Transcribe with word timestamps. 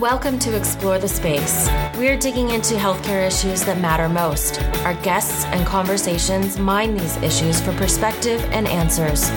Welcome 0.00 0.38
to 0.40 0.56
Explore 0.56 1.00
the 1.00 1.08
Space. 1.08 1.68
We're 1.96 2.16
digging 2.16 2.50
into 2.50 2.76
healthcare 2.76 3.26
issues 3.26 3.64
that 3.64 3.80
matter 3.80 4.08
most. 4.08 4.62
Our 4.84 4.94
guests 5.02 5.44
and 5.46 5.66
conversations 5.66 6.56
mine 6.56 6.96
these 6.96 7.16
issues 7.16 7.60
for 7.60 7.72
perspective 7.72 8.40
and 8.52 8.68
answers. 8.68 9.28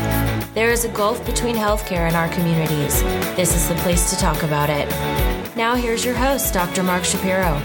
There 0.54 0.70
is 0.70 0.86
a 0.86 0.90
gulf 0.90 1.26
between 1.26 1.56
healthcare 1.56 2.06
and 2.06 2.16
our 2.16 2.30
communities. 2.30 3.02
This 3.36 3.56
is 3.56 3.68
the 3.70 3.76
place 3.82 4.12
to 4.12 4.18
talk 4.18 4.44
about 4.44 4.70
it. 4.70 4.88
Now, 5.56 5.74
here's 5.74 6.06
your 6.06 6.14
host, 6.14 6.54
Dr. 6.54 6.84
Mark 6.84 7.06
Shapiro. 7.06 7.60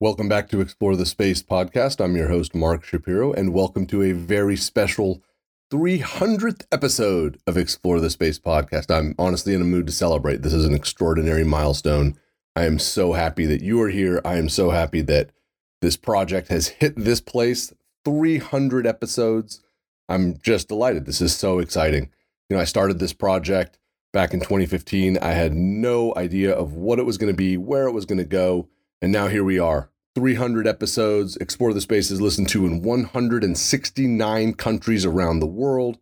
Welcome 0.00 0.28
back 0.28 0.48
to 0.48 0.60
Explore 0.60 0.96
the 0.96 1.06
Space 1.06 1.40
podcast. 1.40 2.04
I'm 2.04 2.16
your 2.16 2.30
host, 2.30 2.52
Mark 2.52 2.84
Shapiro, 2.84 3.32
and 3.32 3.54
welcome 3.54 3.86
to 3.86 4.02
a 4.02 4.10
very 4.10 4.56
special 4.56 5.22
300th 5.72 6.66
episode 6.70 7.40
of 7.46 7.56
Explore 7.56 7.98
the 7.98 8.10
Space 8.10 8.38
podcast. 8.38 8.94
I'm 8.94 9.14
honestly 9.18 9.54
in 9.54 9.62
a 9.62 9.64
mood 9.64 9.86
to 9.86 9.92
celebrate. 9.92 10.42
This 10.42 10.52
is 10.52 10.66
an 10.66 10.74
extraordinary 10.74 11.44
milestone. 11.44 12.18
I 12.54 12.66
am 12.66 12.78
so 12.78 13.14
happy 13.14 13.46
that 13.46 13.62
you 13.62 13.80
are 13.80 13.88
here. 13.88 14.20
I 14.22 14.36
am 14.36 14.50
so 14.50 14.68
happy 14.68 15.00
that 15.00 15.30
this 15.80 15.96
project 15.96 16.48
has 16.48 16.68
hit 16.68 16.94
this 16.94 17.22
place 17.22 17.72
300 18.04 18.86
episodes. 18.86 19.62
I'm 20.10 20.36
just 20.42 20.68
delighted. 20.68 21.06
This 21.06 21.22
is 21.22 21.34
so 21.34 21.58
exciting. 21.58 22.10
You 22.50 22.56
know, 22.56 22.60
I 22.60 22.66
started 22.66 22.98
this 22.98 23.14
project 23.14 23.78
back 24.12 24.34
in 24.34 24.40
2015. 24.40 25.16
I 25.22 25.30
had 25.30 25.54
no 25.54 26.14
idea 26.16 26.52
of 26.52 26.74
what 26.74 26.98
it 26.98 27.06
was 27.06 27.16
going 27.16 27.32
to 27.32 27.36
be, 27.36 27.56
where 27.56 27.86
it 27.86 27.92
was 27.92 28.04
going 28.04 28.18
to 28.18 28.24
go. 28.24 28.68
And 29.00 29.10
now 29.10 29.28
here 29.28 29.42
we 29.42 29.58
are, 29.58 29.88
300 30.14 30.66
episodes. 30.66 31.36
Explore 31.36 31.72
the 31.72 31.80
Spaces 31.80 32.20
listened 32.20 32.48
to 32.50 32.66
in 32.66 32.82
169 32.82 34.54
countries 34.54 35.04
around 35.04 35.40
the 35.40 35.46
world. 35.46 35.98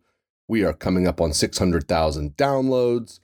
We 0.47 0.63
are 0.63 0.73
coming 0.73 1.07
up 1.07 1.21
on 1.21 1.33
600,000 1.33 2.35
downloads. 2.35 3.19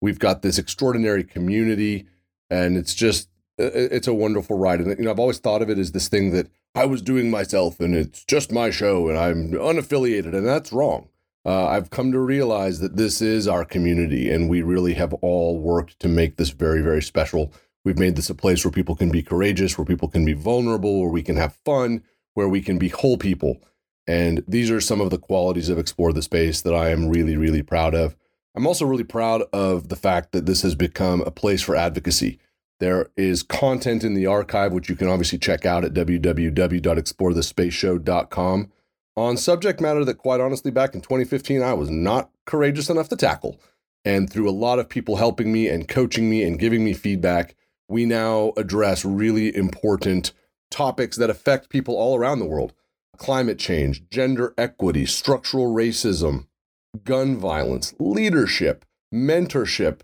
We've 0.00 0.18
got 0.18 0.42
this 0.42 0.58
extraordinary 0.58 1.22
community, 1.22 2.06
and 2.50 2.76
it's 2.76 2.94
just 2.94 3.28
it's 3.58 4.08
a 4.08 4.14
wonderful 4.14 4.58
ride. 4.58 4.80
And 4.80 4.98
you 4.98 5.04
know, 5.04 5.10
I've 5.10 5.18
always 5.18 5.38
thought 5.38 5.62
of 5.62 5.70
it 5.70 5.78
as 5.78 5.92
this 5.92 6.08
thing 6.08 6.30
that 6.32 6.48
I 6.74 6.86
was 6.86 7.02
doing 7.02 7.30
myself, 7.30 7.80
and 7.80 7.94
it's 7.94 8.24
just 8.24 8.50
my 8.50 8.70
show, 8.70 9.08
and 9.08 9.18
I'm 9.18 9.52
unaffiliated, 9.52 10.34
and 10.34 10.46
that's 10.46 10.72
wrong. 10.72 11.08
Uh, 11.44 11.66
I've 11.66 11.90
come 11.90 12.12
to 12.12 12.18
realize 12.18 12.80
that 12.80 12.96
this 12.96 13.20
is 13.20 13.46
our 13.46 13.64
community, 13.64 14.30
and 14.30 14.48
we 14.48 14.62
really 14.62 14.94
have 14.94 15.12
all 15.14 15.58
worked 15.58 15.98
to 16.00 16.08
make 16.08 16.36
this 16.36 16.50
very, 16.50 16.80
very 16.80 17.02
special. 17.02 17.52
We've 17.84 17.98
made 17.98 18.16
this 18.16 18.30
a 18.30 18.34
place 18.34 18.64
where 18.64 18.72
people 18.72 18.96
can 18.96 19.10
be 19.10 19.22
courageous, 19.22 19.76
where 19.76 19.84
people 19.84 20.08
can 20.08 20.24
be 20.24 20.32
vulnerable, 20.32 21.00
where 21.00 21.10
we 21.10 21.22
can 21.22 21.36
have 21.36 21.58
fun, 21.64 22.02
where 22.34 22.48
we 22.48 22.60
can 22.60 22.78
be 22.78 22.88
whole 22.88 23.18
people. 23.18 23.60
And 24.06 24.44
these 24.46 24.70
are 24.70 24.80
some 24.80 25.00
of 25.00 25.10
the 25.10 25.18
qualities 25.18 25.68
of 25.68 25.78
Explore 25.78 26.12
the 26.12 26.22
Space 26.22 26.60
that 26.62 26.74
I 26.74 26.90
am 26.90 27.08
really, 27.08 27.36
really 27.36 27.62
proud 27.62 27.94
of. 27.94 28.16
I'm 28.54 28.66
also 28.66 28.84
really 28.84 29.04
proud 29.04 29.42
of 29.52 29.88
the 29.88 29.96
fact 29.96 30.32
that 30.32 30.46
this 30.46 30.62
has 30.62 30.74
become 30.74 31.20
a 31.22 31.30
place 31.30 31.62
for 31.62 31.76
advocacy. 31.76 32.38
There 32.80 33.10
is 33.16 33.42
content 33.42 34.04
in 34.04 34.14
the 34.14 34.26
archive, 34.26 34.72
which 34.72 34.88
you 34.88 34.96
can 34.96 35.08
obviously 35.08 35.38
check 35.38 35.64
out 35.64 35.84
at 35.84 35.94
www.explorethespaceshow.com 35.94 38.72
on 39.16 39.36
subject 39.36 39.80
matter 39.80 40.04
that, 40.04 40.18
quite 40.18 40.40
honestly, 40.40 40.70
back 40.70 40.94
in 40.94 41.00
2015, 41.00 41.62
I 41.62 41.74
was 41.74 41.90
not 41.90 42.30
courageous 42.46 42.88
enough 42.88 43.08
to 43.10 43.16
tackle. 43.16 43.60
And 44.04 44.30
through 44.30 44.48
a 44.48 44.50
lot 44.50 44.78
of 44.78 44.88
people 44.88 45.16
helping 45.16 45.52
me 45.52 45.68
and 45.68 45.86
coaching 45.86 46.30
me 46.30 46.42
and 46.42 46.58
giving 46.58 46.84
me 46.84 46.92
feedback, 46.92 47.54
we 47.92 48.06
now 48.06 48.52
address 48.56 49.04
really 49.04 49.54
important 49.54 50.32
topics 50.70 51.18
that 51.18 51.30
affect 51.30 51.68
people 51.68 51.94
all 51.94 52.16
around 52.16 52.38
the 52.38 52.46
world 52.46 52.72
climate 53.18 53.58
change, 53.58 54.08
gender 54.08 54.54
equity, 54.56 55.04
structural 55.06 55.72
racism, 55.72 56.46
gun 57.04 57.36
violence, 57.36 57.94
leadership, 58.00 58.84
mentorship. 59.14 60.00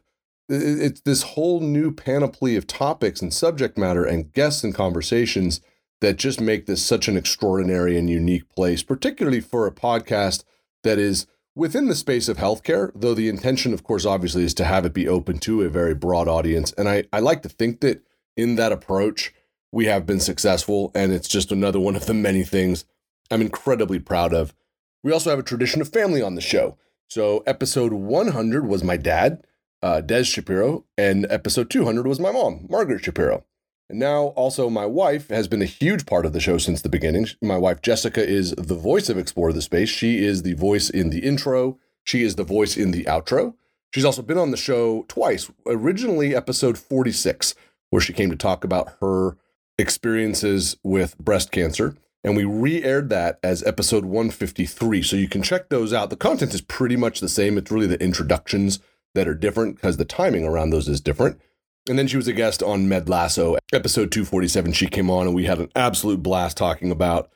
It's 0.49 1.01
this 1.01 1.23
whole 1.23 1.61
new 1.61 1.91
panoply 1.91 2.55
of 2.55 2.67
topics 2.67 3.21
and 3.23 3.33
subject 3.33 3.77
matter 3.77 4.05
and 4.05 4.33
guests 4.33 4.63
and 4.63 4.75
conversations 4.75 5.61
that 6.01 6.17
just 6.17 6.41
make 6.41 6.67
this 6.67 6.85
such 6.85 7.09
an 7.09 7.17
extraordinary 7.17 7.99
and 7.99 8.09
unique 8.09 8.49
place, 8.51 8.83
particularly 8.83 9.41
for 9.41 9.67
a 9.67 9.73
podcast 9.73 10.45
that 10.85 10.99
is 10.99 11.27
within 11.55 11.89
the 11.89 11.95
space 11.95 12.29
of 12.29 12.37
healthcare, 12.37 12.91
though 12.95 13.15
the 13.15 13.29
intention, 13.29 13.73
of 13.73 13.83
course, 13.83 14.05
obviously 14.05 14.45
is 14.45 14.55
to 14.55 14.65
have 14.65 14.85
it 14.85 14.95
be 14.95 15.09
open 15.09 15.39
to 15.41 15.63
a 15.63 15.69
very 15.69 15.95
broad 15.95 16.29
audience. 16.29 16.73
And 16.73 16.89
I, 16.89 17.05
I 17.13 17.21
like 17.21 17.43
to 17.43 17.49
think 17.49 17.81
that 17.81 18.03
in 18.37 18.57
that 18.57 18.73
approach, 18.73 19.35
we 19.73 19.87
have 19.87 20.07
been 20.07 20.21
successful. 20.21 20.91
And 20.95 21.13
it's 21.13 21.29
just 21.29 21.53
another 21.53 21.81
one 21.81 21.97
of 21.97 22.07
the 22.07 22.15
many 22.15 22.45
things 22.45 22.85
I'm 23.31 23.43
incredibly 23.43 23.99
proud 23.99 24.33
of. 24.33 24.55
We 25.03 25.13
also 25.13 25.31
have 25.31 25.39
a 25.39 25.45
tradition 25.45 25.81
of 25.81 25.89
family 25.89 26.23
on 26.23 26.35
the 26.35 26.41
show. 26.41 26.77
So 27.09 27.43
episode 27.47 27.93
100 27.93 28.67
was 28.67 28.85
my 28.85 28.97
dad, 28.97 29.45
uh, 29.83 30.01
Des 30.01 30.25
Shapiro, 30.25 30.85
and 30.97 31.27
episode 31.31 31.71
200 31.71 32.07
was 32.07 32.21
my 32.21 32.31
mom, 32.31 32.67
Margaret 32.69 33.05
Shapiro. 33.05 33.45
And 33.91 33.99
now 33.99 34.27
also 34.37 34.69
my 34.69 34.85
wife 34.85 35.29
has 35.29 35.49
been 35.49 35.63
a 35.63 35.67
huge 35.67 36.05
part 36.05 36.27
of 36.27 36.33
the 36.33 36.41
show 36.41 36.59
since 36.59 36.83
the 36.83 36.91
beginning. 36.91 37.27
My 37.41 37.57
wife 37.57 37.81
Jessica 37.81 38.27
is 38.27 38.53
the 38.53 38.75
voice 38.75 39.09
of 39.09 39.17
Explore 39.17 39.53
the 39.53 39.63
Space. 39.63 39.89
She 39.89 40.25
is 40.25 40.43
the 40.43 40.55
voice 40.55 40.91
in 40.91 41.11
the 41.11 41.21
intro. 41.21 41.79
She 42.05 42.23
is 42.23 42.37
the 42.37 42.45
voice 42.45 42.77
in 42.77 42.91
the 42.91 43.05
outro. 43.05 43.55
She's 43.95 44.05
also 44.05 44.21
been 44.21 44.37
on 44.37 44.51
the 44.51 44.59
show 44.59 45.07
twice. 45.09 45.51
Originally 45.67 46.35
episode 46.35 46.77
46 46.77 47.55
where 47.91 48.03
she 48.03 48.13
came 48.13 48.31
to 48.31 48.37
talk 48.37 48.65
about 48.65 48.93
her 49.01 49.39
experiences 49.79 50.77
with 50.83 51.17
breast 51.19 51.51
cancer 51.51 51.97
and 52.25 52.37
we 52.37 52.45
re-aired 52.45 53.09
that 53.09 53.39
as 53.43 53.63
episode 53.63 54.05
153 54.05 55.03
so 55.03 55.17
you 55.17 55.29
can 55.29 55.43
check 55.43 55.69
those 55.69 55.93
out 55.93 56.11
the 56.11 56.17
content 56.17 56.53
is 56.53 56.61
pretty 56.61 56.97
much 56.97 57.21
the 57.21 57.29
same 57.29 57.57
it's 57.57 57.71
really 57.71 57.87
the 57.87 58.03
introductions 58.03 58.81
that 59.15 59.29
are 59.29 59.35
different 59.35 59.77
because 59.77 59.97
the 59.97 60.05
timing 60.05 60.45
around 60.45 60.71
those 60.71 60.89
is 60.89 61.01
different 61.01 61.41
and 61.89 61.99
then 61.99 62.07
she 62.07 62.17
was 62.17 62.29
a 62.29 62.33
guest 62.33 62.63
on 62.63 62.89
Med 62.89 63.09
Lasso, 63.09 63.57
episode 63.73 64.13
247. 64.13 64.73
She 64.73 64.87
came 64.87 65.11
on 65.11 65.27
and 65.27 65.35
we 65.35 65.45
had 65.45 65.59
an 65.59 65.71
absolute 65.75 66.23
blast 66.23 66.57
talking 66.57 66.91
about 66.91 67.31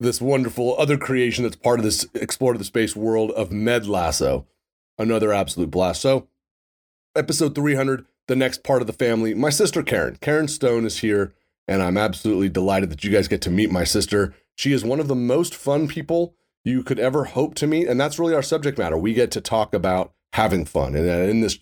this 0.00 0.20
wonderful 0.20 0.76
other 0.78 0.96
creation 0.96 1.44
that's 1.44 1.56
part 1.56 1.78
of 1.78 1.84
this 1.84 2.06
Explore 2.14 2.56
the 2.56 2.64
Space 2.64 2.94
world 2.94 3.30
of 3.32 3.50
Med 3.52 3.86
Lasso. 3.86 4.46
Another 4.98 5.32
absolute 5.32 5.70
blast. 5.70 6.00
So, 6.00 6.28
episode 7.16 7.54
300, 7.54 8.06
the 8.26 8.36
next 8.36 8.62
part 8.62 8.80
of 8.80 8.86
the 8.86 8.92
family, 8.92 9.34
my 9.34 9.50
sister 9.50 9.82
Karen. 9.82 10.18
Karen 10.20 10.48
Stone 10.48 10.86
is 10.86 10.98
here, 10.98 11.34
and 11.66 11.82
I'm 11.82 11.96
absolutely 11.96 12.48
delighted 12.48 12.90
that 12.90 13.04
you 13.04 13.10
guys 13.10 13.28
get 13.28 13.42
to 13.42 13.50
meet 13.50 13.70
my 13.70 13.84
sister. 13.84 14.34
She 14.56 14.72
is 14.72 14.84
one 14.84 15.00
of 15.00 15.08
the 15.08 15.14
most 15.14 15.54
fun 15.54 15.88
people 15.88 16.34
you 16.64 16.82
could 16.82 16.98
ever 16.98 17.24
hope 17.24 17.54
to 17.56 17.66
meet, 17.66 17.88
and 17.88 18.00
that's 18.00 18.18
really 18.18 18.34
our 18.34 18.42
subject 18.42 18.78
matter. 18.78 18.98
We 18.98 19.14
get 19.14 19.30
to 19.32 19.40
talk 19.40 19.72
about 19.72 20.12
having 20.32 20.64
fun. 20.64 20.94
And 20.94 21.08
uh, 21.08 21.30
in 21.30 21.40
this 21.40 21.58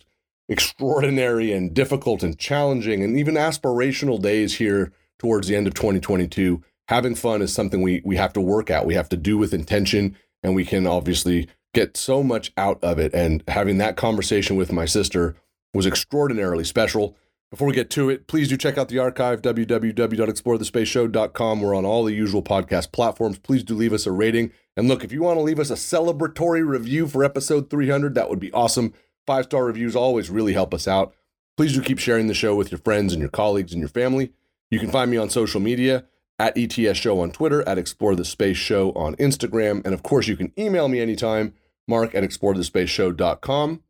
extraordinary 0.49 1.51
and 1.51 1.73
difficult 1.73 2.23
and 2.23 2.37
challenging 2.37 3.03
and 3.03 3.17
even 3.17 3.35
aspirational 3.35 4.21
days 4.21 4.55
here 4.55 4.91
towards 5.19 5.47
the 5.47 5.55
end 5.55 5.67
of 5.67 5.73
2022 5.73 6.61
having 6.87 7.15
fun 7.15 7.41
is 7.41 7.53
something 7.53 7.81
we 7.81 8.01
we 8.05 8.15
have 8.15 8.31
to 8.31 8.41
work 8.41 8.69
out 8.69 8.85
we 8.85 8.93
have 8.93 9.09
to 9.09 9.17
do 9.17 9.37
with 9.37 9.53
intention 9.53 10.15
and 10.43 10.55
we 10.55 10.65
can 10.65 10.87
obviously 10.87 11.47
get 11.73 11.97
so 11.97 12.23
much 12.23 12.53
out 12.57 12.81
of 12.83 12.97
it. 12.97 13.13
And 13.13 13.43
having 13.47 13.77
that 13.77 13.95
conversation 13.97 14.55
with 14.55 14.71
my 14.71 14.85
sister 14.85 15.35
was 15.73 15.85
extraordinarily 15.85 16.63
special. 16.63 17.17
Before 17.51 17.67
we 17.67 17.73
get 17.73 17.89
to 17.91 18.09
it 18.09 18.27
please 18.27 18.49
do 18.49 18.57
check 18.57 18.77
out 18.77 18.89
the 18.89 18.99
archive 18.99 19.41
www.explorethespaceshow.com 19.41 21.61
we're 21.61 21.75
on 21.75 21.85
all 21.85 22.03
the 22.03 22.13
usual 22.13 22.43
podcast 22.43 22.91
platforms. 22.91 23.37
Please 23.37 23.63
do 23.63 23.75
leave 23.75 23.93
us 23.93 24.05
a 24.05 24.11
rating. 24.11 24.51
And 24.75 24.87
look 24.87 25.03
if 25.03 25.11
you 25.11 25.21
want 25.21 25.37
to 25.37 25.43
leave 25.43 25.59
us 25.59 25.69
a 25.69 25.75
celebratory 25.75 26.67
review 26.67 27.07
for 27.07 27.23
episode 27.23 27.69
300 27.69 28.15
that 28.15 28.29
would 28.29 28.39
be 28.39 28.51
awesome 28.51 28.93
Five 29.27 29.45
star 29.45 29.65
reviews 29.65 29.93
always 29.93 30.29
really 30.29 30.53
help 30.53 30.73
us 30.73 30.87
out. 30.87 31.13
Please 31.57 31.73
do 31.73 31.81
keep 31.81 31.99
sharing 31.99 32.27
the 32.27 32.33
show 32.33 32.55
with 32.55 32.71
your 32.71 32.79
friends 32.79 33.11
and 33.11 33.19
your 33.19 33.29
colleagues 33.29 33.73
and 33.73 33.81
your 33.81 33.89
family. 33.89 34.31
You 34.71 34.79
can 34.79 34.89
find 34.89 35.11
me 35.11 35.17
on 35.17 35.29
social 35.29 35.59
media 35.59 36.05
at 36.39 36.57
ETS 36.57 36.97
Show 36.97 37.19
on 37.19 37.31
Twitter, 37.31 37.67
at 37.67 37.77
Explore 37.77 38.15
the 38.15 38.23
Space 38.23 38.57
Show 38.57 38.91
on 38.93 39.15
Instagram. 39.17 39.83
And 39.83 39.93
of 39.93 40.01
course, 40.01 40.27
you 40.27 40.37
can 40.37 40.53
email 40.57 40.87
me 40.87 41.01
anytime, 41.01 41.53
mark 41.87 42.15
at 42.15 42.23
explorethespaceshow.com. 42.23 43.83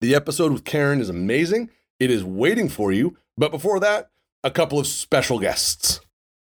The 0.00 0.14
episode 0.14 0.52
with 0.52 0.64
Karen 0.64 1.00
is 1.00 1.08
amazing. 1.08 1.70
It 1.98 2.10
is 2.10 2.22
waiting 2.22 2.68
for 2.68 2.92
you. 2.92 3.16
But 3.38 3.50
before 3.50 3.80
that, 3.80 4.10
a 4.44 4.50
couple 4.50 4.78
of 4.78 4.86
special 4.86 5.38
guests. 5.38 6.00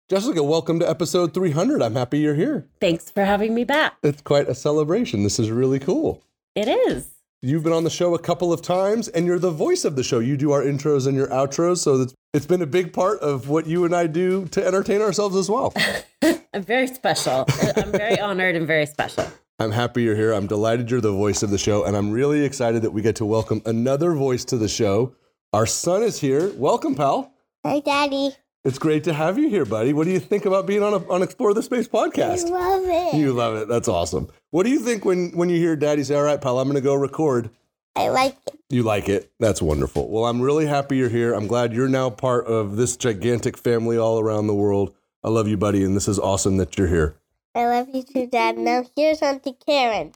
Jessica, 0.09 0.43
welcome 0.43 0.79
to 0.79 0.89
episode 0.89 1.33
300. 1.33 1.81
I'm 1.81 1.95
happy 1.95 2.19
you're 2.19 2.35
here. 2.35 2.67
Thanks 2.79 3.09
for 3.09 3.25
having 3.25 3.53
me 3.55 3.63
back. 3.63 3.97
It's 4.03 4.21
quite 4.21 4.47
a 4.47 4.55
celebration. 4.55 5.23
This 5.23 5.39
is 5.39 5.49
really 5.49 5.79
cool. 5.79 6.23
It 6.53 6.67
is. 6.67 7.14
You've 7.45 7.61
been 7.61 7.73
on 7.73 7.83
the 7.83 7.91
show 7.91 8.15
a 8.15 8.19
couple 8.19 8.51
of 8.51 8.63
times 8.63 9.07
and 9.07 9.27
you're 9.27 9.37
the 9.37 9.51
voice 9.51 9.85
of 9.85 9.95
the 9.95 10.01
show. 10.01 10.17
You 10.17 10.35
do 10.35 10.51
our 10.51 10.63
intros 10.63 11.05
and 11.05 11.15
your 11.15 11.27
outros. 11.27 11.77
So 11.77 12.07
it's 12.33 12.47
been 12.47 12.63
a 12.63 12.65
big 12.65 12.91
part 12.91 13.19
of 13.19 13.49
what 13.49 13.67
you 13.67 13.85
and 13.85 13.95
I 13.95 14.07
do 14.07 14.47
to 14.47 14.65
entertain 14.65 14.99
ourselves 14.99 15.35
as 15.35 15.47
well. 15.47 15.71
I'm 16.55 16.63
very 16.63 16.87
special. 16.87 17.45
I'm 17.77 17.91
very 17.91 18.19
honored 18.19 18.55
and 18.55 18.65
very 18.65 18.87
special. 18.87 19.27
I'm 19.59 19.69
happy 19.69 20.01
you're 20.01 20.15
here. 20.15 20.31
I'm 20.31 20.47
delighted 20.47 20.89
you're 20.89 21.01
the 21.01 21.11
voice 21.11 21.43
of 21.43 21.51
the 21.51 21.59
show. 21.59 21.83
And 21.83 21.95
I'm 21.95 22.09
really 22.09 22.43
excited 22.43 22.81
that 22.81 22.89
we 22.89 23.03
get 23.03 23.17
to 23.17 23.25
welcome 23.25 23.61
another 23.67 24.13
voice 24.13 24.43
to 24.45 24.57
the 24.57 24.67
show. 24.67 25.13
Our 25.53 25.67
son 25.67 26.01
is 26.01 26.19
here. 26.19 26.51
Welcome, 26.55 26.95
pal. 26.95 27.31
Hi, 27.63 27.79
Daddy. 27.79 28.31
It's 28.63 28.79
great 28.79 29.03
to 29.03 29.13
have 29.13 29.37
you 29.37 29.47
here, 29.49 29.63
buddy. 29.65 29.93
What 29.93 30.05
do 30.05 30.11
you 30.11 30.19
think 30.19 30.47
about 30.47 30.65
being 30.65 30.81
on 30.81 30.95
a, 30.95 31.09
on 31.11 31.21
Explore 31.21 31.53
the 31.53 31.61
Space 31.61 31.87
podcast? 31.87 32.47
I 32.47 32.49
love 32.49 32.83
it. 32.87 33.15
You 33.15 33.33
love 33.33 33.57
it. 33.57 33.67
That's 33.67 33.87
awesome. 33.87 34.29
What 34.55 34.63
do 34.63 34.69
you 34.69 34.79
think 34.79 35.03
when 35.03 35.31
when 35.31 35.49
you 35.49 35.57
hear 35.57 35.75
Daddy 35.75 36.01
say, 36.05 36.15
"All 36.15 36.23
right, 36.23 36.39
pal, 36.39 36.59
I'm 36.59 36.69
going 36.69 36.75
to 36.75 36.81
go 36.81 36.95
record"? 36.95 37.49
I 37.93 38.07
like 38.07 38.37
it. 38.47 38.57
You 38.69 38.83
like 38.83 39.09
it. 39.09 39.29
That's 39.37 39.61
wonderful. 39.61 40.09
Well, 40.09 40.23
I'm 40.23 40.39
really 40.39 40.65
happy 40.65 40.95
you're 40.95 41.09
here. 41.09 41.33
I'm 41.33 41.45
glad 41.45 41.73
you're 41.73 41.89
now 41.89 42.09
part 42.09 42.47
of 42.47 42.77
this 42.77 42.95
gigantic 42.95 43.57
family 43.57 43.97
all 43.97 44.17
around 44.17 44.47
the 44.47 44.53
world. 44.53 44.95
I 45.25 45.27
love 45.27 45.49
you, 45.49 45.57
buddy, 45.57 45.83
and 45.83 45.93
this 45.93 46.07
is 46.07 46.17
awesome 46.17 46.55
that 46.55 46.77
you're 46.77 46.87
here. 46.87 47.17
I 47.53 47.65
love 47.65 47.89
you 47.93 48.01
too, 48.01 48.27
Dad. 48.27 48.57
Now 48.57 48.85
here's 48.95 49.21
Auntie 49.21 49.57
Karen. 49.65 50.13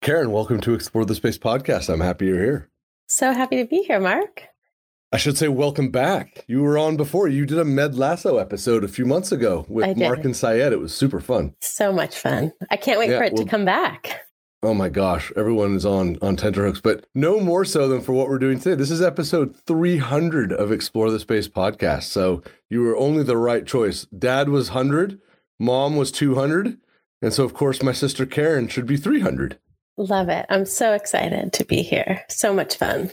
Karen, 0.00 0.30
welcome 0.30 0.60
to 0.60 0.72
Explore 0.72 1.06
the 1.06 1.16
Space 1.16 1.38
podcast. 1.38 1.92
I'm 1.92 1.98
happy 1.98 2.26
you're 2.26 2.38
here. 2.38 2.70
So 3.08 3.32
happy 3.32 3.56
to 3.56 3.64
be 3.64 3.82
here, 3.82 3.98
Mark. 3.98 4.44
I 5.12 5.18
should 5.18 5.38
say 5.38 5.48
welcome 5.48 5.90
back. 5.90 6.44
You 6.48 6.62
were 6.62 6.76
on 6.76 6.96
before. 6.96 7.28
You 7.28 7.46
did 7.46 7.58
a 7.58 7.64
Med 7.64 7.94
Lasso 7.96 8.38
episode 8.38 8.82
a 8.84 8.88
few 8.88 9.06
months 9.06 9.30
ago 9.30 9.64
with. 9.68 9.96
Mark 9.96 10.24
and 10.24 10.36
Syed. 10.36 10.72
It 10.72 10.80
was 10.80 10.94
super 10.94 11.20
fun. 11.20 11.54
So 11.60 11.92
much 11.92 12.18
fun. 12.18 12.52
I 12.70 12.76
can't 12.76 12.98
wait 12.98 13.10
Yeah, 13.10 13.18
for 13.18 13.24
it 13.24 13.32
well- 13.34 13.44
to 13.44 13.48
come 13.50 13.64
back. 13.64 14.22
Oh 14.62 14.74
my 14.74 14.88
gosh, 14.88 15.30
everyone 15.36 15.76
is 15.76 15.86
on 15.86 16.16
on 16.22 16.34
tenterhooks, 16.34 16.80
but 16.80 17.06
no 17.14 17.38
more 17.38 17.64
so 17.64 17.86
than 17.88 18.00
for 18.00 18.14
what 18.14 18.28
we're 18.28 18.38
doing 18.38 18.58
today. 18.58 18.74
This 18.74 18.90
is 18.90 19.00
episode 19.02 19.54
300 19.66 20.52
of 20.52 20.72
Explore 20.72 21.10
the 21.10 21.20
Space 21.20 21.46
podcast. 21.46 22.04
So 22.04 22.42
you 22.68 22.80
were 22.82 22.96
only 22.96 23.22
the 23.22 23.36
right 23.36 23.64
choice. 23.64 24.06
Dad 24.06 24.48
was 24.48 24.70
100, 24.70 25.20
mom 25.60 25.94
was 25.96 26.10
200, 26.10 26.78
and 27.22 27.32
so 27.32 27.44
of 27.44 27.54
course 27.54 27.80
my 27.82 27.92
sister 27.92 28.26
Karen 28.26 28.66
should 28.66 28.86
be 28.86 28.96
300. 28.96 29.58
Love 29.98 30.28
it. 30.30 30.46
I'm 30.48 30.64
so 30.64 30.94
excited 30.94 31.52
to 31.52 31.64
be 31.64 31.82
here. 31.82 32.24
So 32.28 32.52
much 32.52 32.76
fun. 32.76 33.12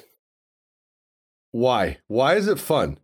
Why? 1.54 2.00
Why 2.08 2.36
is 2.36 2.50
it 2.50 2.60
fun? 2.60 2.98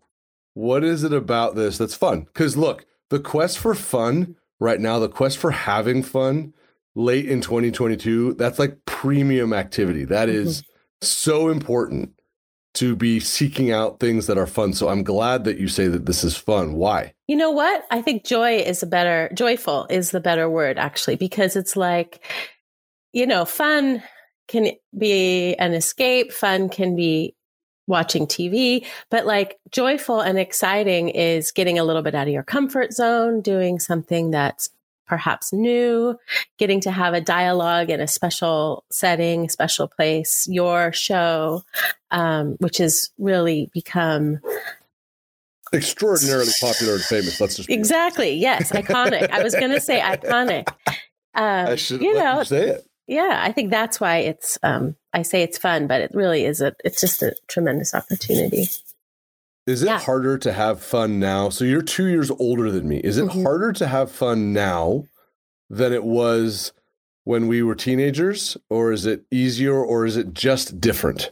What 0.56 0.84
is 0.84 1.06
it 1.06 1.14
about 1.14 1.56
this 1.56 1.78
that's 1.78 1.96
fun? 1.96 2.28
Cuz 2.34 2.58
look, 2.58 2.86
the 3.10 3.20
quest 3.20 3.58
for 3.58 3.74
fun 3.74 4.36
right 4.60 4.82
now, 4.82 5.00
the 5.00 5.08
quest 5.08 5.38
for 5.38 5.52
having 5.52 6.04
fun 6.04 6.54
late 6.96 7.30
in 7.30 7.40
2022, 7.40 8.34
that's 8.34 8.60
like 8.60 8.78
premium 8.86 9.54
activity. 9.54 10.04
That 10.04 10.28
mm-hmm. 10.28 10.48
is 10.48 10.64
so 11.02 11.50
important 11.50 12.12
to 12.76 12.96
be 12.96 13.20
seeking 13.20 13.72
out 13.72 14.00
things 14.00 14.28
that 14.28 14.38
are 14.38 14.48
fun. 14.48 14.74
So 14.74 14.90
I'm 14.90 15.04
glad 15.04 15.44
that 15.46 15.58
you 15.58 15.68
say 15.68 15.88
that 15.88 16.06
this 16.06 16.24
is 16.24 16.36
fun. 16.36 16.74
Why? 16.74 17.14
You 17.28 17.36
know 17.36 17.52
what? 17.52 17.86
I 17.90 18.02
think 18.02 18.26
joy 18.26 18.58
is 18.58 18.84
a 18.84 18.88
better, 18.88 19.30
joyful 19.34 19.88
is 19.90 20.12
the 20.12 20.20
better 20.20 20.50
word 20.50 20.78
actually, 20.78 21.16
because 21.16 21.56
it's 21.56 21.76
like, 21.76 22.24
you 23.14 23.26
know, 23.26 23.46
fun 23.46 24.04
can 24.48 24.72
be 24.98 25.56
an 25.56 25.74
escape, 25.74 26.32
fun 26.32 26.70
can 26.70 26.96
be 26.96 27.36
watching 27.90 28.26
TV, 28.28 28.86
but 29.10 29.26
like 29.26 29.60
joyful 29.72 30.22
and 30.22 30.38
exciting 30.40 31.10
is 31.10 31.52
getting 31.52 31.78
a 31.78 31.84
little 31.84 32.02
bit 32.04 32.16
out 32.16 32.28
of 32.28 32.34
your 32.34 32.44
comfort 32.44 32.94
zone, 32.94 33.42
doing 33.42 33.80
something 33.80 34.32
that's 34.32 34.70
perhaps 35.08 35.52
new, 35.52 36.16
getting 36.60 36.80
to 36.82 36.92
have 36.92 37.16
a 37.16 37.20
dialogue 37.20 37.90
in 37.90 38.00
a 38.00 38.08
special 38.08 38.86
setting, 38.92 39.50
special 39.50 39.88
place, 39.88 40.48
your 40.48 40.94
show, 40.94 41.64
um, 42.12 42.56
which 42.60 42.78
has 42.78 43.10
really 43.18 43.70
become 43.74 44.40
Extraordinarily 45.72 46.52
popular 46.60 46.94
and 46.94 47.04
famous. 47.04 47.40
Let's 47.40 47.56
just 47.58 47.70
Exactly. 47.70 48.34
Yes. 48.34 48.72
Iconic. 48.72 49.30
I 49.30 49.44
was 49.44 49.54
going 49.54 49.70
to 49.72 49.80
say 49.80 50.00
iconic. 50.00 50.68
I 51.36 51.72
Um, 51.72 51.78
should 51.78 52.02
you 52.02 52.16
know, 52.16 52.42
say 52.44 52.70
it. 52.70 52.89
Yeah, 53.10 53.40
I 53.44 53.52
think 53.52 53.72
that's 53.72 54.00
why 54.00 54.18
it's, 54.18 54.58
um, 54.64 54.96
I 55.14 55.24
say 55.24 55.42
it's 55.44 55.58
fun, 55.58 55.88
but 55.88 56.02
it 56.02 56.12
really 56.14 56.46
is 56.46 56.62
a, 56.62 56.74
it's 56.86 57.02
just 57.02 57.22
a 57.24 57.36
tremendous 57.48 57.94
opportunity. 57.94 58.68
Is 59.68 59.84
it 59.84 59.88
Yeah. 59.88 60.00
harder 60.00 60.38
to 60.40 60.54
have 60.54 60.82
fun 60.82 61.20
now? 61.20 61.50
So 61.50 61.64
you're 61.66 61.82
two 61.82 62.08
years 62.08 62.32
older 62.32 62.72
than 62.72 62.88
me. 62.88 62.98
Is 62.98 63.18
it 63.18 63.26
Mhm. 63.26 63.44
harder 63.44 63.72
to 63.74 63.88
have 63.88 64.12
fun 64.12 64.54
now 64.54 65.06
than 65.70 65.94
it 65.94 66.04
was 66.04 66.72
when 67.24 67.48
we 67.48 67.62
were 67.62 67.76
teenagers? 67.76 68.58
Or 68.70 68.92
is 68.92 69.06
it 69.06 69.24
easier 69.32 69.76
or 69.76 70.06
is 70.06 70.16
it 70.18 70.34
just 70.34 70.80
different? 70.82 71.32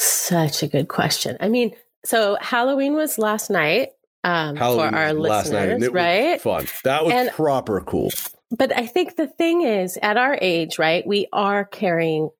Such 0.00 0.62
a 0.62 0.68
good 0.68 0.88
question. 0.88 1.36
I 1.40 1.48
mean, 1.48 1.74
so 2.04 2.36
Halloween 2.40 2.94
was 2.94 3.18
last 3.18 3.50
night, 3.50 3.90
um, 4.24 4.56
Halloween 4.56 4.90
for 4.90 4.96
our 4.96 5.12
listeners, 5.14 5.88
right? 5.90 6.40
fun. 6.40 6.66
That 6.84 7.04
was 7.04 7.14
And- 7.14 7.30
proper 7.30 7.80
cool. 7.80 8.10
But 8.50 8.74
I 8.76 8.86
think 8.86 9.16
the 9.16 9.26
thing 9.26 9.62
is, 9.62 9.98
at 10.00 10.16
our 10.16 10.38
age, 10.40 10.78
right, 10.78 11.06
we 11.06 11.26
are 11.32 11.64
carrying 11.64 12.30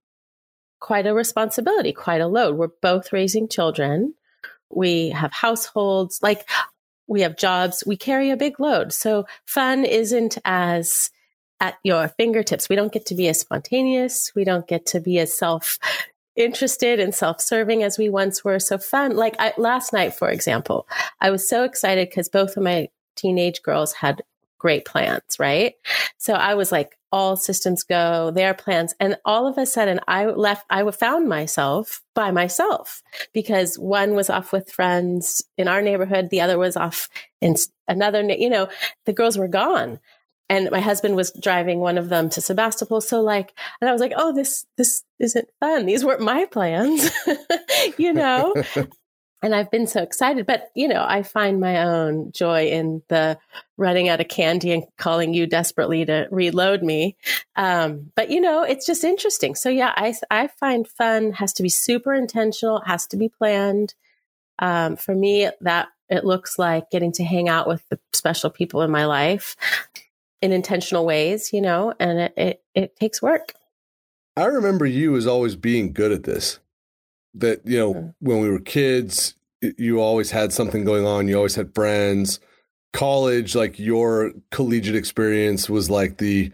quite 0.81 1.07
a 1.07 1.15
responsibility, 1.15 1.93
quite 1.93 2.21
a 2.21 2.27
load. 2.27 2.57
We're 2.57 2.69
both 2.81 3.13
raising 3.13 3.49
children. 3.49 4.15
We 4.71 5.11
have 5.11 5.33
households, 5.33 6.21
like 6.23 6.49
we 7.07 7.23
have 7.23 7.37
jobs. 7.37 7.83
We 7.87 7.97
carry 7.97 8.31
a 8.31 8.37
big 8.37 8.61
load. 8.61 8.93
So 8.93 9.27
fun 9.47 9.85
isn't 9.85 10.39
as 10.45 11.11
at 11.61 11.77
your 11.83 12.09
fingertips. 12.09 12.69
We 12.69 12.77
don't 12.77 12.93
get 12.93 13.07
to 13.07 13.15
be 13.15 13.29
as 13.29 13.41
spontaneous. 13.41 14.33
We 14.35 14.45
don't 14.45 14.69
get 14.69 14.87
to 14.87 15.01
be 15.01 15.19
as 15.19 15.37
self 15.37 15.79
interested 16.37 17.01
and 17.01 17.15
self 17.15 17.41
serving 17.41 17.83
as 17.83 17.99
we 17.99 18.09
once 18.09 18.45
were. 18.45 18.61
So 18.61 18.79
fun, 18.79 19.17
like 19.17 19.35
I, 19.39 19.53
last 19.59 19.93
night, 19.93 20.15
for 20.15 20.31
example, 20.31 20.87
I 21.21 21.31
was 21.31 21.49
so 21.49 21.65
excited 21.65 22.09
because 22.09 22.29
both 22.29 22.57
of 22.57 22.63
my 22.63 22.89
teenage 23.17 23.63
girls 23.63 23.95
had 23.95 24.23
great 24.59 24.85
plans, 24.85 25.39
right? 25.39 25.75
So 26.19 26.35
I 26.35 26.55
was 26.55 26.73
like, 26.73 26.99
all 27.11 27.37
systems 27.37 27.85
go, 27.85 28.31
their 28.31 28.55
plans. 28.55 28.95
And 29.01 29.17
all 29.25 29.47
of 29.47 29.57
a 29.57 29.67
sudden, 29.67 30.01
I 30.07 30.27
left, 30.27 30.67
I 30.69 30.89
found 30.91 31.29
myself 31.29 32.03
by 32.15 32.31
myself 32.31 33.03
because 33.33 33.79
one 33.79 34.15
was 34.15 34.29
off 34.29 34.53
with 34.53 34.71
friends 34.71 35.43
in 35.57 35.69
our 35.69 35.81
neighborhood, 35.81 36.31
the 36.31 36.41
other 36.41 36.59
was 36.59 36.77
off 36.77 37.09
in 37.41 37.57
another, 37.87 38.23
you 38.23 38.51
know, 38.51 38.69
the 39.07 39.13
girls 39.13 39.39
were 39.39 39.49
gone. 39.49 40.01
And 40.51 40.71
my 40.71 40.81
husband 40.81 41.15
was 41.15 41.31
driving 41.31 41.79
one 41.79 41.99
of 41.99 42.09
them 42.09 42.31
to 42.31 42.41
Sebastopol. 42.41 43.03
So 43.03 43.21
like, 43.21 43.53
and 43.81 43.89
I 43.89 43.93
was 43.93 44.01
like, 44.01 44.15
oh, 44.17 44.33
this, 44.33 44.67
this 44.79 45.05
isn't 45.19 45.49
fun. 45.61 45.85
These 45.85 46.05
weren't 46.05 46.23
my 46.23 46.47
plans, 46.47 47.11
you 47.99 48.15
know? 48.15 48.55
and 49.43 49.55
I've 49.55 49.71
been 49.71 49.87
so 49.87 50.03
excited. 50.03 50.47
But 50.47 50.71
you 50.75 50.89
know, 50.89 51.05
I 51.07 51.23
find 51.23 51.61
my 51.61 51.83
own 51.85 52.33
joy 52.33 52.69
in 52.69 53.03
the 53.09 53.39
running 53.77 54.09
out 54.09 54.21
of 54.21 54.29
candy 54.29 54.73
and 54.73 54.85
calling 54.97 55.35
you 55.35 55.47
desperately 55.47 56.05
to 56.07 56.27
reload 56.31 56.83
me. 56.83 57.17
Um, 57.57 58.11
but 58.17 58.31
you 58.31 58.41
know, 58.41 58.63
it's 58.63 58.87
just 58.87 59.05
interesting. 59.05 59.55
So 59.55 59.69
yeah, 59.69 59.93
I 59.97 60.15
I 60.31 60.49
find 60.49 60.87
fun 60.87 61.33
has 61.33 61.53
to 61.55 61.63
be 61.63 61.69
super 61.69 62.13
intentional, 62.13 62.81
has 62.87 63.07
to 63.09 63.17
be 63.17 63.29
planned. 63.29 63.95
Um, 64.61 64.97
for 64.97 65.15
me, 65.15 65.49
that 65.61 65.89
it 66.09 66.25
looks 66.25 66.59
like 66.59 66.91
getting 66.91 67.13
to 67.13 67.25
hang 67.25 67.49
out 67.49 67.69
with 67.69 67.89
the 67.91 68.01
special 68.13 68.51
people 68.51 68.83
in 68.83 68.91
my 68.91 69.05
life 69.05 69.57
in 70.43 70.53
intentional 70.53 71.05
ways, 71.07 71.53
you 71.53 71.61
know, 71.61 71.95
and 72.01 72.19
it 72.19 72.33
it, 72.37 72.63
it 72.75 72.97
takes 72.97 73.23
work. 73.23 73.53
I 74.37 74.45
remember 74.45 74.87
you 74.87 75.17
as 75.17 75.27
always 75.27 75.57
being 75.57 75.93
good 75.93 76.13
at 76.13 76.23
this. 76.23 76.61
That, 77.41 77.61
you 77.65 77.79
know, 77.79 77.95
Mhm. 77.95 78.15
when 78.21 78.41
we 78.41 78.51
were 78.51 78.61
kids, 78.61 79.35
you 79.61 80.01
always 80.01 80.31
had 80.31 80.53
something 80.53 80.85
going 80.85 81.07
on. 81.07 81.29
You 81.29 81.37
always 81.37 81.57
had 81.57 81.75
friends. 81.75 82.41
College, 82.93 83.55
like 83.55 83.79
your 83.79 84.33
collegiate 84.51 84.97
experience 84.97 85.69
was 85.69 85.91
like 85.91 86.19
the 86.19 86.53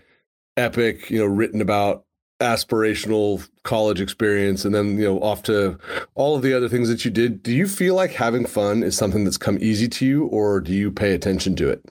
epic, 0.57 1.11
you 1.11 1.19
know, 1.19 1.27
written 1.27 1.61
about 1.61 2.05
aspirational 2.41 3.49
college 3.63 4.01
experience 4.01 4.65
and 4.65 4.75
then, 4.75 4.99
you 4.99 5.05
know, 5.05 5.21
off 5.21 5.43
to 5.45 5.79
all 6.15 6.37
of 6.37 6.43
the 6.43 6.53
other 6.53 6.69
things 6.69 6.89
that 6.89 7.05
you 7.05 7.11
did. 7.11 7.43
Do 7.43 7.53
you 7.53 7.67
feel 7.67 7.95
like 7.95 8.13
having 8.13 8.45
fun 8.47 8.83
is 8.83 8.97
something 8.97 9.25
that's 9.25 9.37
come 9.37 9.59
easy 9.61 9.89
to 9.89 10.07
you 10.07 10.25
or 10.27 10.61
do 10.61 10.73
you 10.73 10.91
pay 10.91 11.15
attention 11.15 11.55
to 11.57 11.69
it? 11.69 11.85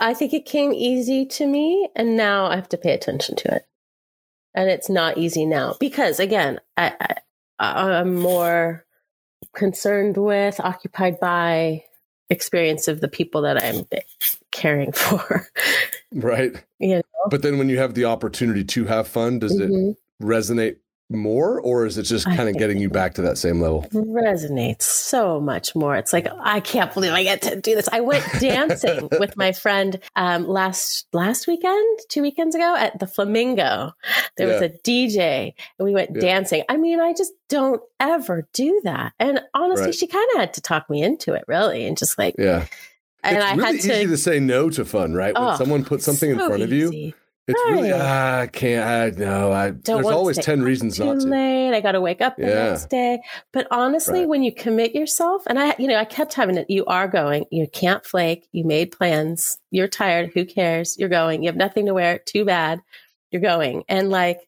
I 0.00 0.14
think 0.14 0.32
it 0.32 0.46
came 0.46 0.72
easy 0.72 1.24
to 1.26 1.46
me, 1.46 1.88
and 1.94 2.16
now 2.16 2.46
I 2.46 2.56
have 2.56 2.68
to 2.70 2.76
pay 2.76 2.92
attention 2.92 3.36
to 3.36 3.54
it. 3.54 3.66
And 4.52 4.68
it's 4.68 4.88
not 4.90 5.16
easy 5.16 5.46
now 5.46 5.76
because, 5.78 6.18
again, 6.18 6.58
I, 6.76 6.92
I, 7.00 7.14
I'm 7.58 8.14
more 8.16 8.84
concerned 9.54 10.16
with, 10.16 10.58
occupied 10.60 11.18
by 11.20 11.84
experience 12.30 12.88
of 12.88 13.00
the 13.00 13.08
people 13.08 13.42
that 13.42 13.62
I'm 13.62 13.86
caring 14.50 14.92
for. 14.92 15.46
Right. 16.12 16.52
you 16.78 16.96
know? 16.96 17.02
But 17.30 17.42
then 17.42 17.58
when 17.58 17.68
you 17.68 17.78
have 17.78 17.94
the 17.94 18.04
opportunity 18.06 18.64
to 18.64 18.84
have 18.86 19.06
fun, 19.08 19.38
does 19.38 19.58
it 19.58 19.70
Mhm. 19.70 19.96
resonate 20.22 20.76
more 21.12 21.60
or 21.60 21.86
is 21.86 21.98
it 21.98 22.04
just 22.04 22.24
kind 22.26 22.48
of 22.48 22.56
getting 22.56 22.78
you 22.78 22.88
back 22.88 23.14
to 23.14 23.22
that 23.22 23.38
same 23.38 23.60
level? 23.60 23.82
resonates 23.92 24.82
so 24.82 25.40
much 25.40 25.74
more. 25.74 25.96
It's 25.96 26.12
like 26.12 26.26
I 26.40 26.60
can't 26.60 26.92
believe 26.92 27.12
I 27.12 27.22
get 27.22 27.42
to 27.42 27.60
do 27.60 27.74
this. 27.74 27.88
I 27.92 28.00
went 28.00 28.24
dancing 28.40 29.08
with 29.18 29.36
my 29.36 29.52
friend 29.52 29.98
um, 30.16 30.46
last 30.46 31.06
last 31.12 31.46
weekend, 31.46 31.98
two 32.08 32.22
weekends 32.22 32.54
ago 32.54 32.74
at 32.76 32.98
the 32.98 33.06
Flamingo. 33.06 33.92
There 34.36 34.48
was 34.48 34.60
a 34.62 34.68
DJ, 34.70 35.54
and 35.78 35.84
we 35.86 35.92
went 35.94 36.10
Yeah. 36.14 36.20
dancing. 36.20 36.62
I 36.68 36.76
mean, 36.76 37.00
I 37.00 37.12
just 37.12 37.32
don't 37.48 37.80
ever 38.00 38.48
do 38.52 38.80
that. 38.84 39.12
And 39.18 39.40
honestly, 39.54 39.86
Right. 39.86 39.94
she 39.94 40.06
kind 40.06 40.28
of 40.34 40.40
had 40.40 40.54
to 40.54 40.60
talk 40.60 40.88
me 40.90 41.02
into 41.02 41.34
it, 41.34 41.44
really, 41.48 41.86
and 41.86 41.96
just 41.96 42.18
like, 42.18 42.34
Yeah. 42.38 42.66
and 43.22 43.36
it's 43.36 43.44
I 43.46 43.54
really 43.54 43.64
had 43.66 43.74
easy 43.76 43.88
to. 44.04 44.06
to 44.08 44.16
say 44.16 44.40
no 44.40 44.70
to 44.70 44.84
fun, 44.84 45.14
right? 45.14 45.34
When 45.34 45.44
Oh, 45.50 45.56
someone 45.56 45.84
puts 45.84 46.04
something 46.04 46.30
in 46.30 46.38
so 46.38 46.46
front 46.48 46.62
of 46.62 46.72
you, 46.72 46.88
easy. 46.88 47.14
It's 47.54 47.70
really 47.70 47.92
I 47.92 48.48
can't. 48.52 49.16
I 49.18 49.18
no. 49.24 49.52
I 49.52 49.70
Don't 49.70 50.02
there's 50.02 50.06
always 50.14 50.38
ten 50.38 50.62
reasons 50.62 50.96
too 50.96 51.04
not 51.04 51.20
to. 51.20 51.26
late. 51.26 51.74
I 51.74 51.80
got 51.80 51.92
to 51.92 52.00
wake 52.00 52.20
up 52.20 52.36
the 52.36 52.42
Yeah. 52.46 52.70
next 52.70 52.90
day. 52.90 53.20
But 53.52 53.66
honestly, 53.70 54.20
Right. 54.20 54.28
when 54.28 54.42
you 54.42 54.52
commit 54.52 54.94
yourself, 54.94 55.42
and 55.46 55.58
I, 55.58 55.74
you 55.78 55.86
know, 55.88 55.96
I 55.96 56.04
kept 56.04 56.34
having 56.34 56.56
it. 56.56 56.68
You 56.68 56.84
are 56.86 57.08
going. 57.08 57.44
You 57.50 57.66
can't 57.66 58.04
flake. 58.04 58.48
You 58.52 58.64
made 58.64 58.92
plans. 58.92 59.58
You're 59.70 59.88
tired. 59.88 60.32
Who 60.34 60.44
cares? 60.44 60.96
You're 60.98 61.08
going. 61.08 61.42
You 61.42 61.48
have 61.48 61.56
nothing 61.56 61.86
to 61.86 61.94
wear. 61.94 62.18
Too 62.18 62.44
bad. 62.44 62.80
You're 63.30 63.42
going. 63.42 63.84
And 63.88 64.10
like 64.10 64.40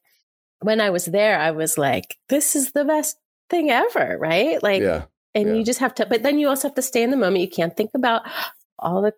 when 0.61 0.81
I 0.81 0.89
was 0.89 1.05
there, 1.05 1.39
I 1.39 1.51
was 1.51 1.77
like, 1.77 2.17
this 2.29 2.55
is 2.55 2.71
the 2.71 2.85
best 2.85 3.17
thing 3.49 3.69
ever, 3.69 4.17
right? 4.19 4.61
Like, 4.63 4.81
yeah. 4.81 5.03
and 5.33 5.49
yeah. 5.49 5.53
you 5.55 5.63
just 5.63 5.79
have 5.79 5.93
to, 5.95 6.05
but 6.05 6.23
then 6.23 6.39
you 6.39 6.47
also 6.49 6.67
have 6.69 6.75
to 6.75 6.81
stay 6.81 7.03
in 7.03 7.11
the 7.11 7.17
moment. 7.17 7.41
You 7.41 7.49
can't 7.49 7.75
think 7.75 7.91
about 7.93 8.23
all 8.79 9.01
the 9.01 9.13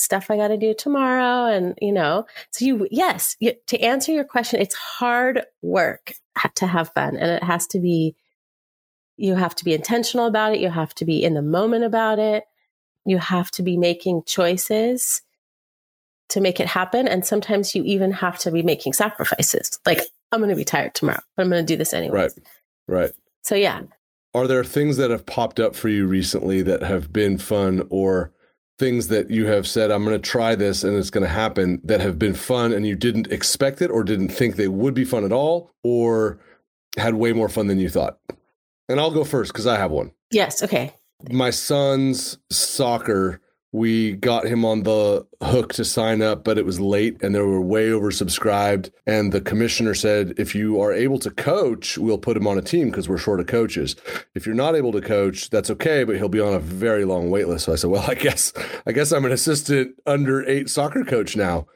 stuff 0.00 0.30
I 0.30 0.36
got 0.36 0.48
to 0.48 0.56
do 0.56 0.74
tomorrow. 0.74 1.46
And, 1.46 1.78
you 1.80 1.92
know, 1.92 2.26
so 2.50 2.64
you, 2.64 2.88
yes, 2.90 3.36
you, 3.40 3.52
to 3.68 3.78
answer 3.80 4.12
your 4.12 4.24
question, 4.24 4.60
it's 4.60 4.74
hard 4.74 5.44
work 5.62 6.14
to 6.56 6.66
have 6.66 6.92
fun 6.92 7.16
and 7.16 7.30
it 7.30 7.42
has 7.42 7.66
to 7.68 7.80
be, 7.80 8.14
you 9.16 9.34
have 9.34 9.54
to 9.56 9.64
be 9.64 9.74
intentional 9.74 10.26
about 10.26 10.54
it. 10.54 10.60
You 10.60 10.70
have 10.70 10.94
to 10.94 11.04
be 11.04 11.22
in 11.22 11.34
the 11.34 11.42
moment 11.42 11.84
about 11.84 12.18
it. 12.18 12.44
You 13.04 13.18
have 13.18 13.50
to 13.52 13.62
be 13.62 13.76
making 13.76 14.22
choices 14.24 15.22
to 16.30 16.40
make 16.40 16.60
it 16.60 16.66
happen. 16.66 17.06
And 17.08 17.26
sometimes 17.26 17.74
you 17.74 17.82
even 17.84 18.12
have 18.12 18.38
to 18.40 18.50
be 18.50 18.62
making 18.62 18.92
sacrifices. 18.92 19.78
Like, 19.84 20.00
I'm 20.32 20.40
going 20.40 20.50
to 20.50 20.56
be 20.56 20.64
tired 20.64 20.94
tomorrow, 20.94 21.20
but 21.36 21.42
I'm 21.42 21.50
going 21.50 21.64
to 21.64 21.72
do 21.72 21.76
this 21.76 21.92
anyway. 21.92 22.20
Right. 22.20 22.32
Right. 22.86 23.12
So, 23.42 23.54
yeah. 23.54 23.82
Are 24.32 24.46
there 24.46 24.62
things 24.62 24.96
that 24.96 25.10
have 25.10 25.26
popped 25.26 25.58
up 25.58 25.74
for 25.74 25.88
you 25.88 26.06
recently 26.06 26.62
that 26.62 26.82
have 26.82 27.12
been 27.12 27.36
fun 27.36 27.86
or 27.90 28.32
things 28.80 29.08
that 29.08 29.30
you 29.30 29.46
have 29.46 29.68
said, 29.68 29.92
I'm 29.92 30.04
going 30.04 30.20
to 30.20 30.28
try 30.28 30.56
this 30.56 30.82
and 30.82 30.96
it's 30.96 31.10
going 31.10 31.22
to 31.22 31.30
happen 31.30 31.80
that 31.84 32.00
have 32.00 32.18
been 32.18 32.34
fun 32.34 32.72
and 32.72 32.86
you 32.86 32.96
didn't 32.96 33.30
expect 33.30 33.80
it 33.80 33.90
or 33.90 34.02
didn't 34.02 34.30
think 34.30 34.56
they 34.56 34.66
would 34.66 34.94
be 34.94 35.04
fun 35.04 35.24
at 35.24 35.32
all 35.32 35.70
or 35.84 36.40
had 36.96 37.14
way 37.14 37.32
more 37.32 37.48
fun 37.48 37.68
than 37.68 37.78
you 37.78 37.90
thought? 37.90 38.18
And 38.88 38.98
I'll 38.98 39.12
go 39.12 39.22
first 39.22 39.52
because 39.52 39.66
I 39.66 39.76
have 39.76 39.90
one. 39.92 40.12
Yes. 40.32 40.62
Okay. 40.62 40.94
My 41.30 41.50
son's 41.50 42.38
soccer 42.50 43.40
we 43.72 44.12
got 44.12 44.46
him 44.46 44.64
on 44.64 44.82
the 44.82 45.24
hook 45.42 45.72
to 45.74 45.84
sign 45.84 46.22
up, 46.22 46.42
but 46.42 46.58
it 46.58 46.66
was 46.66 46.80
late 46.80 47.22
and 47.22 47.34
they 47.34 47.40
were 47.40 47.60
way 47.60 47.88
oversubscribed. 47.88 48.90
And 49.06 49.32
the 49.32 49.40
commissioner 49.40 49.94
said, 49.94 50.34
if 50.36 50.54
you 50.54 50.80
are 50.80 50.92
able 50.92 51.20
to 51.20 51.30
coach, 51.30 51.96
we'll 51.96 52.18
put 52.18 52.36
him 52.36 52.48
on 52.48 52.58
a 52.58 52.62
team 52.62 52.90
because 52.90 53.08
we're 53.08 53.18
short 53.18 53.38
of 53.38 53.46
coaches. 53.46 53.94
If 54.34 54.44
you're 54.44 54.56
not 54.56 54.74
able 54.74 54.90
to 54.92 55.00
coach, 55.00 55.50
that's 55.50 55.70
okay, 55.70 56.02
but 56.02 56.16
he'll 56.16 56.28
be 56.28 56.40
on 56.40 56.52
a 56.52 56.58
very 56.58 57.04
long 57.04 57.30
wait 57.30 57.46
list. 57.46 57.66
So 57.66 57.72
I 57.72 57.76
said, 57.76 57.90
well, 57.90 58.04
I 58.08 58.14
guess, 58.14 58.52
I 58.86 58.92
guess 58.92 59.12
I'm 59.12 59.24
an 59.24 59.32
assistant 59.32 59.94
under 60.04 60.44
eight 60.48 60.68
soccer 60.68 61.04
coach 61.04 61.36
now. 61.36 61.66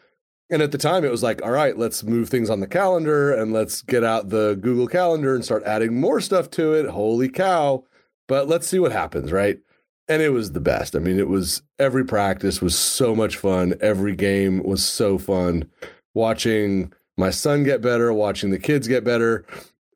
And 0.50 0.62
at 0.62 0.72
the 0.72 0.78
time, 0.78 1.04
it 1.04 1.10
was 1.10 1.22
like, 1.22 1.42
all 1.42 1.52
right, 1.52 1.78
let's 1.78 2.02
move 2.02 2.28
things 2.28 2.50
on 2.50 2.60
the 2.60 2.66
calendar 2.66 3.32
and 3.32 3.52
let's 3.52 3.82
get 3.82 4.04
out 4.04 4.28
the 4.28 4.58
Google 4.60 4.86
Calendar 4.88 5.34
and 5.34 5.44
start 5.44 5.62
adding 5.64 5.98
more 5.98 6.20
stuff 6.20 6.50
to 6.50 6.74
it. 6.74 6.90
Holy 6.90 7.28
cow. 7.28 7.84
But 8.26 8.48
let's 8.48 8.66
see 8.66 8.78
what 8.78 8.92
happens, 8.92 9.32
right? 9.32 9.58
And 10.08 10.23
it 10.23 10.30
was 10.30 10.52
the 10.52 10.61
best. 10.61 10.94
I 10.94 10.99
mean, 10.99 11.18
it 11.18 11.28
was 11.28 11.62
every 11.78 12.04
practice 12.04 12.61
was 12.61 12.78
so 12.78 13.14
much 13.14 13.37
fun. 13.37 13.75
Every 13.80 14.14
game 14.14 14.62
was 14.62 14.84
so 14.84 15.18
fun. 15.18 15.70
Watching 16.12 16.92
my 17.16 17.30
son 17.30 17.64
get 17.64 17.80
better, 17.80 18.12
watching 18.12 18.50
the 18.50 18.58
kids 18.58 18.87
get 18.87 19.04
better, 19.04 19.46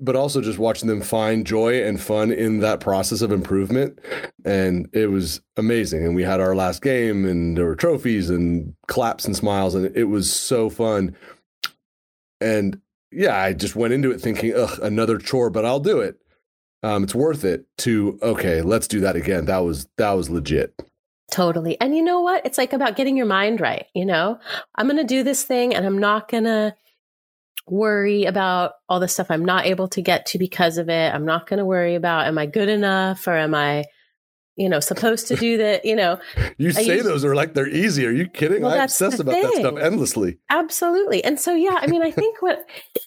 but 0.01 0.17
also 0.17 0.41
just 0.41 0.59
watching 0.59 0.89
them 0.89 1.03
find 1.03 1.47
joy 1.47 1.83
and 1.83 2.01
fun 2.01 2.33
in 2.33 2.61
that 2.61 2.81
process 2.81 3.21
of 3.21 3.33
improvement. 3.33 3.99
And 4.45 4.89
it 4.93 5.11
was 5.11 5.41
amazing. 5.57 6.05
And 6.05 6.15
we 6.15 6.23
had 6.23 6.41
our 6.41 6.55
last 6.55 6.83
game 6.83 7.25
and 7.25 7.57
there 7.57 7.67
were 7.67 7.77
trophies 7.77 8.31
and 8.31 8.75
claps 8.87 9.25
and 9.25 9.37
smiles 9.37 9.75
and 9.75 9.95
it 9.97 10.05
was 10.05 10.33
so 10.33 10.71
fun. 10.71 11.17
And 12.41 12.81
yeah, 13.11 13.37
I 13.37 13.53
just 13.53 13.77
went 13.77 13.93
into 13.93 14.11
it 14.11 14.21
thinking, 14.21 14.55
ugh, 14.55 14.79
another 14.83 15.19
chore, 15.19 15.51
but 15.51 15.65
I'll 15.65 15.81
do 15.81 16.01
it 16.01 16.19
um, 16.83 17.05
it's 17.05 17.15
worth 17.15 17.45
it 17.45 17.67
to 17.79 18.19
okay, 18.23 18.63
let's 18.63 18.89
do 18.89 19.01
that 19.01 19.17
again. 19.17 19.47
That 19.47 19.59
was 19.59 19.89
that 19.97 20.13
was 20.13 20.31
legit. 20.31 20.75
Totally. 21.31 21.79
And 21.81 21.95
you 21.95 22.03
know 22.03 22.21
what? 22.23 22.47
It's 22.47 22.57
like 22.57 22.73
about 22.73 22.97
getting 22.97 23.17
your 23.17 23.27
mind 23.27 23.61
right, 23.61 23.87
you 23.95 24.07
know? 24.07 24.39
I'm 24.75 24.87
going 24.87 24.97
to 24.97 25.05
do 25.05 25.23
this 25.23 25.45
thing 25.45 25.75
and 25.75 25.85
I'm 25.85 25.99
not 25.99 26.31
going 26.31 26.45
to 26.45 26.75
worry 27.67 28.25
about 28.25 28.73
all 28.89 28.99
the 28.99 29.09
stuff 29.09 29.31
I'm 29.31 29.45
not 29.45 29.67
able 29.67 29.89
to 29.89 30.01
get 30.01 30.25
to 30.27 30.39
because 30.39 30.79
of 30.79 30.89
it. 30.89 31.15
I'm 31.15 31.27
not 31.27 31.47
going 31.47 31.59
to 31.59 31.67
worry 31.67 31.97
about 31.97 32.29
am 32.29 32.39
I 32.39 32.47
good 32.47 32.71
enough 32.71 33.27
or 33.27 33.37
am 33.37 33.55
I 33.55 33.85
you 34.57 34.69
know, 34.69 34.81
supposed 34.81 35.29
to 35.29 35.37
do 35.37 35.57
that, 35.59 35.85
you 35.85 35.95
know. 35.95 36.19
you 36.59 36.73
say 36.73 37.01
those 37.01 37.25
are 37.25 37.37
like 37.37 37.55
they're 37.55 37.69
easy. 37.69 38.05
Are 38.05 38.11
you 38.11 38.27
kidding? 38.27 38.63
Well, 38.63 38.73
I 38.73 38.83
obsess 38.83 39.21
about 39.21 39.35
thing. 39.35 39.43
that 39.45 39.55
stuff 39.55 39.79
endlessly. 39.79 40.39
Absolutely. 40.51 41.23
And 41.23 41.39
so 41.39 41.55
yeah, 41.55 41.79
I 41.81 41.87
mean, 41.87 42.03
I 42.03 42.11
think 42.11 42.43
what 42.43 42.67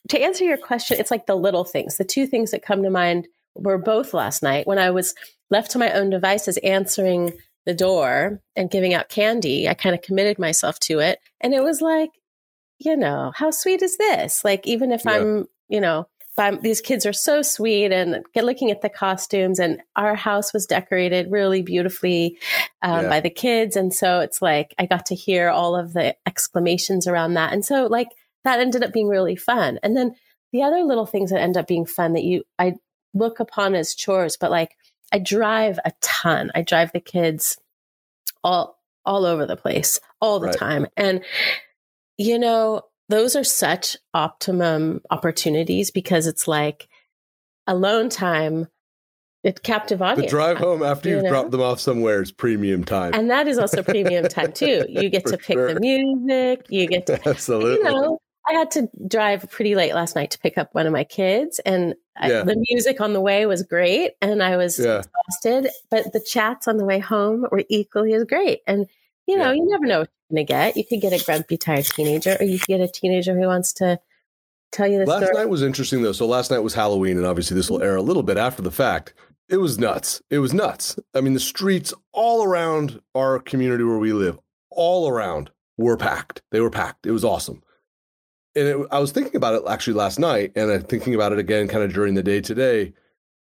to 0.09 0.21
answer 0.21 0.45
your 0.45 0.57
question, 0.57 0.97
it's 0.97 1.11
like 1.11 1.25
the 1.25 1.35
little 1.35 1.65
things. 1.65 1.97
The 1.97 2.05
two 2.05 2.25
things 2.25 2.51
that 2.51 2.63
come 2.63 2.83
to 2.83 2.89
mind 2.89 3.27
were 3.55 3.77
both 3.77 4.13
last 4.13 4.43
night 4.43 4.67
when 4.67 4.79
I 4.79 4.91
was 4.91 5.13
left 5.49 5.71
to 5.71 5.79
my 5.79 5.91
own 5.91 6.09
devices 6.09 6.57
answering 6.57 7.33
the 7.65 7.73
door 7.73 8.41
and 8.55 8.71
giving 8.71 8.93
out 8.93 9.09
candy. 9.09 9.67
I 9.69 9.73
kind 9.73 9.93
of 9.93 10.01
committed 10.01 10.39
myself 10.39 10.79
to 10.81 10.99
it. 10.99 11.19
And 11.39 11.53
it 11.53 11.63
was 11.63 11.81
like, 11.81 12.09
you 12.79 12.97
know, 12.97 13.31
how 13.35 13.51
sweet 13.51 13.81
is 13.81 13.97
this? 13.97 14.43
Like, 14.43 14.65
even 14.65 14.91
if 14.91 15.05
yeah. 15.05 15.11
I'm, 15.11 15.45
you 15.69 15.79
know, 15.79 16.07
these 16.61 16.81
kids 16.81 17.05
are 17.05 17.13
so 17.13 17.43
sweet 17.43 17.91
and 17.91 18.23
get 18.33 18.45
looking 18.45 18.71
at 18.71 18.81
the 18.81 18.89
costumes 18.89 19.59
and 19.59 19.81
our 19.95 20.15
house 20.15 20.53
was 20.53 20.65
decorated 20.65 21.29
really 21.29 21.61
beautifully 21.61 22.39
um, 22.81 23.03
yeah. 23.03 23.09
by 23.09 23.19
the 23.19 23.29
kids. 23.29 23.75
And 23.75 23.93
so 23.93 24.21
it's 24.21 24.41
like, 24.41 24.73
I 24.79 24.87
got 24.87 25.05
to 25.07 25.15
hear 25.15 25.49
all 25.49 25.75
of 25.75 25.93
the 25.93 26.15
exclamations 26.25 27.05
around 27.05 27.35
that. 27.35 27.53
And 27.53 27.63
so 27.63 27.85
like 27.85 28.07
that 28.43 28.59
ended 28.59 28.83
up 28.83 28.93
being 28.93 29.07
really 29.07 29.35
fun. 29.35 29.79
And 29.83 29.95
then 29.95 30.15
the 30.51 30.63
other 30.63 30.83
little 30.83 31.05
things 31.05 31.29
that 31.29 31.41
end 31.41 31.57
up 31.57 31.67
being 31.67 31.85
fun 31.85 32.13
that 32.13 32.23
you, 32.23 32.43
I 32.57 32.73
look 33.13 33.39
upon 33.39 33.75
as 33.75 33.95
chores, 33.95 34.37
but 34.37 34.51
like 34.51 34.77
I 35.11 35.19
drive 35.19 35.79
a 35.83 35.91
ton. 36.01 36.51
I 36.55 36.61
drive 36.61 36.91
the 36.93 36.99
kids 36.99 37.57
all 38.43 38.79
all 39.05 39.25
over 39.25 39.45
the 39.45 39.57
place 39.57 39.99
all 40.19 40.39
the 40.39 40.47
right. 40.47 40.57
time. 40.57 40.87
And 40.95 41.23
you 42.17 42.37
know, 42.37 42.83
those 43.09 43.35
are 43.35 43.43
such 43.43 43.97
optimum 44.13 45.01
opportunities 45.09 45.91
because 45.91 46.27
it's 46.27 46.47
like 46.47 46.87
alone 47.67 48.09
time 48.09 48.67
it 49.43 49.63
captive 49.63 50.01
audience. 50.01 50.29
The 50.31 50.37
drive 50.37 50.57
home 50.59 50.83
after 50.83 51.09
you've 51.09 51.17
you 51.17 51.23
know? 51.23 51.29
dropped 51.29 51.51
them 51.51 51.61
off 51.61 51.79
somewhere 51.79 52.21
is 52.21 52.31
premium 52.31 52.83
time. 52.83 53.13
And 53.13 53.31
that 53.31 53.47
is 53.47 53.57
also 53.57 53.81
premium 53.81 54.27
time 54.27 54.51
too. 54.51 54.85
You 54.87 55.09
get 55.09 55.25
to 55.27 55.37
pick 55.37 55.55
sure. 55.55 55.73
the 55.73 55.79
music, 55.79 56.67
you 56.69 56.87
get 56.87 57.07
to 57.07 57.19
Absolutely. 57.27 57.73
You 57.77 57.83
know, 57.83 58.20
I 58.47 58.53
had 58.53 58.71
to 58.71 58.89
drive 59.07 59.49
pretty 59.51 59.75
late 59.75 59.93
last 59.93 60.15
night 60.15 60.31
to 60.31 60.39
pick 60.39 60.57
up 60.57 60.73
one 60.73 60.87
of 60.87 60.93
my 60.93 61.03
kids, 61.03 61.59
and 61.59 61.95
yeah. 62.21 62.41
I, 62.41 62.43
the 62.43 62.65
music 62.69 62.99
on 62.99 63.13
the 63.13 63.21
way 63.21 63.45
was 63.45 63.63
great, 63.63 64.13
and 64.21 64.41
I 64.41 64.57
was 64.57 64.79
yeah. 64.79 65.01
exhausted. 65.29 65.71
But 65.89 66.11
the 66.13 66.19
chats 66.19 66.67
on 66.67 66.77
the 66.77 66.85
way 66.85 66.99
home 66.99 67.45
were 67.51 67.63
equally 67.69 68.13
as 68.13 68.23
great. 68.23 68.61
And 68.65 68.87
you 69.27 69.37
know, 69.37 69.51
yeah. 69.51 69.53
you 69.53 69.67
never 69.67 69.85
know 69.85 69.99
what 69.99 70.09
you're 70.29 70.35
going 70.35 70.47
to 70.47 70.51
get. 70.51 70.77
You 70.77 70.85
could 70.85 71.01
get 71.01 71.19
a 71.19 71.23
grumpy, 71.23 71.57
tired 71.57 71.85
teenager, 71.85 72.35
or 72.39 72.45
you 72.45 72.57
could 72.57 72.67
get 72.67 72.81
a 72.81 72.87
teenager 72.87 73.39
who 73.39 73.45
wants 73.45 73.73
to 73.73 73.99
tell 74.71 74.87
you 74.87 74.97
the 74.97 75.05
story. 75.05 75.19
last 75.19 75.29
story. 75.29 75.43
night 75.43 75.49
was 75.49 75.61
interesting 75.61 76.01
though. 76.01 76.11
So 76.11 76.25
last 76.25 76.49
night 76.49 76.59
was 76.59 76.73
Halloween, 76.73 77.17
and 77.17 77.25
obviously 77.25 77.55
this 77.55 77.69
will 77.69 77.77
mm-hmm. 77.77 77.85
air 77.85 77.95
a 77.95 78.01
little 78.01 78.23
bit 78.23 78.37
after 78.37 78.63
the 78.63 78.71
fact. 78.71 79.13
It 79.49 79.57
was 79.57 79.77
nuts. 79.77 80.21
It 80.29 80.39
was 80.39 80.53
nuts. 80.53 80.97
I 81.13 81.21
mean, 81.21 81.33
the 81.33 81.39
streets 81.39 81.93
all 82.11 82.43
around 82.43 83.01
our 83.13 83.37
community 83.37 83.83
where 83.83 83.97
we 83.97 84.13
live, 84.13 84.39
all 84.71 85.09
around, 85.09 85.51
were 85.77 85.97
packed. 85.97 86.41
They 86.51 86.61
were 86.61 86.69
packed. 86.69 87.05
It 87.05 87.11
was 87.11 87.25
awesome 87.25 87.61
and 88.55 88.67
it, 88.67 88.87
I 88.91 88.99
was 88.99 89.11
thinking 89.11 89.35
about 89.35 89.55
it 89.55 89.63
actually 89.67 89.93
last 89.93 90.19
night, 90.19 90.51
and 90.55 90.71
I'm 90.71 90.83
thinking 90.83 91.15
about 91.15 91.31
it 91.33 91.39
again 91.39 91.67
kind 91.67 91.83
of 91.83 91.93
during 91.93 92.15
the 92.15 92.23
day 92.23 92.41
today, 92.41 92.93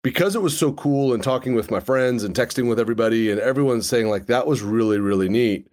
because 0.04 0.36
it 0.36 0.42
was 0.42 0.58
so 0.58 0.74
cool 0.74 1.14
and 1.14 1.24
talking 1.24 1.56
with 1.56 1.72
my 1.72 1.80
friends 1.80 2.24
and 2.24 2.36
texting 2.36 2.70
with 2.70 2.80
everybody, 2.80 3.32
and 3.32 3.40
everyone's 3.40 3.88
saying 3.88 4.08
like 4.08 4.28
that 4.28 4.48
was 4.48 4.62
really 4.62 5.00
really 5.00 5.30
neat. 5.30 5.68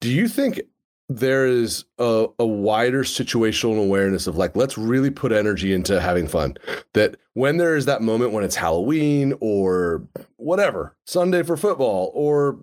Do 0.00 0.10
you 0.10 0.28
think 0.28 0.60
there 1.08 1.46
is 1.46 1.84
a, 1.98 2.26
a 2.40 2.46
wider 2.46 3.04
situational 3.04 3.78
awareness 3.78 4.26
of 4.26 4.36
like 4.36 4.56
let's 4.56 4.76
really 4.76 5.10
put 5.10 5.32
energy 5.32 5.72
into 5.72 6.00
having 6.00 6.26
fun? 6.26 6.56
That 6.94 7.16
when 7.34 7.58
there 7.58 7.76
is 7.76 7.86
that 7.86 8.02
moment 8.02 8.32
when 8.32 8.44
it's 8.44 8.56
Halloween 8.56 9.34
or 9.40 10.02
whatever 10.36 10.96
Sunday 11.06 11.42
for 11.42 11.56
football 11.56 12.10
or 12.14 12.58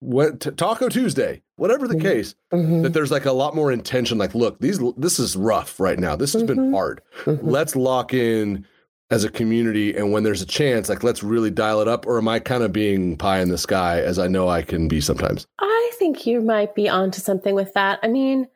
what 0.00 0.40
t- 0.40 0.50
Taco 0.50 0.88
Tuesday, 0.88 1.42
whatever 1.56 1.86
the 1.86 1.94
mm-hmm. 1.94 2.06
case, 2.06 2.34
mm-hmm. 2.52 2.82
that 2.82 2.92
there's 2.92 3.10
like 3.10 3.26
a 3.26 3.32
lot 3.32 3.54
more 3.54 3.70
intention. 3.70 4.18
Like, 4.18 4.34
look, 4.34 4.58
these 4.58 4.80
this 4.96 5.18
is 5.18 5.36
rough 5.36 5.78
right 5.78 5.98
now. 5.98 6.16
This 6.16 6.32
has 6.32 6.42
mm-hmm. 6.42 6.54
been 6.54 6.72
hard. 6.72 7.02
Mm-hmm. 7.24 7.48
Let's 7.48 7.76
lock 7.76 8.12
in 8.12 8.66
as 9.10 9.24
a 9.24 9.30
community, 9.30 9.96
and 9.96 10.12
when 10.12 10.22
there's 10.22 10.42
a 10.42 10.46
chance, 10.46 10.88
like 10.88 11.02
let's 11.02 11.22
really 11.22 11.50
dial 11.50 11.80
it 11.80 11.88
up. 11.88 12.06
Or 12.06 12.18
am 12.18 12.28
I 12.28 12.38
kind 12.38 12.62
of 12.62 12.72
being 12.72 13.16
pie 13.16 13.40
in 13.40 13.50
the 13.50 13.58
sky, 13.58 14.00
as 14.00 14.18
I 14.18 14.26
know 14.26 14.48
I 14.48 14.62
can 14.62 14.88
be 14.88 15.00
sometimes? 15.00 15.46
I 15.58 15.92
think 15.98 16.26
you 16.26 16.40
might 16.40 16.74
be 16.74 16.88
onto 16.88 17.20
something 17.20 17.54
with 17.54 17.74
that. 17.74 18.00
I 18.02 18.08
mean, 18.08 18.48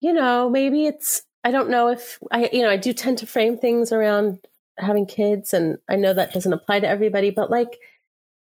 you 0.00 0.12
know, 0.12 0.48
maybe 0.48 0.86
it's. 0.86 1.22
I 1.44 1.50
don't 1.50 1.70
know 1.70 1.88
if 1.88 2.18
I, 2.30 2.50
you 2.52 2.62
know, 2.62 2.70
I 2.70 2.76
do 2.76 2.92
tend 2.92 3.18
to 3.18 3.26
frame 3.26 3.56
things 3.56 3.92
around 3.92 4.38
having 4.76 5.06
kids, 5.06 5.52
and 5.52 5.78
I 5.88 5.96
know 5.96 6.12
that 6.12 6.32
doesn't 6.32 6.52
apply 6.52 6.80
to 6.80 6.88
everybody, 6.88 7.30
but 7.30 7.50
like 7.50 7.78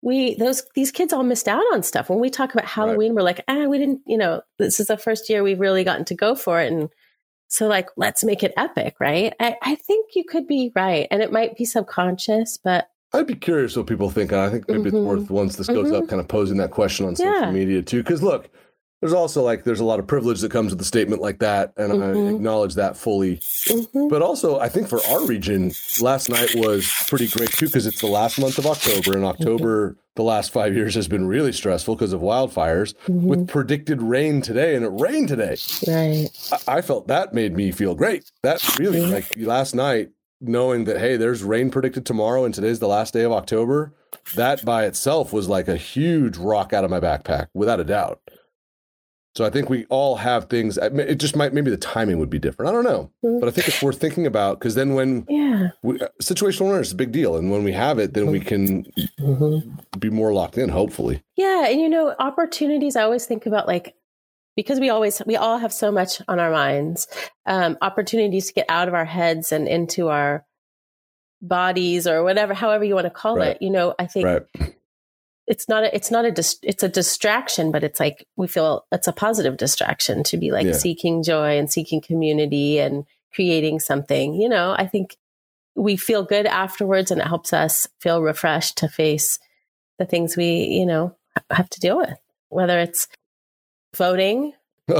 we 0.02 0.34
those 0.34 0.62
these 0.74 0.92
kids 0.92 1.12
all 1.12 1.24
missed 1.24 1.48
out 1.48 1.64
on 1.72 1.82
stuff. 1.82 2.08
When 2.08 2.20
we 2.20 2.30
talk 2.30 2.54
about 2.54 2.66
Halloween, 2.66 3.10
right. 3.10 3.16
we're 3.16 3.22
like, 3.22 3.44
ah, 3.48 3.64
we 3.64 3.78
didn't, 3.78 4.00
you 4.06 4.16
know, 4.16 4.42
this 4.58 4.80
is 4.80 4.86
the 4.86 4.96
first 4.96 5.28
year 5.28 5.42
we've 5.42 5.60
really 5.60 5.84
gotten 5.84 6.04
to 6.06 6.14
go 6.14 6.34
for 6.34 6.60
it. 6.60 6.72
And 6.72 6.88
so 7.48 7.66
like, 7.66 7.88
let's 7.96 8.22
make 8.22 8.42
it 8.42 8.52
epic, 8.56 8.96
right? 9.00 9.34
I, 9.40 9.56
I 9.62 9.74
think 9.74 10.10
you 10.14 10.24
could 10.24 10.46
be 10.46 10.70
right. 10.74 11.08
And 11.10 11.22
it 11.22 11.32
might 11.32 11.56
be 11.56 11.64
subconscious, 11.64 12.58
but 12.62 12.90
I'd 13.12 13.26
be 13.26 13.34
curious 13.34 13.76
what 13.76 13.86
people 13.86 14.10
think. 14.10 14.32
And 14.32 14.40
I 14.40 14.50
think 14.50 14.68
maybe 14.68 14.90
mm-hmm. 14.90 14.96
it's 14.98 15.06
worth 15.06 15.30
once 15.30 15.56
this 15.56 15.66
goes 15.66 15.86
mm-hmm. 15.86 16.02
up, 16.02 16.08
kind 16.08 16.20
of 16.20 16.28
posing 16.28 16.58
that 16.58 16.70
question 16.70 17.06
on 17.06 17.16
social 17.16 17.32
yeah. 17.40 17.50
media 17.50 17.82
too. 17.82 18.02
Cause 18.04 18.22
look, 18.22 18.50
there's 19.00 19.12
also 19.12 19.42
like 19.42 19.64
there's 19.64 19.80
a 19.80 19.84
lot 19.84 19.98
of 19.98 20.06
privilege 20.06 20.40
that 20.40 20.50
comes 20.50 20.72
with 20.72 20.80
a 20.80 20.84
statement 20.84 21.22
like 21.22 21.38
that, 21.38 21.72
and 21.76 21.92
I 21.92 21.96
Mhm. 21.96 22.34
acknowledge 22.36 22.74
that 22.74 22.96
fully. 22.96 23.36
Mhm. 23.36 24.08
But 24.10 24.22
also, 24.22 24.58
I 24.58 24.68
think 24.68 24.88
for 24.88 25.00
our 25.06 25.24
region, 25.26 25.72
last 26.00 26.28
night 26.28 26.54
was 26.56 26.90
pretty 27.08 27.28
great 27.28 27.50
too 27.50 27.66
because 27.66 27.86
it's 27.86 28.00
the 28.00 28.06
last 28.08 28.38
month 28.40 28.58
of 28.58 28.66
October, 28.66 29.14
and 29.16 29.24
October 29.24 29.96
the 30.16 30.22
last 30.24 30.50
five 30.52 30.74
years 30.74 30.96
has 30.96 31.06
been 31.06 31.28
really 31.28 31.52
stressful 31.52 31.94
because 31.94 32.12
of 32.12 32.20
wildfires. 32.20 32.94
Mhm. 33.08 33.22
With 33.22 33.46
predicted 33.48 34.02
rain 34.02 34.42
today, 34.42 34.74
and 34.74 34.84
it 34.84 34.88
rained 34.92 35.28
today. 35.28 35.56
Right. 35.86 36.28
I, 36.66 36.78
I 36.78 36.80
felt 36.82 37.06
that 37.08 37.32
made 37.32 37.54
me 37.56 37.70
feel 37.70 37.94
great. 37.94 38.30
That 38.42 38.60
really 38.78 39.00
like 39.06 39.26
last 39.36 39.74
night, 39.76 40.10
knowing 40.40 40.84
that 40.84 40.98
hey, 40.98 41.16
there's 41.16 41.44
rain 41.44 41.70
predicted 41.70 42.04
tomorrow, 42.04 42.44
and 42.44 42.52
today's 42.54 42.80
the 42.80 42.88
last 42.88 43.14
day 43.14 43.22
of 43.22 43.30
October. 43.32 43.92
That 44.36 44.64
by 44.64 44.84
itself 44.86 45.32
was 45.32 45.48
like 45.48 45.68
a 45.68 45.76
huge 45.76 46.36
rock 46.36 46.72
out 46.72 46.82
of 46.84 46.90
my 46.90 46.98
backpack, 47.00 47.46
without 47.54 47.78
a 47.80 47.84
doubt. 47.84 48.20
So 49.38 49.44
I 49.44 49.50
think 49.50 49.70
we 49.70 49.84
all 49.88 50.16
have 50.16 50.46
things. 50.46 50.78
It 50.82 51.14
just 51.20 51.36
might 51.36 51.52
maybe 51.54 51.70
the 51.70 51.76
timing 51.76 52.18
would 52.18 52.28
be 52.28 52.40
different. 52.40 52.70
I 52.70 52.72
don't 52.72 52.82
know, 52.82 53.08
but 53.22 53.46
I 53.46 53.52
think 53.52 53.68
it's 53.68 53.80
worth 53.80 54.00
thinking 54.00 54.26
about 54.26 54.58
because 54.58 54.74
then 54.74 54.94
when 54.94 55.26
Yeah. 55.28 55.68
we, 55.84 56.00
uh, 56.00 56.08
situational 56.20 56.62
awareness 56.62 56.88
is 56.88 56.94
a 56.94 56.96
big 56.96 57.12
deal, 57.12 57.36
and 57.36 57.48
when 57.48 57.62
we 57.62 57.70
have 57.70 58.00
it, 58.00 58.14
then 58.14 58.32
we 58.32 58.40
can 58.40 58.84
Mhm. 59.20 59.78
be 60.00 60.10
more 60.10 60.32
locked 60.32 60.58
in. 60.58 60.70
Hopefully, 60.70 61.22
Yeah, 61.36 61.68
and 61.68 61.80
you 61.80 61.88
know, 61.88 62.16
opportunities. 62.18 62.96
I 62.96 63.02
always 63.04 63.26
think 63.26 63.46
about 63.46 63.68
like 63.68 63.94
because 64.56 64.80
we 64.80 64.90
always 64.90 65.22
we 65.24 65.36
all 65.36 65.58
have 65.58 65.72
so 65.72 65.92
much 65.92 66.20
on 66.26 66.40
our 66.40 66.50
minds. 66.50 67.06
Um, 67.46 67.78
opportunities 67.80 68.48
to 68.48 68.54
get 68.54 68.66
out 68.68 68.88
of 68.88 68.94
our 68.94 69.04
heads 69.04 69.52
and 69.52 69.68
into 69.68 70.08
our 70.08 70.46
bodies 71.40 72.08
or 72.08 72.24
whatever, 72.24 72.54
however 72.54 72.82
you 72.82 72.96
want 72.96 73.06
to 73.06 73.10
call 73.10 73.36
Right. 73.36 73.50
it. 73.50 73.62
You 73.62 73.70
know, 73.70 73.94
I 74.00 74.06
think 74.08 74.26
right? 74.26 74.42
It's 75.48 75.68
not 75.68 75.84
a 75.84 75.94
it's 75.94 76.10
not 76.10 76.24
a 76.24 76.30
dis- 76.30 76.58
it's 76.62 76.82
a 76.82 76.88
distraction, 76.88 77.72
but 77.72 77.82
it's 77.82 77.98
like 77.98 78.26
we 78.36 78.46
feel 78.46 78.84
it's 78.92 79.08
a 79.08 79.12
positive 79.12 79.56
distraction 79.56 80.22
to 80.24 80.36
be 80.36 80.50
like 80.52 80.66
Yeah. 80.66 80.72
seeking 80.72 81.22
joy 81.22 81.58
and 81.58 81.70
seeking 81.70 82.00
community 82.00 82.78
and 82.78 83.04
creating 83.34 83.80
something. 83.80 84.34
You 84.34 84.48
know, 84.48 84.74
I 84.76 84.86
think 84.86 85.16
we 85.74 85.96
feel 85.96 86.22
good 86.24 86.46
afterwards, 86.46 87.10
and 87.10 87.20
it 87.20 87.26
helps 87.26 87.52
us 87.52 87.88
feel 88.00 88.22
refreshed 88.22 88.78
to 88.78 88.88
face 88.88 89.38
the 89.98 90.06
things 90.06 90.36
we 90.36 90.64
you 90.64 90.86
know 90.86 91.16
have 91.50 91.70
to 91.70 91.80
deal 91.80 91.96
with, 91.98 92.18
whether 92.50 92.78
it's 92.78 93.08
voting, 93.96 94.52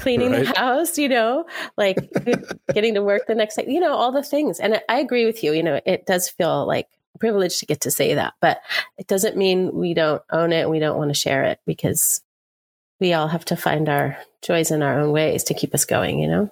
cleaning 0.00 0.32
Right? 0.32 0.46
the 0.46 0.58
house, 0.58 0.98
you 0.98 1.08
know, 1.08 1.44
like 1.76 1.98
getting 2.74 2.94
to 2.94 3.02
work 3.02 3.26
the 3.26 3.34
next 3.34 3.56
day, 3.56 3.64
you 3.68 3.80
know, 3.80 3.94
all 3.94 4.12
the 4.12 4.22
things. 4.22 4.60
And 4.60 4.74
I- 4.76 4.82
I 4.88 4.98
agree 5.00 5.26
with 5.26 5.42
you. 5.44 5.52
You 5.52 5.62
know, 5.62 5.80
it 5.84 6.06
does 6.06 6.28
feel 6.28 6.66
like 6.66 6.88
a 7.18 7.20
privilege 7.20 7.58
to 7.58 7.66
get 7.66 7.80
to 7.82 7.90
say 7.90 8.14
that, 8.14 8.34
but 8.40 8.60
it 8.96 9.06
doesn't 9.06 9.36
mean 9.36 9.74
we 9.74 9.94
don't 9.94 10.22
own 10.30 10.52
it 10.52 10.62
and 10.62 10.70
we 10.70 10.78
don't 10.78 10.98
want 10.98 11.10
to 11.10 11.14
share 11.14 11.44
it 11.44 11.60
because 11.66 12.22
we 13.00 13.12
all 13.12 13.28
have 13.28 13.44
to 13.46 13.56
find 13.56 13.88
our 13.88 14.16
joys 14.42 14.70
in 14.70 14.82
our 14.82 14.98
own 14.98 15.12
ways 15.12 15.44
to 15.44 15.54
keep 15.54 15.74
us 15.74 15.84
going, 15.84 16.18
you 16.18 16.28
know? 16.28 16.50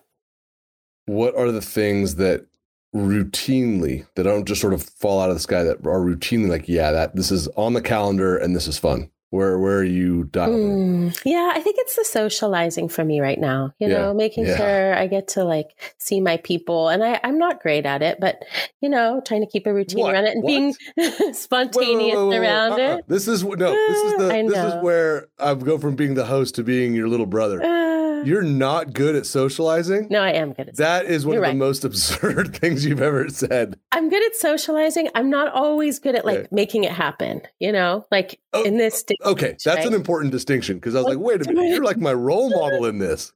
what 1.07 1.37
are 1.37 1.51
the 1.51 1.63
things 1.63 2.17
that 2.17 2.47
routinely 2.95 4.07
that 4.15 4.25
don't 4.25 4.47
just 4.47 4.61
sort 4.61 4.73
of 4.73 4.83
fall 4.83 5.21
out 5.21 5.31
of 5.31 5.37
the 5.37 5.41
sky 5.41 5.63
that 5.63 5.79
are 5.87 6.01
routinely 6.01 6.49
like 6.49 6.69
yeah 6.69 6.91
that 6.93 7.15
this 7.15 7.31
is 7.31 7.47
on 7.49 7.73
the 7.73 7.83
calendar 7.83 8.37
and 8.37 8.55
this 8.55 8.67
is 8.67 8.79
fun 8.79 9.11
where 9.37 9.59
where 9.59 9.79
are 9.79 9.85
you 9.85 10.25
dialed 10.25 10.55
in? 10.55 11.11
Mm, 11.11 11.21
yeah, 11.25 11.53
I 11.55 11.61
think 11.61 11.77
it's 11.79 11.95
the 11.97 12.05
socializing 12.05 12.89
for 12.89 13.05
me 13.05 13.21
right 13.21 13.39
now. 13.39 13.73
You 13.79 13.89
Yeah, 13.89 13.99
know, 13.99 14.15
making 14.15 14.47
yeah. 14.47 14.57
sure 14.57 14.95
I 14.95 15.07
get 15.07 15.29
to 15.29 15.45
like 15.45 15.71
see 15.99 16.21
my 16.21 16.39
people, 16.39 16.89
and 16.89 17.05
I, 17.05 17.21
I'm 17.23 17.39
not 17.39 17.61
great 17.63 17.87
at 17.87 18.03
it, 18.03 18.19
but 18.21 18.43
you 18.81 18.89
know, 18.89 19.21
trying 19.25 19.43
to 19.43 19.47
keep 19.47 19.67
a 19.67 19.73
routine 19.75 20.01
What? 20.01 20.15
around 20.15 20.25
it 20.25 20.35
and 20.35 20.43
What? 20.43 20.49
being 20.49 20.75
spontaneous 21.35 22.17
wait, 22.17 22.27
wait, 22.27 22.29
wait. 22.29 22.39
around 22.39 22.73
Uh-uh. 22.73 22.97
it. 22.99 23.05
this 23.09 23.29
is 23.29 23.45
no 23.45 23.55
this 23.57 24.03
is 24.05 24.13
the 24.19 24.29
this 24.49 24.75
is 24.75 24.83
where 24.83 25.29
i 25.39 25.55
go 25.55 25.79
from 25.79 25.95
being 25.97 26.15
the 26.15 26.25
host 26.27 26.55
to 26.57 26.63
being 26.65 26.95
your 26.95 27.09
little 27.09 27.27
brother 27.27 27.63
Uh, 27.63 27.96
you're 28.25 28.43
not 28.43 28.93
good 28.93 29.15
at 29.15 29.27
socializing 29.27 30.07
no, 30.11 30.21
I 30.23 30.31
am 30.33 30.53
good 30.53 30.69
at. 30.69 30.77
that 30.77 31.07
is 31.07 31.27
one 31.27 31.35
You're 31.35 31.43
of 31.45 31.49
right. 31.49 31.53
the 31.53 31.59
most 31.59 31.85
absurd 31.89 32.57
things 32.57 32.85
you've 32.85 33.03
ever 33.03 33.29
said 33.29 33.79
I'm 33.93 34.09
good 34.09 34.25
at 34.25 34.35
socializing. 34.37 35.09
I'm 35.15 35.29
not 35.31 35.53
always 35.53 35.99
good 35.99 36.15
at 36.15 36.25
like 36.25 36.39
Okay. 36.39 36.49
making 36.51 36.85
it 36.85 36.93
happen. 36.93 37.43
You 37.61 37.73
know, 37.73 38.07
like 38.11 38.39
Oh, 38.53 38.63
in 38.65 38.77
this. 38.79 39.05
okay 39.25 39.57
that's 39.65 39.85
an 39.87 39.93
important 39.95 40.33
distinction 40.33 40.77
because 40.77 40.95
i 40.95 40.99
was 40.99 41.07
like 41.15 41.19
wait 41.19 41.41
a 41.47 41.53
minute 41.53 41.69
you're 41.71 41.85
like 41.85 41.99
my 41.99 42.13
role 42.15 42.49
model 42.51 42.87
in 42.87 42.99
this 42.99 43.33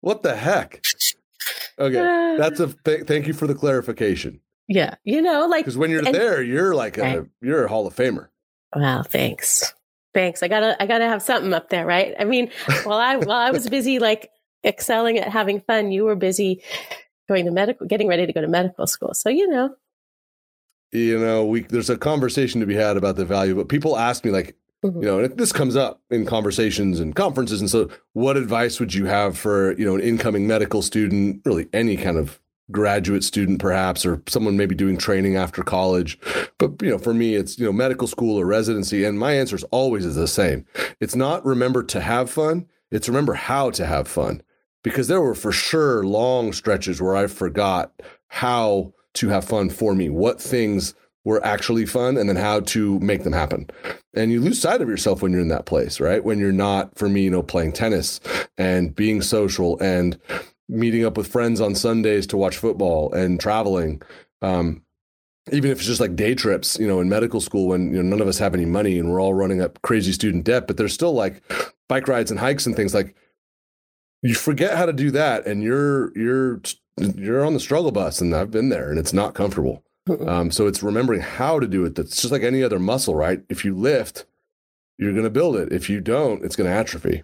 what 0.00 0.22
the 0.22 0.34
heck 0.34 0.82
okay 1.78 2.36
that's 2.38 2.60
a 2.60 2.66
th- 2.84 3.06
thank 3.06 3.26
you 3.26 3.32
for 3.32 3.46
the 3.46 3.54
clarification 3.54 4.40
yeah, 4.72 4.94
you 5.02 5.20
know, 5.20 5.48
like 5.48 5.64
Because 5.64 5.76
when 5.76 5.90
you're 5.90 6.06
and- 6.06 6.14
there, 6.14 6.40
you're 6.40 6.76
like 6.76 6.96
a 6.96 7.00
Right. 7.02 7.22
you're 7.42 7.64
a 7.64 7.68
Hall 7.68 7.88
of 7.88 7.96
Famer. 7.96 8.28
Wow, 8.76 9.02
thanks. 9.02 9.74
Thanks. 10.12 10.42
I 10.42 10.48
gotta 10.48 10.80
I 10.82 10.86
gotta 10.86 11.06
have 11.06 11.22
something 11.22 11.52
up 11.54 11.68
there, 11.70 11.86
right? 11.86 12.14
I 12.18 12.24
mean, 12.24 12.50
while 12.84 12.98
I 12.98 13.16
while 13.16 13.38
I 13.38 13.50
was 13.50 13.68
busy 13.68 13.98
like 13.98 14.30
excelling 14.64 15.18
at 15.18 15.28
having 15.28 15.60
fun, 15.60 15.92
you 15.92 16.04
were 16.04 16.16
busy 16.16 16.62
going 17.28 17.44
to 17.44 17.50
medical 17.52 17.86
getting 17.86 18.08
ready 18.08 18.26
to 18.26 18.32
go 18.32 18.40
to 18.40 18.48
medical 18.48 18.86
school. 18.86 19.14
So 19.14 19.28
you 19.30 19.48
know. 19.48 19.74
You 20.92 21.18
know, 21.20 21.44
we 21.46 21.60
there's 21.62 21.90
a 21.90 21.96
conversation 21.96 22.60
to 22.60 22.66
be 22.66 22.74
had 22.74 22.96
about 22.96 23.14
the 23.16 23.24
value, 23.24 23.54
but 23.54 23.68
people 23.68 23.96
ask 23.96 24.24
me 24.24 24.32
like, 24.32 24.56
Mhm. 24.84 24.94
you 24.96 25.02
know, 25.02 25.20
and 25.20 25.36
this 25.38 25.52
comes 25.52 25.76
up 25.76 26.00
in 26.10 26.26
conversations 26.26 26.98
and 26.98 27.14
conferences, 27.14 27.60
and 27.60 27.70
so 27.70 27.88
what 28.14 28.36
advice 28.36 28.80
would 28.80 28.92
you 28.92 29.04
have 29.04 29.38
for 29.38 29.78
you 29.78 29.84
know 29.84 29.94
an 29.94 30.00
incoming 30.00 30.48
medical 30.48 30.82
student, 30.82 31.42
really 31.44 31.68
any 31.72 31.96
kind 31.96 32.16
of 32.16 32.39
graduate 32.70 33.24
student 33.24 33.58
perhaps 33.58 34.06
or 34.06 34.22
someone 34.28 34.56
maybe 34.56 34.74
doing 34.74 34.96
training 34.96 35.36
after 35.36 35.62
college. 35.62 36.18
But 36.58 36.80
you 36.82 36.90
know 36.90 36.98
for 36.98 37.14
me 37.14 37.34
it's 37.34 37.58
you 37.58 37.66
know 37.66 37.72
medical 37.72 38.06
school 38.06 38.38
or 38.38 38.46
residency 38.46 39.04
and 39.04 39.18
my 39.18 39.32
answer 39.32 39.56
is 39.56 39.64
always 39.64 40.04
is 40.04 40.16
the 40.16 40.28
same. 40.28 40.66
It's 41.00 41.16
not 41.16 41.44
remember 41.44 41.82
to 41.84 42.00
have 42.00 42.30
fun 42.30 42.66
it's 42.90 43.08
remember 43.08 43.34
how 43.34 43.70
to 43.70 43.86
have 43.86 44.08
fun. 44.08 44.42
Because 44.82 45.08
there 45.08 45.20
were 45.20 45.34
for 45.34 45.52
sure 45.52 46.04
long 46.04 46.52
stretches 46.52 47.02
where 47.02 47.14
i 47.14 47.26
forgot 47.26 47.92
how 48.28 48.92
to 49.14 49.28
have 49.28 49.44
fun 49.44 49.68
for 49.68 49.94
me 49.94 50.08
what 50.08 50.40
things 50.40 50.94
were 51.24 51.44
actually 51.44 51.84
fun 51.84 52.16
and 52.16 52.28
then 52.28 52.36
how 52.36 52.60
to 52.60 52.98
make 53.00 53.24
them 53.24 53.32
happen. 53.32 53.68
And 54.14 54.32
you 54.32 54.40
lose 54.40 54.60
sight 54.60 54.80
of 54.80 54.88
yourself 54.88 55.20
when 55.20 55.32
you're 55.32 55.40
in 55.42 55.48
that 55.48 55.66
place 55.66 56.00
right? 56.00 56.24
When 56.24 56.38
you're 56.38 56.52
not 56.52 56.96
for 56.96 57.08
me 57.08 57.22
you 57.22 57.30
know 57.30 57.42
playing 57.42 57.72
tennis 57.72 58.20
and 58.56 58.94
being 58.94 59.20
social 59.20 59.78
and 59.80 60.18
meeting 60.70 61.04
up 61.04 61.16
with 61.16 61.26
friends 61.26 61.60
on 61.60 61.74
sundays 61.74 62.26
to 62.28 62.36
watch 62.36 62.56
football 62.56 63.12
and 63.12 63.40
traveling 63.40 64.00
um, 64.42 64.82
even 65.52 65.70
if 65.70 65.78
it's 65.78 65.86
just 65.86 66.00
like 66.00 66.16
day 66.16 66.34
trips, 66.34 66.78
you 66.78 66.86
know, 66.86 67.00
in 67.00 67.08
medical 67.08 67.40
school 67.40 67.68
when 67.68 67.92
you 67.92 68.02
know 68.02 68.08
none 68.08 68.20
of 68.20 68.28
us 68.28 68.38
have 68.38 68.54
any 68.54 68.64
money 68.64 68.98
and 68.98 69.10
we're 69.10 69.20
all 69.20 69.34
running 69.34 69.60
up 69.60 69.80
crazy 69.82 70.12
student 70.12 70.44
debt, 70.44 70.66
but 70.66 70.76
there's 70.76 70.92
still 70.92 71.12
like 71.12 71.42
bike 71.88 72.08
rides 72.08 72.30
and 72.30 72.40
hikes 72.40 72.66
and 72.66 72.76
things 72.76 72.94
like 72.94 73.14
you 74.22 74.34
forget 74.34 74.76
how 74.76 74.86
to 74.86 74.92
do 74.92 75.10
that 75.10 75.46
and 75.46 75.62
you're 75.62 76.16
you're 76.16 76.60
you're 76.98 77.44
on 77.44 77.54
the 77.54 77.60
struggle 77.60 77.90
bus 77.90 78.20
and 78.20 78.34
I've 78.34 78.50
been 78.50 78.68
there 78.68 78.90
and 78.90 78.98
it's 78.98 79.12
not 79.12 79.34
comfortable. 79.34 79.82
Um, 80.26 80.50
so 80.50 80.66
it's 80.66 80.82
remembering 80.82 81.20
how 81.20 81.60
to 81.60 81.66
do 81.66 81.84
it. 81.84 81.94
That's 81.94 82.20
just 82.20 82.32
like 82.32 82.42
any 82.42 82.62
other 82.62 82.78
muscle, 82.78 83.14
right? 83.14 83.42
If 83.48 83.64
you 83.64 83.74
lift, 83.76 84.26
you're 84.98 85.12
going 85.12 85.24
to 85.24 85.30
build 85.30 85.56
it. 85.56 85.72
If 85.72 85.88
you 85.88 86.00
don't, 86.00 86.44
it's 86.44 86.56
going 86.56 86.68
to 86.68 86.76
atrophy. 86.76 87.22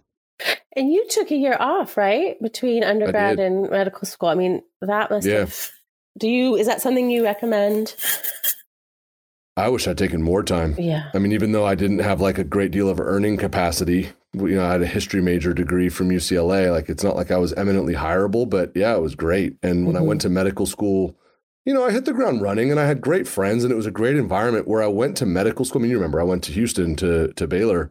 And 0.74 0.92
you 0.92 1.06
took 1.08 1.30
a 1.30 1.36
year 1.36 1.56
off, 1.58 1.96
right? 1.96 2.40
Between 2.42 2.84
undergrad 2.84 3.38
and 3.38 3.70
medical 3.70 4.06
school. 4.06 4.28
I 4.28 4.34
mean, 4.34 4.62
that 4.82 5.10
must 5.10 5.26
Yeah. 5.26 5.40
have 5.40 5.70
do 6.18 6.28
you 6.28 6.56
is 6.56 6.66
that 6.66 6.80
something 6.80 7.10
you 7.10 7.24
recommend? 7.24 7.94
I 9.56 9.68
wish 9.70 9.88
I'd 9.88 9.96
taken 9.96 10.22
more 10.22 10.42
time. 10.42 10.74
Yeah. 10.78 11.10
I 11.14 11.18
mean, 11.18 11.32
even 11.32 11.52
though 11.52 11.64
I 11.64 11.74
didn't 11.74 12.00
have 12.00 12.20
like 12.20 12.36
a 12.36 12.44
great 12.44 12.70
deal 12.72 12.90
of 12.90 13.00
earning 13.00 13.38
capacity, 13.38 14.10
you 14.34 14.56
know, 14.56 14.64
I 14.66 14.72
had 14.72 14.82
a 14.82 14.86
history 14.86 15.22
major 15.22 15.54
degree 15.54 15.88
from 15.88 16.10
UCLA. 16.10 16.70
Like, 16.70 16.90
it's 16.90 17.02
not 17.02 17.16
like 17.16 17.30
I 17.30 17.38
was 17.38 17.54
eminently 17.54 17.94
hireable, 17.94 18.48
but 18.48 18.72
yeah, 18.74 18.94
it 18.94 19.00
was 19.00 19.14
great. 19.14 19.56
And 19.62 19.86
when 19.86 19.96
I 19.96 20.00
Mhm. 20.00 20.06
went 20.06 20.20
to 20.22 20.28
medical 20.28 20.66
school, 20.66 21.16
you 21.64 21.72
know, 21.72 21.84
I 21.84 21.90
hit 21.90 22.04
the 22.04 22.12
ground 22.12 22.42
running 22.42 22.70
and 22.70 22.78
I 22.78 22.84
had 22.86 23.00
great 23.00 23.26
friends 23.26 23.64
and 23.64 23.72
it 23.72 23.76
was 23.76 23.86
a 23.86 23.90
great 23.90 24.16
environment 24.16 24.68
where 24.68 24.82
I 24.82 24.88
went 24.88 25.16
to 25.18 25.26
medical 25.26 25.64
school. 25.64 25.80
I 25.80 25.84
mean, 25.84 25.90
you 25.90 25.96
remember 25.96 26.20
I 26.20 26.24
went 26.24 26.44
to 26.44 26.52
Houston 26.52 26.94
to, 26.96 27.32
to 27.32 27.46
Baylor. 27.46 27.90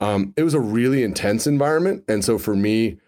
Um, 0.00 0.34
it 0.36 0.42
was 0.42 0.54
a 0.54 0.60
really 0.60 1.02
intense 1.02 1.46
environment. 1.46 2.04
And 2.08 2.24
so 2.24 2.38
for 2.38 2.56
me, 2.56 2.98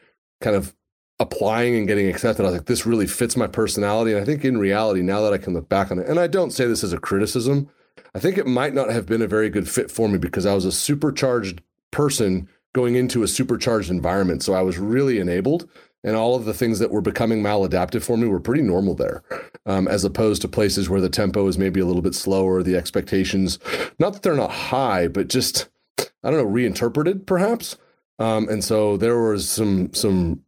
kind 0.41 0.55
of 0.55 0.75
applying 1.19 1.77
and 1.77 1.87
getting 1.87 2.09
accepted, 2.09 2.43
I 2.43 2.47
was 2.47 2.59
like, 2.59 2.67
this 2.67 2.87
really 2.87 3.07
fits 3.07 3.37
my 3.37 3.47
personality. 3.47 4.13
And 4.13 4.21
I 4.21 4.25
think 4.25 4.45
in 4.45 4.59
reality, 4.59 5.03
now 5.03 5.23
that 5.23 5.33
I 5.33 5.39
can 5.39 5.55
look 5.55 5.69
back 5.69 5.91
on 5.91 5.99
it, 5.99 6.09
and 6.09 6.21
I 6.21 6.27
don't 6.27 6.53
say 6.53 6.67
this 6.67 6.85
as 6.85 6.93
a 6.93 6.99
criticism, 6.99 7.69
I 8.15 8.19
think 8.21 8.39
it 8.39 8.47
might 8.47 8.75
not 8.75 8.91
have 8.91 9.07
been 9.07 9.23
a 9.23 9.27
very 9.27 9.51
good 9.51 9.69
fit 9.69 9.91
for 9.91 10.09
me 10.09 10.19
because 10.19 10.47
I 10.47 10.55
was 10.55 10.65
a 10.65 10.73
supercharged 10.73 11.63
person 11.91 12.49
going 12.75 12.95
into 12.97 13.23
a 13.23 13.29
supercharged 13.29 13.91
environment. 13.91 14.43
So 14.43 14.55
I 14.55 14.63
was 14.63 14.79
really 14.79 15.19
enabled. 15.19 15.69
And 16.07 16.17
all 16.17 16.37
of 16.37 16.45
the 16.45 16.53
things 16.53 16.81
that 16.81 16.91
were 16.91 17.01
becoming 17.01 17.43
maladaptive 17.43 18.03
for 18.03 18.19
me 18.19 18.29
were 18.29 18.39
pretty 18.39 18.61
normal 18.61 18.95
there, 18.95 19.23
um, 19.65 19.89
as 19.89 20.05
opposed 20.05 20.43
to 20.43 20.49
places 20.49 20.91
where 20.91 21.01
the 21.01 21.09
tempo 21.09 21.47
is 21.49 21.57
maybe 21.57 21.81
a 21.81 21.87
little 21.87 22.03
bit 22.03 22.15
slower, 22.15 22.63
the 22.63 22.77
expectations, 22.77 23.59
not 23.99 24.13
that 24.13 24.23
they're 24.23 24.37
not 24.37 24.51
high, 24.51 25.09
but 25.09 25.29
just, 25.29 25.71
I 25.99 26.31
don't 26.31 26.39
know, 26.39 26.45
reinterpreted 26.45 27.27
perhaps. 27.27 27.77
Um, 28.19 28.49
and 28.49 28.63
so 28.63 28.97
there 28.97 29.21
was 29.21 29.49
some, 29.49 29.93
some 29.93 30.43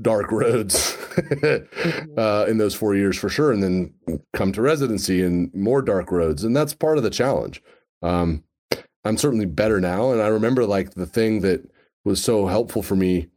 dark 0.00 0.32
roads 0.32 0.96
uh, 2.16 2.46
in 2.48 2.58
those 2.58 2.74
four 2.74 2.94
years 2.94 3.18
for 3.18 3.28
sure. 3.28 3.52
And 3.52 3.62
then 3.62 3.94
come 4.32 4.52
to 4.52 4.62
residency 4.62 5.22
and 5.22 5.52
more 5.54 5.82
dark 5.82 6.10
roads. 6.10 6.44
And 6.44 6.56
that's 6.56 6.74
part 6.74 6.96
of 6.96 7.04
the 7.04 7.10
challenge. 7.10 7.62
Um, 8.02 8.44
I'm 9.04 9.18
certainly 9.18 9.46
better 9.46 9.80
now. 9.80 10.12
And 10.12 10.22
I 10.22 10.28
remember 10.28 10.64
like 10.64 10.94
the 10.94 11.06
thing 11.06 11.40
that 11.40 11.68
was 12.04 12.22
so 12.22 12.46
helpful 12.46 12.82
for 12.82 12.96
me 12.96 13.28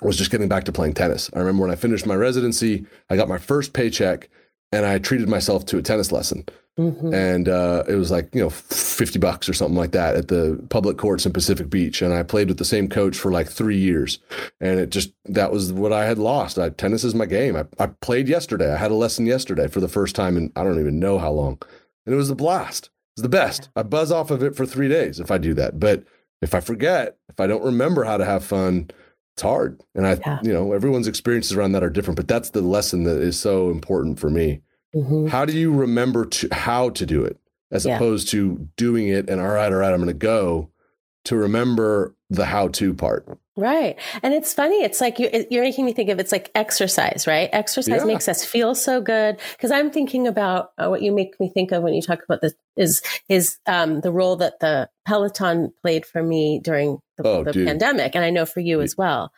was 0.00 0.16
just 0.16 0.30
getting 0.30 0.48
back 0.48 0.64
to 0.64 0.72
playing 0.72 0.94
tennis. 0.94 1.30
I 1.34 1.38
remember 1.40 1.62
when 1.62 1.70
I 1.70 1.76
finished 1.76 2.06
my 2.06 2.14
residency, 2.14 2.86
I 3.10 3.16
got 3.16 3.28
my 3.28 3.38
first 3.38 3.72
paycheck 3.72 4.28
and 4.70 4.86
I 4.86 4.98
treated 4.98 5.28
myself 5.28 5.66
to 5.66 5.78
a 5.78 5.82
tennis 5.82 6.12
lesson. 6.12 6.44
Mm-hmm. 6.78 7.12
And 7.12 7.48
uh, 7.48 7.84
it 7.86 7.96
was 7.96 8.10
like, 8.10 8.34
you 8.34 8.40
know, 8.40 8.48
50 8.48 9.18
bucks 9.18 9.48
or 9.48 9.52
something 9.52 9.76
like 9.76 9.92
that 9.92 10.14
at 10.14 10.28
the 10.28 10.64
public 10.70 10.96
courts 10.96 11.26
in 11.26 11.32
Pacific 11.32 11.68
Beach. 11.68 12.00
And 12.00 12.14
I 12.14 12.22
played 12.22 12.48
with 12.48 12.56
the 12.56 12.64
same 12.64 12.88
coach 12.88 13.16
for 13.16 13.30
like 13.30 13.48
three 13.48 13.76
years. 13.76 14.18
And 14.60 14.80
it 14.80 14.90
just, 14.90 15.12
that 15.26 15.52
was 15.52 15.72
what 15.72 15.92
I 15.92 16.06
had 16.06 16.18
lost. 16.18 16.58
I, 16.58 16.70
tennis 16.70 17.04
is 17.04 17.14
my 17.14 17.26
game. 17.26 17.56
I, 17.56 17.66
I 17.78 17.88
played 18.00 18.28
yesterday. 18.28 18.72
I 18.72 18.78
had 18.78 18.90
a 18.90 18.94
lesson 18.94 19.26
yesterday 19.26 19.68
for 19.68 19.80
the 19.80 19.88
first 19.88 20.16
time 20.16 20.36
in 20.36 20.50
I 20.56 20.64
don't 20.64 20.80
even 20.80 20.98
know 20.98 21.18
how 21.18 21.30
long. 21.30 21.60
And 22.06 22.14
it 22.14 22.18
was 22.18 22.30
a 22.30 22.34
blast. 22.34 22.86
It 22.86 23.20
was 23.20 23.22
the 23.22 23.28
best. 23.28 23.68
I 23.76 23.82
buzz 23.82 24.10
off 24.10 24.30
of 24.30 24.42
it 24.42 24.56
for 24.56 24.64
three 24.64 24.88
days 24.88 25.20
if 25.20 25.30
I 25.30 25.36
do 25.36 25.52
that. 25.54 25.78
But 25.78 26.04
if 26.40 26.54
I 26.54 26.60
forget, 26.60 27.18
if 27.28 27.38
I 27.38 27.46
don't 27.46 27.64
remember 27.64 28.04
how 28.04 28.16
to 28.16 28.24
have 28.24 28.44
fun, 28.44 28.90
it's 29.34 29.42
hard. 29.42 29.80
And 29.94 30.06
I, 30.06 30.18
yeah. 30.24 30.40
you 30.42 30.52
know, 30.52 30.72
everyone's 30.72 31.06
experiences 31.06 31.52
around 31.52 31.72
that 31.72 31.84
are 31.84 31.90
different, 31.90 32.16
but 32.16 32.28
that's 32.28 32.50
the 32.50 32.62
lesson 32.62 33.04
that 33.04 33.20
is 33.20 33.38
so 33.38 33.70
important 33.70 34.18
for 34.18 34.30
me. 34.30 34.62
Mm-hmm. 34.94 35.28
How 35.28 35.44
do 35.44 35.52
you 35.52 35.72
remember 35.72 36.24
to 36.26 36.48
how 36.52 36.90
to 36.90 37.06
do 37.06 37.24
it 37.24 37.38
as 37.70 37.86
yeah. 37.86 37.96
opposed 37.96 38.28
to 38.30 38.68
doing 38.76 39.08
it 39.08 39.28
and 39.28 39.40
all 39.40 39.48
right, 39.48 39.72
all 39.72 39.78
right, 39.78 39.92
I'm 39.92 39.98
going 39.98 40.08
to 40.08 40.14
go 40.14 40.70
to 41.24 41.36
remember 41.36 42.14
the 42.30 42.44
how 42.46 42.68
to 42.68 42.94
part? 42.94 43.26
Right. 43.54 43.98
And 44.22 44.32
it's 44.32 44.54
funny. 44.54 44.82
It's 44.82 45.00
like 45.00 45.18
you, 45.18 45.28
are 45.28 45.62
making 45.62 45.84
me 45.84 45.92
think 45.92 46.08
of 46.08 46.18
it's 46.18 46.32
like 46.32 46.50
exercise, 46.54 47.26
right? 47.26 47.50
Exercise 47.52 48.00
yeah. 48.00 48.04
makes 48.04 48.26
us 48.26 48.44
feel 48.44 48.74
so 48.74 49.00
good. 49.00 49.38
Cause 49.60 49.70
I'm 49.70 49.90
thinking 49.90 50.26
about 50.26 50.72
uh, 50.78 50.88
what 50.88 51.02
you 51.02 51.12
make 51.12 51.38
me 51.38 51.50
think 51.52 51.70
of 51.70 51.82
when 51.82 51.92
you 51.92 52.00
talk 52.00 52.20
about 52.24 52.40
this 52.40 52.54
is, 52.76 53.02
is, 53.28 53.58
um, 53.66 54.00
the 54.00 54.10
role 54.10 54.36
that 54.36 54.60
the 54.60 54.88
Peloton 55.06 55.72
played 55.82 56.06
for 56.06 56.22
me 56.22 56.60
during 56.64 56.98
the, 57.22 57.28
oh, 57.28 57.44
the 57.44 57.64
pandemic. 57.64 58.14
And 58.14 58.24
I 58.24 58.30
know 58.30 58.46
for 58.46 58.60
you 58.60 58.80
as 58.80 58.96
well. 58.96 59.32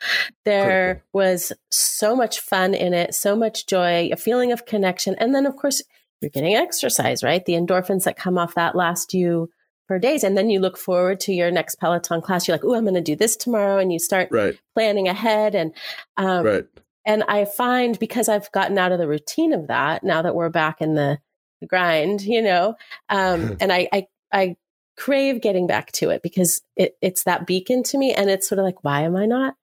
There 0.45 1.03
was 1.13 1.53
so 1.71 2.17
much 2.17 2.41
fun 2.41 2.75
in 2.75 2.95
it, 2.95 3.15
so 3.15 3.37
much 3.37 3.67
joy, 3.67 4.11
a 4.13 4.17
feeling 4.17 4.53
of 4.53 4.67
connection. 4.67 5.15
And 5.19 5.35
then 5.35 5.47
of 5.47 5.57
course 5.57 5.83
you're 6.21 6.31
getting 6.31 6.55
exercise, 6.55 7.23
right? 7.23 7.45
The 7.45 7.55
endorphins 7.55 8.05
that 8.05 8.17
come 8.17 8.39
off 8.39 8.55
that 8.55 8.75
last 8.75 9.15
you 9.15 9.51
for 9.87 9.99
days. 9.99 10.25
And 10.25 10.37
then 10.37 10.51
you 10.51 10.61
look 10.61 10.79
forward 10.79 11.21
to 11.21 11.33
your 11.33 11.51
next 11.51 11.77
Peloton 11.77 12.23
class. 12.23 12.49
You're 12.49 12.57
like, 12.57 12.65
oh, 12.65 12.75
I'm 12.75 12.85
going 12.85 12.95
to 12.95 13.01
do 13.01 13.17
this 13.17 13.37
tomorrow. 13.37 13.79
And 13.79 13.93
you 13.93 13.99
start 13.99 14.29
right. 14.31 14.59
planning 14.75 15.09
ahead. 15.09 15.55
And, 15.55 15.73
um, 16.17 16.45
right. 16.45 16.65
and 17.05 17.23
I 17.25 17.45
find 17.45 17.99
because 17.99 18.29
I've 18.29 18.51
gotten 18.53 18.79
out 18.79 18.93
of 18.93 18.99
the 18.99 19.09
routine 19.09 19.53
of 19.53 19.67
that 19.69 20.03
now 20.03 20.23
that 20.23 20.35
we're 20.35 20.49
back 20.49 20.81
in 20.81 20.95
the, 20.95 21.19
the 21.61 21.67
grind, 21.67 22.23
you 22.23 22.43
know, 22.43 22.77
um, 23.11 23.57
and 23.61 23.73
I, 23.73 23.89
I, 23.93 24.07
I 24.33 24.57
crave 24.97 25.41
getting 25.41 25.67
back 25.67 25.93
to 25.93 26.11
it 26.11 26.23
because 26.23 26.63
it, 26.77 26.97
it's 27.03 27.25
that 27.25 27.47
beacon 27.47 27.83
to 27.85 27.99
me. 27.99 28.13
And 28.13 28.31
it's 28.31 28.49
sort 28.49 28.59
of 28.59 28.65
like, 28.65 28.85
why 28.85 29.03
am 29.03 29.17
I 29.17 29.27
not? 29.27 29.55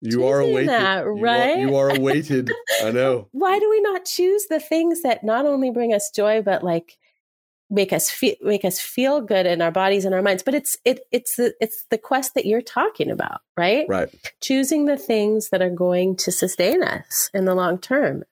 You 0.00 0.26
are 0.26 0.40
awaited, 0.40 0.68
that, 0.68 1.00
right? 1.06 1.58
You 1.58 1.66
are, 1.66 1.70
you 1.70 1.76
are 1.76 1.96
awaited. 1.96 2.50
I 2.84 2.92
know. 2.92 3.28
Why 3.32 3.58
do 3.58 3.68
we 3.68 3.80
not 3.80 4.04
choose 4.04 4.46
the 4.46 4.60
things 4.60 5.02
that 5.02 5.24
not 5.24 5.44
only 5.44 5.70
bring 5.70 5.92
us 5.92 6.10
joy, 6.14 6.40
but 6.40 6.62
like 6.62 6.98
make 7.70 7.92
us 7.92 8.08
feel 8.08 8.34
make 8.40 8.64
us 8.64 8.78
feel 8.80 9.20
good 9.20 9.44
in 9.44 9.60
our 9.60 9.70
bodies 9.70 10.04
and 10.04 10.14
our 10.14 10.22
minds 10.22 10.42
but 10.42 10.54
it's 10.54 10.78
it 10.84 11.00
it's 11.12 11.36
the 11.36 11.54
it's 11.60 11.84
the 11.90 11.98
quest 11.98 12.34
that 12.34 12.46
you're 12.46 12.62
talking 12.62 13.10
about 13.10 13.42
right 13.56 13.86
right 13.88 14.08
choosing 14.40 14.86
the 14.86 14.96
things 14.96 15.50
that 15.50 15.60
are 15.60 15.70
going 15.70 16.16
to 16.16 16.32
sustain 16.32 16.82
us 16.82 17.30
in 17.34 17.44
the 17.44 17.54
long 17.54 17.78
term 17.78 18.24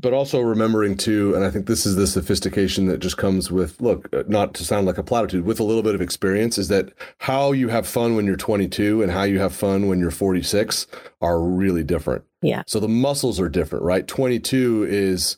but 0.00 0.12
also 0.12 0.40
remembering 0.40 0.96
too 0.96 1.34
and 1.34 1.44
i 1.44 1.50
think 1.50 1.66
this 1.66 1.84
is 1.84 1.96
the 1.96 2.06
sophistication 2.06 2.86
that 2.86 2.98
just 2.98 3.16
comes 3.16 3.50
with 3.50 3.80
look 3.80 4.08
uh, 4.14 4.22
not 4.28 4.54
to 4.54 4.64
sound 4.64 4.86
like 4.86 4.98
a 4.98 5.02
platitude 5.02 5.44
with 5.44 5.60
a 5.60 5.64
little 5.64 5.82
bit 5.82 5.94
of 5.94 6.00
experience 6.00 6.58
is 6.58 6.68
that 6.68 6.92
how 7.18 7.52
you 7.52 7.68
have 7.68 7.86
fun 7.86 8.14
when 8.14 8.26
you're 8.26 8.36
22 8.36 9.02
and 9.02 9.12
how 9.12 9.22
you 9.22 9.38
have 9.38 9.54
fun 9.54 9.88
when 9.88 9.98
you're 9.98 10.10
46 10.10 10.86
are 11.20 11.42
really 11.42 11.82
different. 11.82 12.24
Yeah. 12.42 12.62
So 12.66 12.80
the 12.80 12.88
muscles 12.88 13.40
are 13.40 13.48
different 13.48 13.84
right? 13.84 14.06
22 14.06 14.86
is 14.88 15.36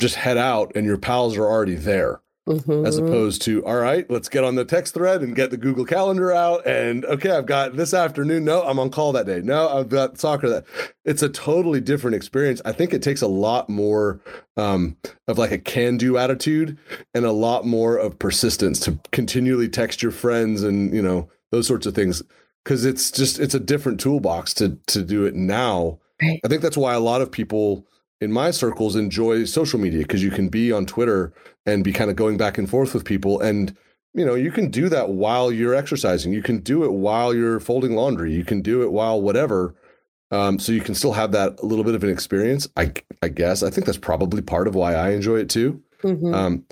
just 0.00 0.14
head 0.16 0.38
out 0.38 0.72
and 0.74 0.86
your 0.86 0.98
pals 0.98 1.36
are 1.36 1.46
already 1.46 1.74
there 1.74 2.20
Mm-hmm. 2.48 2.84
as 2.84 2.98
opposed 2.98 3.42
to 3.42 3.64
all 3.64 3.76
right 3.76 4.10
let's 4.10 4.28
get 4.28 4.42
on 4.42 4.56
the 4.56 4.64
text 4.64 4.94
thread 4.94 5.20
and 5.22 5.36
get 5.36 5.52
the 5.52 5.56
google 5.56 5.84
calendar 5.84 6.32
out 6.32 6.66
and 6.66 7.04
okay 7.04 7.30
i've 7.30 7.46
got 7.46 7.76
this 7.76 7.94
afternoon. 7.94 8.44
No 8.44 8.64
i'm 8.64 8.80
on 8.80 8.90
call 8.90 9.12
that 9.12 9.26
day. 9.26 9.40
No 9.40 9.68
i've 9.68 9.88
got 9.88 10.18
soccer 10.18 10.48
that 10.48 10.64
it's 11.04 11.22
a 11.22 11.28
totally 11.28 11.80
different 11.80 12.16
experience. 12.16 12.60
I 12.64 12.72
think 12.72 12.92
it 12.92 13.00
takes 13.00 13.22
a 13.22 13.28
lot 13.28 13.68
more 13.68 14.20
um, 14.56 14.96
of 15.28 15.38
like 15.38 15.52
a 15.52 15.58
can 15.58 15.96
do 15.96 16.18
attitude 16.18 16.76
and 17.14 17.24
a 17.24 17.30
lot 17.30 17.64
more 17.64 17.96
of 17.96 18.18
persistence 18.18 18.80
to 18.80 18.98
continually 19.12 19.68
text 19.68 20.02
your 20.02 20.10
friends 20.10 20.64
and 20.64 20.92
you 20.92 21.00
know 21.00 21.28
those 21.52 21.68
sorts 21.68 21.86
of 21.86 21.94
things 21.94 22.24
because 22.64 22.84
it's 22.84 23.12
just 23.12 23.38
it's 23.38 23.54
a 23.54 23.60
different 23.60 24.00
toolbox 24.00 24.52
to 24.54 24.78
to 24.88 25.04
do 25.04 25.24
it 25.26 25.36
now. 25.36 26.00
Right. 26.20 26.40
i 26.44 26.48
think 26.48 26.62
that's 26.62 26.76
why 26.76 26.94
a 26.94 27.00
lot 27.00 27.22
of 27.22 27.30
people 27.30 27.86
in 28.22 28.30
my 28.30 28.52
circles 28.52 28.94
enjoy 28.94 29.44
social 29.44 29.80
media 29.80 30.02
because 30.02 30.22
you 30.22 30.30
can 30.30 30.48
be 30.48 30.70
on 30.70 30.86
Twitter 30.86 31.32
and 31.66 31.82
be 31.82 31.92
kind 31.92 32.08
of 32.08 32.14
going 32.14 32.36
back 32.36 32.56
and 32.56 32.70
forth 32.70 32.94
with 32.94 33.04
people 33.04 33.40
and 33.40 33.76
you 34.14 34.24
know 34.24 34.36
you 34.36 34.52
can 34.52 34.70
do 34.70 34.88
that 34.88 35.08
while 35.08 35.50
you're 35.50 35.74
exercising. 35.74 36.32
You 36.32 36.42
can 36.42 36.60
do 36.60 36.84
it 36.84 36.92
while 36.92 37.34
you're 37.34 37.58
folding 37.58 37.96
laundry. 37.96 38.32
You 38.32 38.44
can 38.44 38.62
do 38.62 38.82
it 38.82 38.92
while 38.92 39.20
whatever 39.20 39.74
um, 40.30 40.60
so 40.60 40.70
you 40.70 40.80
can 40.80 40.94
still 40.94 41.12
have 41.12 41.32
that 41.32 41.64
little 41.64 41.84
bit 41.84 41.96
of 41.96 42.04
an 42.04 42.10
experience 42.10 42.68
i 42.76 42.92
i 43.22 43.28
guess. 43.28 43.64
I 43.64 43.70
think 43.70 43.86
that's 43.86 43.98
probably 43.98 44.40
part 44.40 44.68
of 44.68 44.76
why 44.76 44.94
i 44.94 45.10
enjoy 45.10 45.38
it 45.38 45.50
too. 45.50 45.82
Mm-hmm. 46.04 46.32
um, 46.32 46.64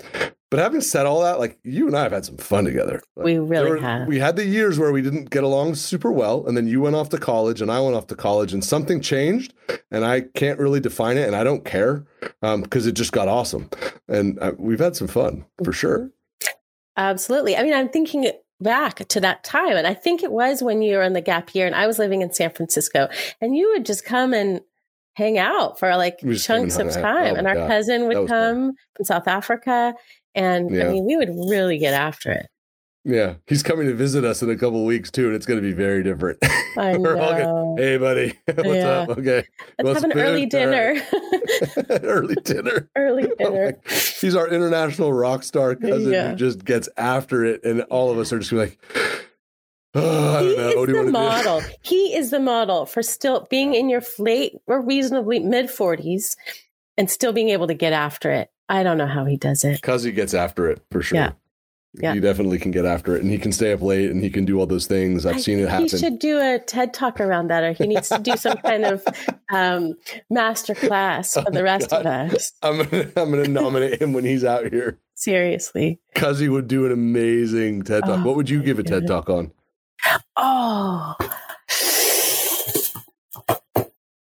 but 0.51 0.59
having 0.59 0.81
said 0.81 1.05
all 1.05 1.21
that, 1.21 1.39
like 1.39 1.57
you 1.63 1.87
and 1.87 1.97
I 1.97 2.03
have 2.03 2.11
had 2.11 2.25
some 2.25 2.37
fun 2.37 2.65
together. 2.65 3.01
Like, 3.15 3.25
we 3.25 3.39
really 3.39 3.71
were, 3.71 3.77
have. 3.77 4.07
We 4.07 4.19
had 4.19 4.35
the 4.35 4.45
years 4.45 4.77
where 4.77 4.91
we 4.91 5.01
didn't 5.01 5.29
get 5.29 5.43
along 5.43 5.75
super 5.75 6.11
well, 6.11 6.45
and 6.45 6.55
then 6.55 6.67
you 6.67 6.81
went 6.81 6.95
off 6.95 7.09
to 7.09 7.17
college, 7.17 7.61
and 7.61 7.71
I 7.71 7.79
went 7.79 7.95
off 7.95 8.07
to 8.07 8.15
college, 8.15 8.53
and 8.53 8.63
something 8.63 8.99
changed, 9.01 9.53
and 9.89 10.05
I 10.05 10.21
can't 10.21 10.59
really 10.59 10.81
define 10.81 11.17
it, 11.17 11.25
and 11.25 11.35
I 11.35 11.45
don't 11.45 11.65
care 11.65 12.05
because 12.41 12.85
um, 12.85 12.89
it 12.89 12.91
just 12.91 13.13
got 13.13 13.29
awesome, 13.29 13.69
and 14.07 14.37
uh, 14.39 14.51
we've 14.57 14.79
had 14.79 14.95
some 14.95 15.07
fun 15.07 15.45
for 15.63 15.73
sure. 15.73 15.99
Mm-hmm. 15.99 16.07
Absolutely. 16.97 17.55
I 17.55 17.63
mean, 17.63 17.73
I'm 17.73 17.87
thinking 17.87 18.29
back 18.59 19.07
to 19.07 19.21
that 19.21 19.43
time, 19.43 19.77
and 19.77 19.87
I 19.87 19.93
think 19.93 20.21
it 20.21 20.31
was 20.31 20.61
when 20.61 20.81
you 20.81 20.97
were 20.97 21.03
in 21.03 21.13
the 21.13 21.21
gap 21.21 21.55
year, 21.55 21.65
and 21.65 21.75
I 21.75 21.87
was 21.87 21.97
living 21.97 22.21
in 22.21 22.33
San 22.33 22.51
Francisco, 22.51 23.07
and 23.39 23.55
you 23.55 23.69
would 23.69 23.85
just 23.85 24.03
come 24.03 24.33
and 24.33 24.61
hang 25.21 25.37
out 25.37 25.79
for 25.79 25.95
like 25.95 26.19
chunks 26.37 26.77
of 26.77 26.87
oh 26.87 27.01
time, 27.01 27.35
oh 27.35 27.37
and 27.37 27.47
our 27.47 27.55
God. 27.55 27.67
cousin 27.67 28.07
would 28.07 28.27
come 28.27 28.67
fun. 28.67 28.73
from 28.95 29.05
South 29.05 29.27
Africa 29.27 29.93
and 30.35 30.73
yeah. 30.73 30.87
I 30.87 30.91
mean, 30.91 31.05
we 31.05 31.17
would 31.17 31.29
really 31.29 31.77
get 31.77 31.93
after 31.93 32.31
it. 32.31 32.47
Yeah, 33.03 33.35
he's 33.47 33.63
coming 33.63 33.87
to 33.87 33.95
visit 33.95 34.23
us 34.23 34.43
in 34.43 34.49
a 34.51 34.55
couple 34.55 34.85
weeks 34.85 35.09
too, 35.09 35.25
and 35.25 35.35
it's 35.35 35.47
going 35.47 35.59
to 35.59 35.67
be 35.67 35.73
very 35.73 36.03
different. 36.03 36.37
I 36.77 36.97
know. 36.97 37.15
Gonna, 37.15 37.81
hey, 37.81 37.97
buddy, 37.97 38.33
what's 38.45 38.67
yeah. 38.67 38.89
up? 38.89 39.09
Okay, 39.09 39.43
let's 39.81 40.01
have 40.01 40.11
an 40.11 40.19
early 40.19 40.45
dinner. 40.45 41.01
early 41.89 42.35
dinner. 42.43 42.89
Early 42.95 43.27
oh 43.27 43.35
dinner. 43.37 43.73
Oh 43.75 43.89
he's 44.21 44.35
our 44.35 44.47
international 44.47 45.11
rock 45.13 45.41
star 45.41 45.75
cousin 45.75 46.11
yeah. 46.11 46.29
who 46.29 46.35
just 46.35 46.63
gets 46.63 46.87
after 46.95 47.43
it, 47.43 47.63
and 47.63 47.81
all 47.83 48.11
of 48.11 48.19
us 48.19 48.31
are 48.31 48.39
just 48.39 48.51
like. 48.51 48.79
Oh, 49.95 50.39
he 50.43 50.53
is 50.53 50.87
the 50.87 51.11
model. 51.11 51.61
he 51.81 52.15
is 52.15 52.31
the 52.31 52.39
model 52.39 52.85
for 52.85 53.03
still 53.03 53.45
being 53.49 53.73
in 53.73 53.89
your 53.89 54.01
late 54.17 54.53
or 54.65 54.81
reasonably 54.81 55.39
mid 55.39 55.65
40s 55.67 56.37
and 56.97 57.09
still 57.09 57.33
being 57.33 57.49
able 57.49 57.67
to 57.67 57.73
get 57.73 57.91
after 57.91 58.31
it. 58.31 58.49
I 58.69 58.83
don't 58.83 58.97
know 58.97 59.07
how 59.07 59.25
he 59.25 59.35
does 59.35 59.65
it. 59.65 59.81
Because 59.81 60.03
he 60.03 60.13
gets 60.13 60.33
after 60.33 60.69
it 60.69 60.81
for 60.91 61.01
sure. 61.01 61.17
Yeah. 61.17 61.31
Yeah. 61.95 62.13
He 62.13 62.21
definitely 62.21 62.57
can 62.57 62.71
get 62.71 62.85
after 62.85 63.17
it 63.17 63.21
and 63.21 63.29
he 63.29 63.37
can 63.37 63.51
stay 63.51 63.73
up 63.73 63.81
late 63.81 64.09
and 64.09 64.23
he 64.23 64.29
can 64.29 64.45
do 64.45 64.57
all 64.59 64.65
those 64.65 64.87
things. 64.87 65.25
I've 65.25 65.35
I 65.35 65.39
seen 65.39 65.59
it 65.59 65.67
happen. 65.67 65.89
He 65.89 65.97
should 65.97 66.19
do 66.19 66.39
a 66.39 66.57
TED 66.57 66.93
talk 66.93 67.19
around 67.19 67.49
that 67.49 67.65
or 67.65 67.73
he 67.73 67.85
needs 67.85 68.07
to 68.07 68.19
do 68.19 68.37
some 68.37 68.55
kind 68.59 68.85
of 68.85 69.03
um, 69.51 69.95
master 70.29 70.73
class 70.73 71.33
for 71.33 71.43
oh 71.45 71.51
the 71.51 71.63
rest 71.63 71.89
God. 71.89 72.05
of 72.05 72.33
us. 72.33 72.53
I'm 72.63 72.77
gonna, 72.77 73.11
I'm 73.17 73.29
gonna 73.31 73.47
nominate 73.49 74.01
him 74.01 74.13
when 74.13 74.23
he's 74.23 74.45
out 74.45 74.71
here. 74.71 74.99
Seriously. 75.15 75.99
Cuz 76.15 76.39
he 76.39 76.47
would 76.47 76.69
do 76.69 76.85
an 76.85 76.93
amazing 76.93 77.81
TED 77.81 78.03
talk. 78.03 78.19
Oh, 78.19 78.23
what 78.23 78.37
would 78.37 78.49
you 78.49 78.63
give 78.63 78.79
a 78.79 78.83
TED 78.83 79.05
talk 79.05 79.29
on? 79.29 79.51
Oh. 80.41 81.15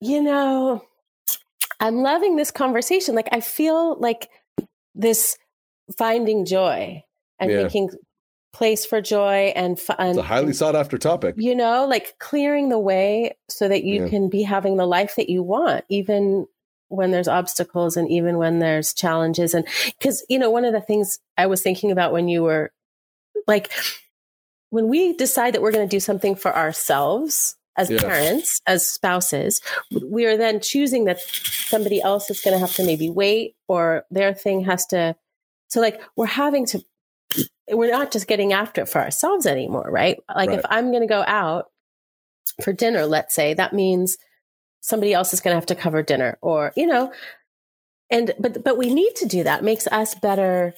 You 0.01 0.21
know, 0.21 0.84
I'm 1.80 1.95
loving 1.95 2.36
this 2.36 2.51
conversation. 2.51 3.15
Like 3.15 3.30
I 3.32 3.39
feel 3.39 3.99
like 3.99 4.30
this 4.93 5.36
finding 5.97 6.45
joy 6.45 7.04
and 7.39 7.49
yeah. 7.49 7.63
making 7.63 7.89
place 8.54 8.86
for 8.86 9.01
joy 9.01 9.51
and 9.56 9.80
fun. 9.80 10.10
It's 10.10 10.17
a 10.17 10.23
highly 10.23 10.54
sought 10.54 10.75
after 10.75 10.97
topic. 10.97 11.36
You 11.38 11.56
know, 11.56 11.86
like 11.86 12.17
clearing 12.19 12.69
the 12.69 12.80
way 12.80 13.36
so 13.49 13.67
that 13.67 13.84
you 13.84 14.04
yeah. 14.04 14.10
can 14.10 14.30
be 14.30 14.43
having 14.43 14.78
the 14.78 14.86
life 14.86 15.15
that 15.17 15.30
you 15.30 15.43
want, 15.43 15.84
even 15.89 16.47
when 16.88 17.12
there's 17.12 17.28
obstacles 17.28 17.97
and 17.97 18.10
even 18.10 18.38
when 18.38 18.60
there's 18.60 18.93
challenges. 18.93 19.54
And 19.54 19.67
because, 19.99 20.25
you 20.30 20.39
know, 20.39 20.49
one 20.49 20.65
of 20.65 20.73
the 20.73 20.82
things 20.82 21.19
I 21.38 21.47
was 21.47 21.62
thinking 21.62 21.91
about 21.91 22.13
when 22.13 22.28
you 22.28 22.43
were 22.43 22.71
like, 23.47 23.71
when 24.76 24.90
we 24.90 25.14
decide 25.14 25.54
that 25.54 25.62
we're 25.62 25.72
going 25.72 25.88
to 25.88 25.96
do 25.96 26.02
something 26.02 26.36
for 26.36 26.54
ourselves, 26.54 27.56
as 27.78 27.90
yeah. 27.90 28.02
parents, 28.02 28.60
as 28.68 28.86
spouses, 28.86 29.62
we 30.10 30.26
are 30.26 30.36
then 30.36 30.60
choosing 30.60 31.06
that 31.06 31.22
somebody 31.22 32.02
else 32.02 32.30
is 32.30 32.42
going 32.42 32.54
to 32.54 32.60
have 32.60 32.74
to 32.74 32.86
maybe 32.86 33.10
wait 33.10 33.56
or 33.70 34.04
their 34.12 34.34
thing 34.34 34.66
has 34.66 34.86
to. 34.88 35.16
So, 35.70 35.80
like, 35.80 36.02
we're 36.18 36.26
having 36.26 36.66
to, 36.68 36.84
we're 37.70 37.90
not 37.90 38.12
just 38.12 38.28
getting 38.28 38.52
after 38.52 38.82
it 38.82 38.90
for 38.90 39.02
ourselves 39.02 39.46
anymore, 39.46 39.90
right? 39.90 40.18
Like, 40.28 40.50
right. 40.50 40.60
if 40.60 40.66
I'm 40.70 40.92
going 40.92 41.04
to 41.04 41.08
go 41.08 41.24
out 41.26 41.72
for 42.62 42.74
dinner, 42.74 43.06
let's 43.06 43.34
say, 43.34 43.54
that 43.54 43.72
means 43.72 44.18
somebody 44.82 45.14
else 45.14 45.34
is 45.34 45.40
going 45.40 45.54
to 45.54 45.58
have 45.58 45.68
to 45.68 45.76
cover 45.76 46.04
dinner 46.04 46.38
or, 46.42 46.74
you 46.76 46.86
know, 46.86 47.14
and 48.10 48.34
but 48.38 48.62
but 48.62 48.78
we 48.78 48.94
need 48.94 49.16
to 49.16 49.26
do 49.26 49.44
that. 49.44 49.62
It 49.62 49.66
makes 49.66 49.88
us 49.88 50.16
better 50.16 50.74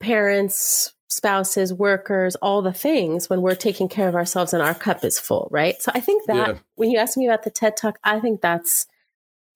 parents, 0.00 0.94
spouses, 1.08 1.72
workers, 1.72 2.36
all 2.36 2.62
the 2.62 2.72
things 2.72 3.30
when 3.30 3.40
we're 3.40 3.54
taking 3.54 3.88
care 3.88 4.08
of 4.08 4.14
ourselves 4.14 4.52
and 4.52 4.62
our 4.62 4.74
cup 4.74 5.04
is 5.04 5.18
full, 5.18 5.48
right? 5.50 5.80
So 5.80 5.90
I 5.94 6.00
think 6.00 6.26
that 6.26 6.48
Yeah. 6.48 6.58
when 6.74 6.90
you 6.90 6.98
ask 6.98 7.16
me 7.16 7.26
about 7.26 7.44
the 7.44 7.50
TED 7.50 7.76
Talk, 7.76 7.98
I 8.04 8.20
think 8.20 8.40
that's 8.40 8.86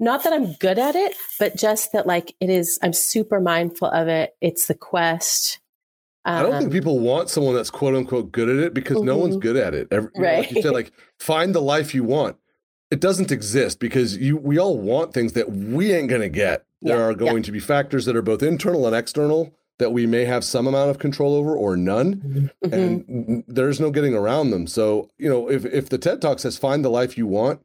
not 0.00 0.24
that 0.24 0.32
I'm 0.32 0.54
good 0.54 0.78
at 0.78 0.96
it, 0.96 1.14
but 1.38 1.56
just 1.56 1.92
that 1.92 2.06
like 2.06 2.34
it 2.40 2.50
is, 2.50 2.78
I'm 2.82 2.92
super 2.94 3.40
mindful 3.40 3.88
of 3.88 4.08
it. 4.08 4.34
It's 4.40 4.66
the 4.66 4.74
quest. 4.74 5.60
I 6.24 6.42
don't 6.42 6.52
think 6.52 6.66
Um, 6.66 6.70
people 6.70 6.98
want 7.00 7.28
someone 7.28 7.54
that's 7.54 7.70
quote 7.70 7.94
unquote 7.94 8.32
good 8.32 8.48
at 8.48 8.56
it 8.56 8.74
because 8.74 9.02
no 9.02 9.16
one's 9.16 9.36
Mhm. 9.36 9.40
good 9.40 9.56
at 9.56 9.74
it. 9.74 9.88
Every, 9.90 10.10
know, 10.14 10.22
Like 10.38 10.50
you 10.52 10.62
said, 10.62 10.72
like 10.72 10.92
find 11.18 11.54
the 11.54 11.60
life 11.62 11.94
you 11.94 12.04
want. 12.04 12.36
It 12.90 13.00
doesn't 13.00 13.32
exist 13.32 13.78
because 13.80 14.16
you 14.16 14.36
we 14.36 14.58
all 14.58 14.78
want 14.78 15.12
things 15.14 15.32
that 15.34 15.50
we 15.50 15.92
ain't 15.92 16.08
gonna 16.08 16.28
get. 16.28 16.64
There 16.80 16.96
Yeah, 16.98 17.04
are 17.04 17.10
yeah. 17.10 17.16
going 17.16 17.42
to 17.44 17.52
be 17.52 17.60
factors 17.60 18.04
that 18.06 18.16
are 18.16 18.22
both 18.22 18.42
internal 18.42 18.86
and 18.86 18.94
external 18.96 19.54
that 19.78 19.92
we 19.92 20.06
may 20.06 20.24
have 20.24 20.44
some 20.44 20.66
amount 20.66 20.90
of 20.90 20.98
control 20.98 21.34
over 21.34 21.54
or 21.56 21.76
none. 21.76 22.50
mhm. 22.64 22.72
And 22.72 23.44
there's 23.48 23.80
no 23.80 23.90
getting 23.90 24.14
around 24.14 24.50
them. 24.50 24.66
So, 24.66 25.08
you 25.18 25.28
know, 25.28 25.50
if 25.50 25.64
if 25.66 25.88
the 25.88 25.98
TED 25.98 26.20
Talk 26.22 26.38
says 26.38 26.56
find 26.58 26.84
the 26.84 26.90
life 26.90 27.16
you 27.18 27.26
want, 27.26 27.60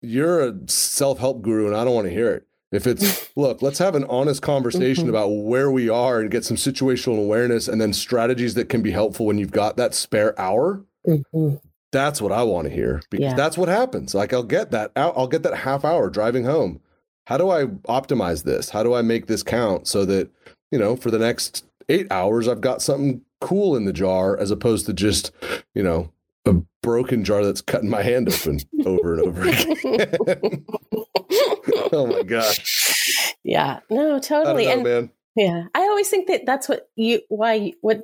you're 0.00 0.40
a 0.40 0.54
self-help 0.66 1.42
guru 1.42 1.66
and 1.66 1.76
I 1.76 1.84
don't 1.84 1.94
want 1.94 2.06
to 2.06 2.12
hear 2.14 2.30
it. 2.32 2.44
If 2.72 2.86
it's 2.86 3.28
look, 3.36 3.62
let's 3.62 3.78
have 3.80 3.94
an 3.94 4.04
honest 4.04 4.42
conversation 4.42 5.06
Mhm. 5.06 5.10
about 5.10 5.28
where 5.28 5.70
we 5.70 5.88
are 5.88 6.20
and 6.20 6.30
get 6.30 6.44
some 6.44 6.56
situational 6.56 7.18
awareness 7.18 7.68
and 7.68 7.80
then 7.80 7.92
strategies 7.92 8.54
that 8.54 8.68
can 8.68 8.80
be 8.80 8.92
helpful 8.92 9.26
when 9.26 9.38
you've 9.38 9.50
got 9.52 9.76
that 9.76 9.94
spare 9.94 10.38
hour. 10.40 10.84
Mhm. 11.06 11.60
That's 11.92 12.22
what 12.22 12.30
I 12.32 12.44
want 12.44 12.68
to 12.68 12.72
hear 12.72 13.02
because 13.10 13.24
Yeah. 13.24 13.34
that's 13.34 13.58
what 13.58 13.68
happens. 13.68 14.14
Like 14.14 14.32
I'll 14.32 14.44
get 14.44 14.70
that 14.70 14.92
out, 14.96 15.12
I'll 15.16 15.26
get 15.26 15.42
that 15.42 15.54
half 15.58 15.84
hour 15.84 16.08
driving 16.08 16.44
home. 16.44 16.80
How 17.26 17.36
do 17.36 17.50
I 17.50 17.64
optimize 17.88 18.44
this? 18.44 18.70
How 18.70 18.82
do 18.84 18.94
I 18.94 19.02
make 19.02 19.26
this 19.26 19.42
count 19.42 19.86
so 19.88 20.04
that, 20.04 20.30
you 20.70 20.78
know, 20.78 20.96
for 20.96 21.10
the 21.10 21.18
next 21.18 21.64
8 21.88 22.06
hours 22.10 22.48
I've 22.48 22.60
got 22.60 22.82
something 22.82 23.22
cool 23.40 23.76
in 23.76 23.84
the 23.84 23.92
jar 23.92 24.36
as 24.36 24.50
opposed 24.50 24.86
to 24.86 24.92
just, 24.92 25.32
you 25.74 25.82
know, 25.82 26.12
a 26.46 26.54
broken 26.82 27.24
jar 27.24 27.44
that's 27.44 27.60
cutting 27.60 27.90
my 27.90 28.02
hand 28.02 28.28
open 28.28 28.60
over 28.86 29.14
and 29.14 29.22
over 29.22 29.42
again. 29.42 30.64
oh 31.92 32.06
my 32.06 32.22
gosh. 32.22 33.34
yeah, 33.42 33.80
no, 33.90 34.18
totally. 34.18 34.66
know, 34.66 34.72
and 34.72 34.82
man. 34.82 35.10
Yeah. 35.36 35.64
I 35.74 35.80
always 35.80 36.08
think 36.08 36.28
that 36.28 36.46
that's 36.46 36.68
what 36.68 36.88
you, 36.96 37.20
why, 37.28 37.72
what, 37.80 38.02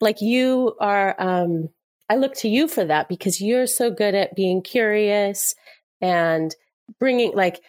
like 0.00 0.20
you 0.20 0.74
are, 0.80 1.14
um, 1.18 1.68
I 2.08 2.16
look 2.16 2.34
to 2.36 2.48
you 2.48 2.68
for 2.68 2.84
that 2.84 3.08
because 3.08 3.40
you're 3.40 3.66
so 3.66 3.90
good 3.90 4.14
at 4.14 4.34
being 4.34 4.62
curious 4.62 5.54
and 6.00 6.54
bringing, 6.98 7.34
like, 7.34 7.60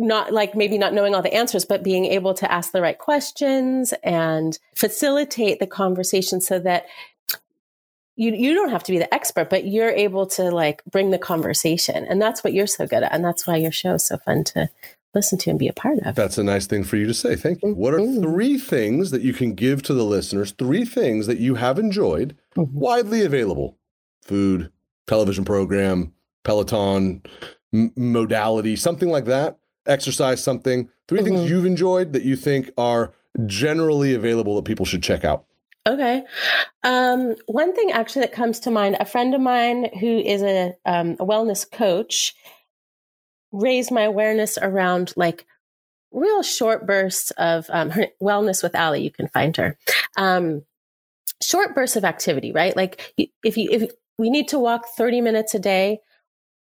not 0.00 0.32
like 0.32 0.54
maybe 0.56 0.78
not 0.78 0.94
knowing 0.94 1.14
all 1.14 1.22
the 1.22 1.34
answers, 1.34 1.64
but 1.64 1.82
being 1.82 2.06
able 2.06 2.34
to 2.34 2.50
ask 2.50 2.72
the 2.72 2.80
right 2.80 2.98
questions 2.98 3.92
and 4.02 4.58
facilitate 4.74 5.58
the 5.60 5.66
conversation 5.66 6.40
so 6.40 6.58
that 6.58 6.86
you 8.16 8.32
you 8.32 8.54
don't 8.54 8.70
have 8.70 8.82
to 8.84 8.92
be 8.92 8.98
the 8.98 9.12
expert, 9.14 9.50
but 9.50 9.66
you're 9.66 9.90
able 9.90 10.26
to 10.26 10.50
like 10.50 10.82
bring 10.84 11.10
the 11.10 11.18
conversation. 11.18 12.04
And 12.06 12.20
that's 12.20 12.42
what 12.42 12.52
you're 12.52 12.66
so 12.66 12.86
good 12.86 13.02
at. 13.02 13.12
And 13.12 13.24
that's 13.24 13.46
why 13.46 13.56
your 13.56 13.72
show 13.72 13.94
is 13.94 14.04
so 14.06 14.16
fun 14.18 14.44
to 14.44 14.68
listen 15.14 15.38
to 15.38 15.50
and 15.50 15.58
be 15.58 15.68
a 15.68 15.72
part 15.72 15.98
of. 16.00 16.14
That's 16.14 16.38
a 16.38 16.44
nice 16.44 16.66
thing 16.66 16.84
for 16.84 16.96
you 16.96 17.06
to 17.06 17.14
say. 17.14 17.34
Thank 17.36 17.62
you. 17.62 17.74
What 17.74 17.94
are 17.94 17.98
Mhm. 17.98 18.22
three 18.22 18.58
things 18.58 19.10
that 19.10 19.22
you 19.22 19.32
can 19.32 19.54
give 19.54 19.82
to 19.84 19.94
the 19.94 20.04
listeners? 20.04 20.52
Three 20.52 20.84
things 20.84 21.26
that 21.26 21.38
you 21.38 21.56
have 21.56 21.78
enjoyed, 21.78 22.36
Mhm. 22.56 22.72
widely 22.72 23.22
available 23.24 23.76
food, 24.22 24.70
television 25.08 25.44
program, 25.44 26.12
Peloton, 26.44 27.22
m- 27.74 27.92
modality, 27.96 28.76
something 28.76 29.08
like 29.08 29.24
that, 29.24 29.58
exercise, 29.86 30.42
something. 30.42 30.88
3 31.08 31.22
things 31.22 31.40
Mhm. 31.40 31.48
you've 31.48 31.66
enjoyed 31.66 32.12
that 32.12 32.22
you 32.22 32.36
think 32.36 32.70
are 32.76 33.12
generally 33.46 34.14
available 34.14 34.56
that 34.56 34.64
people 34.64 34.86
should 34.86 35.02
check 35.02 35.24
out. 35.24 35.44
Okay. 35.86 36.24
Um, 36.82 37.36
one 37.46 37.74
thing 37.74 37.90
actually 37.90 38.22
that 38.22 38.32
comes 38.32 38.60
to 38.60 38.70
mind, 38.70 38.96
a 39.00 39.04
friend 39.04 39.34
of 39.34 39.40
mine 39.40 39.90
who 39.98 40.18
is 40.18 40.42
a, 40.42 40.74
um, 40.84 41.12
a 41.18 41.24
wellness 41.24 41.70
coach 41.70 42.34
raised 43.52 43.90
my 43.90 44.02
awareness 44.02 44.58
around 44.60 45.12
like 45.16 45.46
real 46.12 46.42
short 46.42 46.86
bursts 46.86 47.30
of 47.32 47.66
um, 47.70 47.90
her 47.90 48.08
wellness 48.22 48.62
with 48.62 48.74
Ali. 48.76 49.02
You 49.02 49.10
can 49.10 49.28
find 49.28 49.56
her. 49.56 49.76
Um, 50.16 50.62
short 51.42 51.74
bursts 51.74 51.96
of 51.96 52.04
activity, 52.04 52.52
right? 52.52 52.76
Like 52.76 53.14
if 53.42 53.56
you, 53.56 53.68
if 53.70 53.90
we 54.18 54.28
need 54.28 54.48
to 54.48 54.58
walk 54.58 54.86
30 54.96 55.20
minutes 55.22 55.54
a 55.54 55.58
day, 55.58 56.00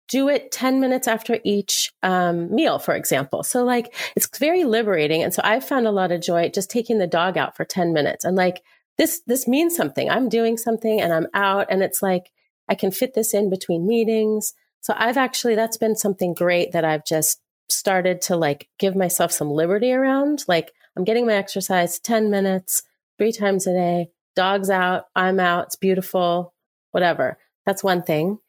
do 0.08 0.30
it 0.30 0.52
10 0.52 0.80
minutes 0.80 1.08
after 1.08 1.40
each 1.44 1.92
um, 2.04 2.54
meal, 2.54 2.80
for 2.80 2.96
example. 2.96 3.44
So, 3.44 3.64
like, 3.64 3.94
it's 4.16 4.38
very 4.38 4.64
liberating. 4.64 5.24
And 5.24 5.34
so 5.34 5.42
I 5.44 5.60
found 5.60 5.88
a 5.88 5.92
lot 5.92 6.12
of 6.12 6.22
joy 6.22 6.50
just 6.50 6.70
taking 6.70 7.00
the 7.00 7.08
dog 7.08 7.38
out 7.38 7.56
for 7.56 7.66
10 7.66 7.94
minutes 7.94 8.24
and 8.24 8.36
like, 8.36 8.62
this 8.98 9.22
this 9.28 9.48
means 9.48 9.76
something. 9.76 10.10
I'm 10.10 10.30
doing 10.30 10.58
something 10.58 11.02
and 11.02 11.14
i'm 11.14 11.28
out 11.34 11.68
and 11.70 11.84
it's 11.84 12.02
like 12.02 12.32
i 12.70 12.76
can 12.76 12.92
fit 12.92 13.14
this 13.14 13.34
in 13.34 13.50
between 13.50 13.88
meetings. 13.88 14.54
So 14.82 14.94
i've 14.98 15.18
actually 15.18 15.56
that's 15.56 15.78
been 15.78 15.96
something 15.96 16.34
great 16.34 16.72
that 16.72 16.86
i've 16.86 17.06
just 17.06 17.42
started 17.70 18.22
to 18.22 18.38
like 18.38 18.70
give 18.78 18.96
myself 18.96 19.32
some 19.32 19.50
liberty 19.50 19.92
around. 19.92 20.46
Like 20.48 20.72
i'm 20.96 21.04
getting 21.04 21.26
my 21.26 21.34
exercise 21.34 22.00
10 22.00 22.30
minutes 22.30 22.84
three 23.18 23.32
times 23.32 23.68
a 23.68 23.74
day 23.74 24.10
dogs 24.36 24.70
out 24.70 25.06
i'm 25.16 25.40
out 25.40 25.68
it's 25.68 25.76
beautiful 25.76 26.54
whatever. 26.92 27.38
That's 27.66 27.84
one 27.84 28.04
thing 28.04 28.40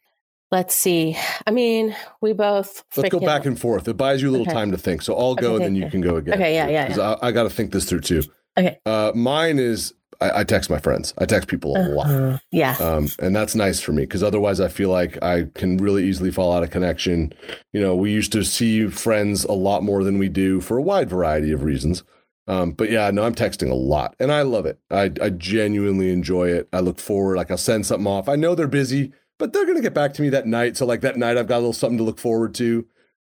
let's 0.53 0.75
see 0.75 1.17
i 1.47 1.51
mean 1.51 1.95
we 2.21 2.33
both 2.33 2.85
Let's 2.97 3.11
go 3.11 3.21
back 3.21 3.45
and 3.47 3.61
forth. 3.61 3.89
It 3.89 3.97
buys 3.97 4.23
you 4.23 4.31
a 4.31 4.33
little 4.33 4.47
Okay. 4.47 4.53
time 4.55 4.71
to 4.71 4.79
think. 4.79 5.03
So 5.03 5.17
I'll 5.17 5.35
go 5.35 5.55
Okay, 5.55 5.65
and 5.67 5.77
then 5.77 5.83
you 5.83 5.91
can 5.91 6.01
go 6.01 6.17
again. 6.17 6.35
Okay, 6.35 6.55
yeah, 6.55 6.69
yeah. 6.69 7.17
I, 7.23 7.29
I 7.29 7.33
got 7.33 7.43
to 7.45 7.51
think 7.51 7.73
this 7.73 7.85
through 7.85 8.01
too. 8.01 8.23
Okay. 8.59 8.79
Uh, 8.87 9.13
mine 9.15 9.59
is 9.59 9.93
I, 10.21 10.41
I 10.41 10.45
text 10.45 10.71
my 10.71 10.79
friends. 10.79 11.13
I 11.19 11.27
text 11.27 11.49
people 11.49 11.77
a 11.77 11.83
lot. 11.89 12.07
Uh-huh. 12.07 12.39
yeah 12.53 12.75
Um, 12.81 13.09
and 13.19 13.37
that's 13.37 13.55
nice 13.55 13.81
for 13.81 13.93
me 13.93 14.03
because 14.05 14.23
otherwise 14.23 14.61
I 14.61 14.69
feel 14.69 14.89
like 14.89 15.23
I 15.23 15.47
can 15.55 15.77
really 15.77 16.05
easily 16.05 16.31
fall 16.31 16.53
out 16.55 16.63
of 16.63 16.71
connection. 16.71 17.35
You 17.75 17.81
know, 17.83 17.95
we 17.95 18.11
used 18.13 18.33
to 18.33 18.43
see 18.45 18.87
friends 18.89 19.45
a 19.45 19.53
lot 19.53 19.83
more 19.83 20.05
than 20.05 20.17
we 20.19 20.29
do 20.31 20.61
for 20.63 20.79
a 20.79 20.83
wide 20.83 21.11
variety 21.11 21.53
of 21.53 21.63
reasons. 21.65 22.03
Um, 22.49 22.71
but 22.73 22.91
yeah, 22.91 23.11
no, 23.11 23.25
I'm 23.25 23.35
texting 23.35 23.71
a 23.71 23.75
lot 23.75 24.15
and 24.21 24.33
I 24.33 24.43
love 24.43 24.65
it. 24.65 24.79
I, 24.91 25.11
I 25.21 25.31
genuinely 25.31 26.11
enjoy 26.13 26.49
it. 26.49 26.69
I 26.73 26.81
look 26.81 26.99
forward, 26.99 27.37
like 27.37 27.51
I'll 27.51 27.59
send 27.59 27.85
something 27.85 28.07
off. 28.07 28.29
I 28.29 28.37
know 28.37 28.55
they're 28.55 28.69
busy, 28.69 29.13
but 29.39 29.53
they're 29.53 29.65
going 29.65 29.77
to 29.77 29.83
get 29.83 29.95
back 29.95 30.15
to 30.15 30.23
me 30.23 30.29
that 30.31 30.47
night. 30.47 30.77
So 30.77 30.87
like 30.87 31.01
that 31.03 31.17
night, 31.17 31.37
I've 31.37 31.47
got 31.49 31.57
a 31.57 31.59
little 31.59 31.73
something 31.73 31.99
to 31.99 32.05
look 32.05 32.19
forward 32.19 32.55
to. 32.57 32.87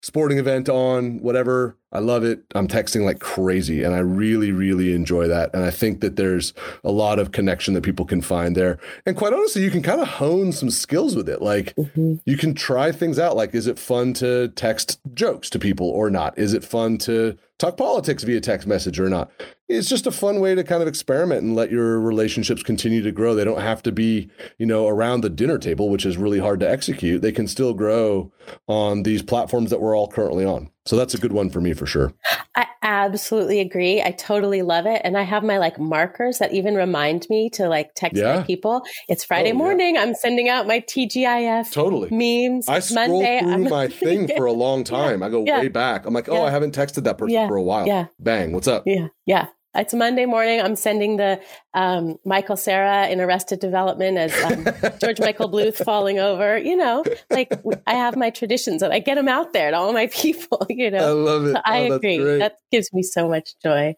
Sporting 0.05 0.39
event 0.39 0.69
on, 0.69 1.21
whatever. 1.21 1.77
I 1.93 2.01
love 2.01 2.25
it. 2.25 2.43
I'm 2.57 2.67
texting 2.67 3.05
like 3.05 3.21
crazy 3.21 3.85
and 3.85 3.95
I 3.95 3.99
really, 4.01 4.51
really 4.51 4.97
enjoy 4.97 5.29
that. 5.29 5.51
And 5.55 5.63
I 5.63 5.71
think 5.71 6.01
that 6.01 6.17
there's 6.17 6.53
a 6.83 6.91
lot 6.91 7.21
of 7.21 7.31
connection 7.31 7.75
that 7.75 7.85
people 7.85 8.05
can 8.05 8.21
find 8.21 8.57
there. 8.57 8.81
And 9.07 9.17
quite 9.17 9.33
honestly, 9.33 9.63
you 9.63 9.71
can 9.71 9.81
kind 9.83 10.01
of 10.01 10.09
hone 10.09 10.51
some 10.51 10.71
skills 10.71 11.15
with 11.15 11.29
it. 11.29 11.41
Like 11.41 11.73
Mhm. 11.77 12.19
you 12.27 12.37
can 12.37 12.53
try 12.53 12.91
things 12.91 13.17
out. 13.21 13.37
Like, 13.37 13.55
is 13.55 13.69
it 13.69 13.79
fun 13.79 14.13
to 14.15 14.49
text 14.57 14.99
jokes 15.15 15.49
to 15.51 15.61
people 15.61 15.87
or 15.89 16.11
not? 16.11 16.37
Is 16.37 16.53
it 16.53 16.65
fun 16.65 16.99
to 16.99 17.37
talk 17.61 17.77
politics 17.77 18.25
via 18.25 18.41
text 18.41 18.67
message 18.67 18.99
or 18.99 19.09
not? 19.09 19.31
It's 19.73 19.89
just 19.89 20.07
a 20.07 20.13
fun 20.13 20.41
way 20.41 20.55
to 20.55 20.63
kind 20.65 20.83
of 20.83 20.89
experiment 20.89 21.43
and 21.43 21.55
let 21.57 21.71
your 21.71 21.99
relationships 22.01 22.63
continue 22.63 23.03
to 23.03 23.13
grow. 23.13 23.35
They 23.35 23.45
don't 23.45 23.61
have 23.61 23.83
to 23.85 23.93
be, 23.93 24.31
you 24.59 24.67
know, 24.67 24.87
around 24.89 25.23
the 25.23 25.31
dinner 25.31 25.59
table, 25.59 25.89
which 25.89 26.05
is 26.05 26.17
really 26.17 26.39
hard 26.39 26.61
to 26.61 26.69
execute. 26.71 27.23
They 27.23 27.33
can 27.33 27.47
still 27.49 27.73
grow 27.75 28.33
on 28.69 29.03
these 29.05 29.23
platforms 29.23 29.71
that 29.71 29.81
we're 29.81 29.97
all 29.97 30.09
currently 30.09 30.45
on. 30.45 30.71
So 30.85 30.97
that's 30.97 31.15
a 31.15 31.19
good 31.19 31.33
one 31.33 31.49
for 31.49 31.61
me 31.61 31.75
for 31.75 31.87
sure. 31.87 32.13
I 32.57 32.67
absolutely 32.83 33.61
agree. 33.61 34.03
I 34.03 34.11
totally 34.11 34.63
love 34.63 34.85
it. 34.85 35.01
And 35.05 35.17
I 35.17 35.23
have 35.23 35.45
my 35.45 35.59
like 35.59 35.79
markers 35.79 36.39
that 36.39 36.53
even 36.53 36.75
remind 36.75 37.27
me 37.31 37.49
to 37.51 37.69
like 37.69 37.95
text 37.95 38.21
Yeah. 38.21 38.39
my 38.39 38.43
people. 38.43 38.83
It's 39.09 39.23
Friday 39.25 39.51
Oh, 39.51 39.53
yeah. 39.53 39.59
morning. 39.59 39.97
I'm 39.97 40.15
sending 40.15 40.49
out 40.49 40.67
my 40.67 40.81
TGIF 40.81 41.71
Totally. 41.73 42.09
memes. 42.11 42.69
I 42.69 42.81
scroll 42.81 43.21
Monday. 43.23 43.41
through 43.41 43.51
I'm- 43.53 43.69
my 43.71 43.87
thing 44.03 44.29
for 44.37 44.47
a 44.47 44.53
long 44.53 44.83
time. 44.83 45.23
I 45.23 45.29
go 45.29 45.45
Yeah. 45.47 45.61
way 45.61 45.69
back. 45.69 46.05
I'm 46.05 46.13
like, 46.15 46.29
oh, 46.29 46.35
Yeah. 46.35 46.43
I 46.43 46.51
haven't 46.51 46.75
texted 46.75 47.05
that 47.05 47.17
person 47.17 47.35
Yeah. 47.35 47.47
for 47.49 47.57
a 47.57 47.63
while. 47.63 47.87
Yeah. 47.87 48.07
Bang, 48.19 48.53
what's 48.53 48.69
up? 48.69 48.83
Yeah. 48.85 49.07
Yeah. 49.25 49.47
It's 49.75 49.95
Monday 49.95 50.27
morning. 50.27 50.61
I'm 50.61 50.77
sending 50.77 51.17
the 51.17 51.41
um, 51.73 52.19
Michael 52.27 52.57
Cera 52.57 53.09
in 53.09 53.21
Arrested 53.23 53.59
Development 53.59 54.19
as 54.19 54.39
um, 54.45 54.67
George 55.01 55.19
Michael 55.19 55.51
Bluth 55.51 55.83
falling 55.83 56.19
over. 56.19 56.59
You 56.59 56.77
know, 56.77 57.05
like 57.31 57.53
I 57.87 57.95
have 57.95 58.15
my 58.15 58.29
traditions 58.29 58.83
and 58.83 58.93
I 58.93 58.99
get 58.99 59.15
them 59.15 59.29
out 59.29 59.55
there 59.55 59.71
to 59.71 59.77
all 59.77 59.95
my 59.95 60.07
people, 60.13 60.67
you 60.69 60.91
know, 60.91 61.09
I 61.09 61.13
love 61.13 61.47
it. 61.47 61.53
So 61.55 61.61
I 61.65 61.89
Oh, 61.89 61.93
agree. 61.95 62.19
That 62.19 62.59
gives 62.71 62.93
me 62.93 63.03
so 63.03 63.29
much 63.29 63.55
joy. 63.63 63.97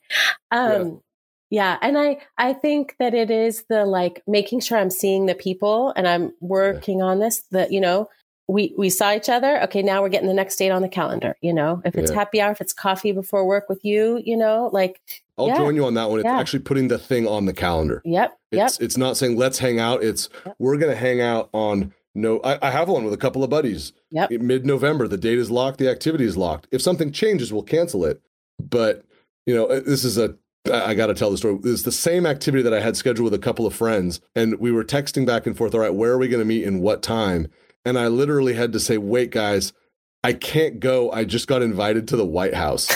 Um, 0.52 1.00
yeah. 1.50 1.76
And 1.82 1.98
I, 1.98 2.18
I 2.38 2.52
think 2.52 2.94
that 3.00 3.14
it 3.14 3.30
is 3.30 3.64
the 3.68 3.84
like 3.84 4.22
making 4.28 4.60
sure 4.60 4.78
I'm 4.78 4.90
seeing 4.90 5.26
the 5.26 5.34
people 5.34 5.92
and 5.96 6.06
I'm 6.06 6.32
working 6.40 7.02
on 7.02 7.18
this, 7.18 7.42
that, 7.50 7.72
you 7.72 7.80
know, 7.80 8.08
we, 8.48 8.74
we 8.76 8.90
saw 8.90 9.14
each 9.14 9.28
other. 9.28 9.62
Okay. 9.64 9.82
Now 9.82 10.02
we're 10.02 10.08
getting 10.10 10.28
the 10.28 10.34
next 10.34 10.56
date 10.56 10.70
on 10.70 10.82
the 10.82 10.88
calendar. 10.88 11.36
You 11.40 11.52
know, 11.54 11.80
if 11.84 11.96
it's 11.96 12.10
Yeah. 12.10 12.16
happy 12.18 12.40
hour, 12.40 12.52
if 12.52 12.60
it's 12.60 12.72
coffee 12.72 13.12
before 13.12 13.46
work 13.46 13.68
with 13.68 13.84
you, 13.84 14.20
you 14.24 14.36
know, 14.36 14.70
like, 14.72 15.00
I'll 15.38 15.48
yeah. 15.48 15.56
join 15.56 15.74
you 15.74 15.84
on 15.84 15.94
that 15.94 16.10
one. 16.10 16.20
It's 16.20 16.26
Yeah. 16.26 16.38
actually 16.38 16.60
putting 16.60 16.88
the 16.88 16.98
thing 16.98 17.26
on 17.26 17.46
the 17.46 17.52
calendar. 17.54 18.02
yep, 18.04 18.36
yep. 18.52 18.66
It's 18.68 18.78
it's 18.80 18.96
not 18.96 19.16
saying 19.16 19.36
let's 19.36 19.58
hang 19.58 19.80
out. 19.80 20.02
It's 20.04 20.28
Yep. 20.46 20.56
we're 20.58 20.76
gonna 20.76 20.94
hang 20.94 21.20
out 21.20 21.48
on 21.52 21.92
no, 22.16 22.38
I, 22.44 22.68
I 22.68 22.70
have 22.70 22.88
one 22.88 23.02
with 23.04 23.12
a 23.12 23.16
couple 23.16 23.42
of 23.42 23.50
buddies. 23.50 23.92
Yep. 24.12 24.30
Mid 24.30 24.64
November, 24.64 25.08
the 25.08 25.16
date 25.16 25.38
is 25.38 25.50
locked, 25.50 25.78
the 25.78 25.90
activity 25.90 26.24
is 26.24 26.36
locked. 26.36 26.68
If 26.70 26.80
something 26.80 27.10
changes, 27.10 27.52
we'll 27.52 27.64
cancel 27.64 28.04
it. 28.04 28.20
But 28.62 29.04
you 29.46 29.54
know, 29.54 29.66
uh, 29.66 29.80
this 29.84 30.04
is 30.04 30.16
a 30.18 30.36
I 30.72 30.94
got 30.94 31.08
to 31.08 31.14
tell 31.14 31.30
the 31.30 31.36
story. 31.36 31.58
It's 31.64 31.82
the 31.82 31.92
same 31.92 32.24
activity 32.24 32.62
that 32.62 32.72
I 32.72 32.80
had 32.80 32.96
scheduled 32.96 33.24
with 33.24 33.34
a 33.34 33.42
couple 33.42 33.66
of 33.66 33.74
friends, 33.74 34.20
and 34.34 34.58
we 34.60 34.72
were 34.72 34.84
texting 34.84 35.26
back 35.26 35.46
and 35.46 35.56
forth. 35.56 35.74
All 35.74 35.80
right, 35.80 35.92
where 35.94 36.12
are 36.12 36.18
we 36.18 36.28
going 36.28 36.40
to 36.40 36.46
meet 36.46 36.64
and 36.64 36.80
what 36.80 37.02
time? 37.02 37.48
And 37.84 37.98
I 37.98 38.08
literally 38.08 38.54
had 38.54 38.72
to 38.72 38.80
say, 38.80 38.98
"Wait, 38.98 39.30
guys, 39.30 39.72
I 40.22 40.32
can't 40.32 40.80
go. 40.80 41.10
I 41.10 41.24
just 41.24 41.46
got 41.48 41.62
invited 41.62 42.08
to 42.08 42.16
the 42.16 42.24
White 42.26 42.54
House." 42.54 42.94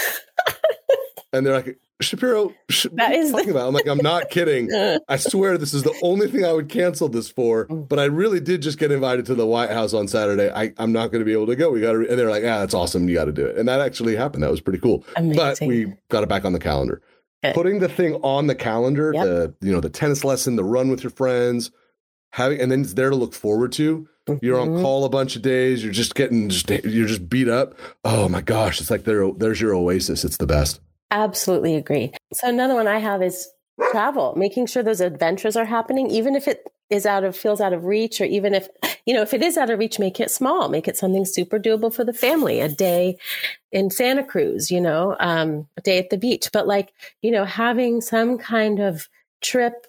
and 1.32 1.44
they're 1.44 1.54
like, 1.54 1.78
Shapiro, 2.00 2.54
sh- 2.70 2.86
what 2.92 3.10
are 3.10 3.14
you 3.14 3.32
talking 3.32 3.50
about? 3.50 3.66
I'm 3.66 3.74
like, 3.74 3.88
I'm 3.88 3.98
not 3.98 4.30
kidding. 4.30 4.70
I 5.08 5.16
swear 5.16 5.58
this 5.58 5.74
is 5.74 5.82
the 5.82 5.98
only 6.00 6.28
thing 6.30 6.44
I 6.44 6.52
would 6.52 6.68
cancel 6.68 7.08
this 7.08 7.28
for. 7.28 7.66
Mm. 7.66 7.88
But 7.88 7.98
I 7.98 8.04
really 8.04 8.38
did 8.38 8.62
just 8.62 8.78
get 8.78 8.92
invited 8.92 9.26
to 9.26 9.34
the 9.34 9.46
White 9.46 9.70
House 9.70 9.92
on 9.94 10.06
Saturday. 10.06 10.48
I, 10.50 10.72
I'm 10.78 10.92
not 10.92 11.10
going 11.10 11.20
to 11.20 11.24
be 11.24 11.32
able 11.32 11.46
to 11.48 11.56
go. 11.56 11.70
We 11.70 11.80
got 11.80 11.92
to, 11.92 12.08
and 12.08 12.18
they're 12.18 12.30
like, 12.30 12.44
ah, 12.44 12.60
that's 12.60 12.74
awesome. 12.74 13.08
You 13.08 13.16
got 13.16 13.24
to 13.24 13.32
do 13.32 13.44
it. 13.46 13.56
And 13.56 13.68
that 13.68 13.80
actually 13.80 14.14
happened. 14.14 14.44
That 14.44 14.50
was 14.50 14.60
pretty 14.60 14.78
cool. 14.78 15.04
Amazing. 15.16 15.36
But 15.36 15.60
we 15.62 15.92
got 16.08 16.22
it 16.22 16.28
back 16.28 16.44
on 16.44 16.52
the 16.52 16.60
calendar. 16.60 17.02
Good. 17.42 17.54
Putting 17.54 17.80
the 17.80 17.88
thing 17.88 18.14
on 18.22 18.46
the 18.46 18.54
calendar, 18.54 19.12
Yep. 19.14 19.24
the 19.24 19.54
you 19.60 19.72
know 19.72 19.80
the 19.80 19.90
tennis 19.90 20.24
lesson, 20.24 20.56
the 20.56 20.64
run 20.64 20.88
with 20.90 21.02
your 21.04 21.10
friends, 21.10 21.70
having, 22.32 22.60
and 22.60 22.70
then 22.70 22.80
it's 22.82 22.94
there 22.94 23.10
to 23.10 23.16
look 23.16 23.32
forward 23.34 23.72
to. 23.72 24.08
You're 24.42 24.60
on 24.60 24.68
Mhm. 24.68 24.82
call 24.82 25.04
a 25.04 25.08
bunch 25.08 25.36
of 25.36 25.42
days. 25.42 25.82
You're 25.82 25.92
just 25.92 26.14
getting, 26.14 26.48
just 26.48 26.68
you're 26.70 27.06
just 27.08 27.28
beat 27.28 27.48
up. 27.48 27.74
Oh 28.04 28.28
my 28.28 28.40
gosh, 28.40 28.80
it's 28.80 28.90
like 28.90 29.04
there, 29.04 29.30
there's 29.32 29.60
your 29.60 29.74
oasis. 29.74 30.24
It's 30.24 30.36
the 30.36 30.46
best. 30.46 30.80
Absolutely 31.10 31.74
agree. 31.74 32.12
So 32.34 32.48
another 32.48 32.74
one 32.74 32.86
I 32.86 32.98
have 32.98 33.22
is 33.22 33.48
travel, 33.90 34.34
making 34.36 34.66
sure 34.66 34.82
those 34.82 35.00
adventures 35.00 35.56
are 35.56 35.64
happening, 35.64 36.10
even 36.10 36.34
if 36.34 36.46
it 36.48 36.64
is 36.90 37.06
out 37.06 37.22
of 37.24 37.36
feels 37.36 37.60
out 37.60 37.72
of 37.72 37.84
reach, 37.84 38.20
or 38.20 38.24
even 38.24 38.54
if 38.54 38.68
you 39.06 39.14
know 39.14 39.22
if 39.22 39.32
it 39.34 39.42
is 39.42 39.56
out 39.56 39.70
of 39.70 39.78
reach, 39.78 39.98
make 39.98 40.20
it 40.20 40.30
small, 40.30 40.68
make 40.68 40.88
it 40.88 40.96
something 40.96 41.24
super 41.24 41.58
doable 41.58 41.92
for 41.94 42.04
the 42.04 42.12
family. 42.12 42.60
A 42.60 42.68
day 42.68 43.18
in 43.72 43.90
Santa 43.90 44.24
Cruz, 44.24 44.70
you 44.70 44.80
know, 44.80 45.14
um, 45.20 45.68
a 45.76 45.80
day 45.82 45.98
at 45.98 46.10
the 46.10 46.16
beach, 46.18 46.48
but 46.52 46.66
like 46.66 46.92
you 47.22 47.30
know, 47.30 47.44
having 47.44 48.00
some 48.00 48.38
kind 48.38 48.80
of 48.80 49.08
trip, 49.40 49.86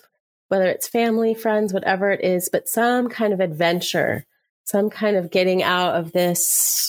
whether 0.50 0.66
it's 0.66 0.88
family, 0.88 1.34
friends, 1.34 1.74
whatever 1.74 2.12
it 2.12 2.24
is, 2.24 2.50
but 2.52 2.68
some 2.68 3.08
kind 3.08 3.34
of 3.34 3.40
adventure, 3.40 4.26
some 4.66 4.90
kind 4.90 5.16
of 5.16 5.32
getting 5.32 5.64
out 5.64 5.96
of 5.96 6.12
this 6.12 6.46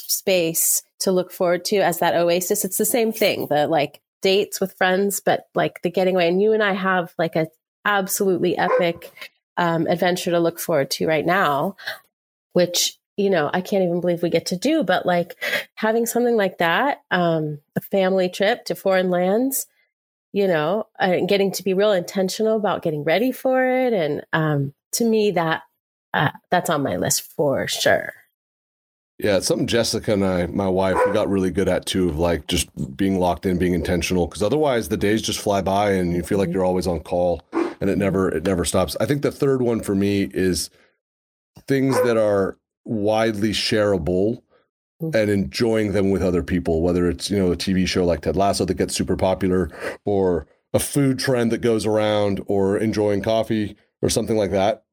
space 0.09 0.83
to 1.01 1.13
look 1.13 1.31
forward 1.31 1.65
to 1.67 1.77
as 1.79 1.99
that 1.99 2.15
oasis. 2.15 2.65
It's 2.65 2.79
the 2.79 2.85
same 2.85 3.13
thing. 3.13 3.47
The 3.47 3.67
like 3.67 4.01
dates 4.23 4.61
with 4.61 4.75
friends, 4.75 5.21
but 5.21 5.49
like 5.55 5.83
the 5.83 5.91
getting 5.91 6.17
away. 6.17 6.29
And 6.29 6.43
you 6.43 6.53
and 6.53 6.63
I 6.63 6.73
have 6.73 7.15
like 7.19 7.37
a 7.37 7.49
absolutely 7.85 8.57
epic 8.57 9.11
um, 9.57 9.87
adventure 9.87 10.31
to 10.31 10.41
look 10.41 10.59
forward 10.59 10.91
to 10.93 11.07
right 11.07 11.25
now, 11.25 11.77
which 12.53 12.99
you 13.17 13.31
know 13.31 13.51
I 13.53 13.61
can't 13.61 13.85
even 13.85 14.01
believe 14.01 14.23
we 14.23 14.31
get 14.31 14.47
to 14.47 14.57
do. 14.57 14.83
But 14.85 15.07
like 15.07 15.37
having 15.75 16.07
something 16.07 16.37
like 16.37 16.59
that, 16.59 17.03
um, 17.11 17.61
a 17.77 17.81
family 17.81 18.29
trip 18.29 18.65
to 18.67 18.75
foreign 18.75 19.11
lands, 19.11 19.67
you 20.33 20.47
know, 20.47 20.87
and 20.99 21.29
getting 21.29 21.53
to 21.53 21.63
be 21.63 21.75
real 21.75 21.93
intentional 21.93 22.57
about 22.57 22.83
getting 22.83 23.05
ready 23.05 23.33
for 23.33 23.65
it, 23.65 23.93
and 23.93 24.25
um, 24.33 24.75
to 24.93 25.05
me 25.05 25.31
that 25.33 25.63
uh, 26.15 26.31
that's 26.51 26.71
on 26.71 26.83
my 26.83 26.97
list 26.97 27.23
for 27.23 27.67
sure. 27.67 28.13
Yeah, 29.19 29.37
it's 29.37 29.47
something 29.47 29.67
Jessica 29.67 30.15
and 30.15 30.25
I, 30.25 30.47
my 30.47 30.69
wife, 30.69 30.97
we 31.05 31.13
got 31.13 31.29
really 31.29 31.51
good 31.51 31.69
at 31.69 31.85
too, 31.85 32.09
of 32.09 32.19
like 32.19 32.47
just 32.47 32.71
being 32.97 33.19
locked 33.19 33.45
in, 33.45 33.59
being 33.59 33.75
intentional. 33.75 34.27
Because 34.27 34.43
otherwise, 34.43 34.89
the 34.89 34.97
days 34.97 35.21
just 35.21 35.41
fly 35.41 35.61
by, 35.61 35.91
and 35.93 36.15
you 36.15 36.23
feel 36.23 36.39
like 36.39 36.51
you're 36.51 36.65
always 36.65 36.87
on 36.87 37.01
call, 37.01 37.43
and 37.53 37.91
it 37.91 37.99
never, 37.99 38.31
it 38.31 38.45
never 38.45 38.65
stops. 38.65 38.97
I 38.99 39.05
think 39.05 39.21
the 39.21 39.31
third 39.31 39.61
one 39.61 39.83
for 39.83 39.95
me 39.95 40.31
is 40.33 40.71
things 41.67 41.97
that 42.03 42.17
are 42.17 42.57
widely 42.87 43.51
shareable 43.51 44.43
and 45.01 45.31
enjoying 45.31 45.93
them 45.93 46.11
with 46.11 46.23
other 46.23 46.43
people. 46.43 46.83
Whether 46.83 47.09
it's 47.09 47.31
you 47.31 47.39
know 47.39 47.53
a 47.53 47.57
TV 47.57 47.87
show 47.87 48.05
like 48.05 48.21
Ted 48.23 48.37
Lasso 48.37 48.65
that 48.65 48.75
gets 48.75 48.95
super 48.95 49.17
popular, 49.17 49.71
or 50.05 50.47
a 50.73 50.79
food 50.79 51.19
trend 51.19 51.51
that 51.53 51.61
goes 51.61 51.87
around, 51.87 52.43
or 52.47 52.77
enjoying 52.79 53.23
coffee 53.23 53.77
or 54.03 54.09
something 54.09 54.37
like 54.37 54.51
that. 54.53 54.85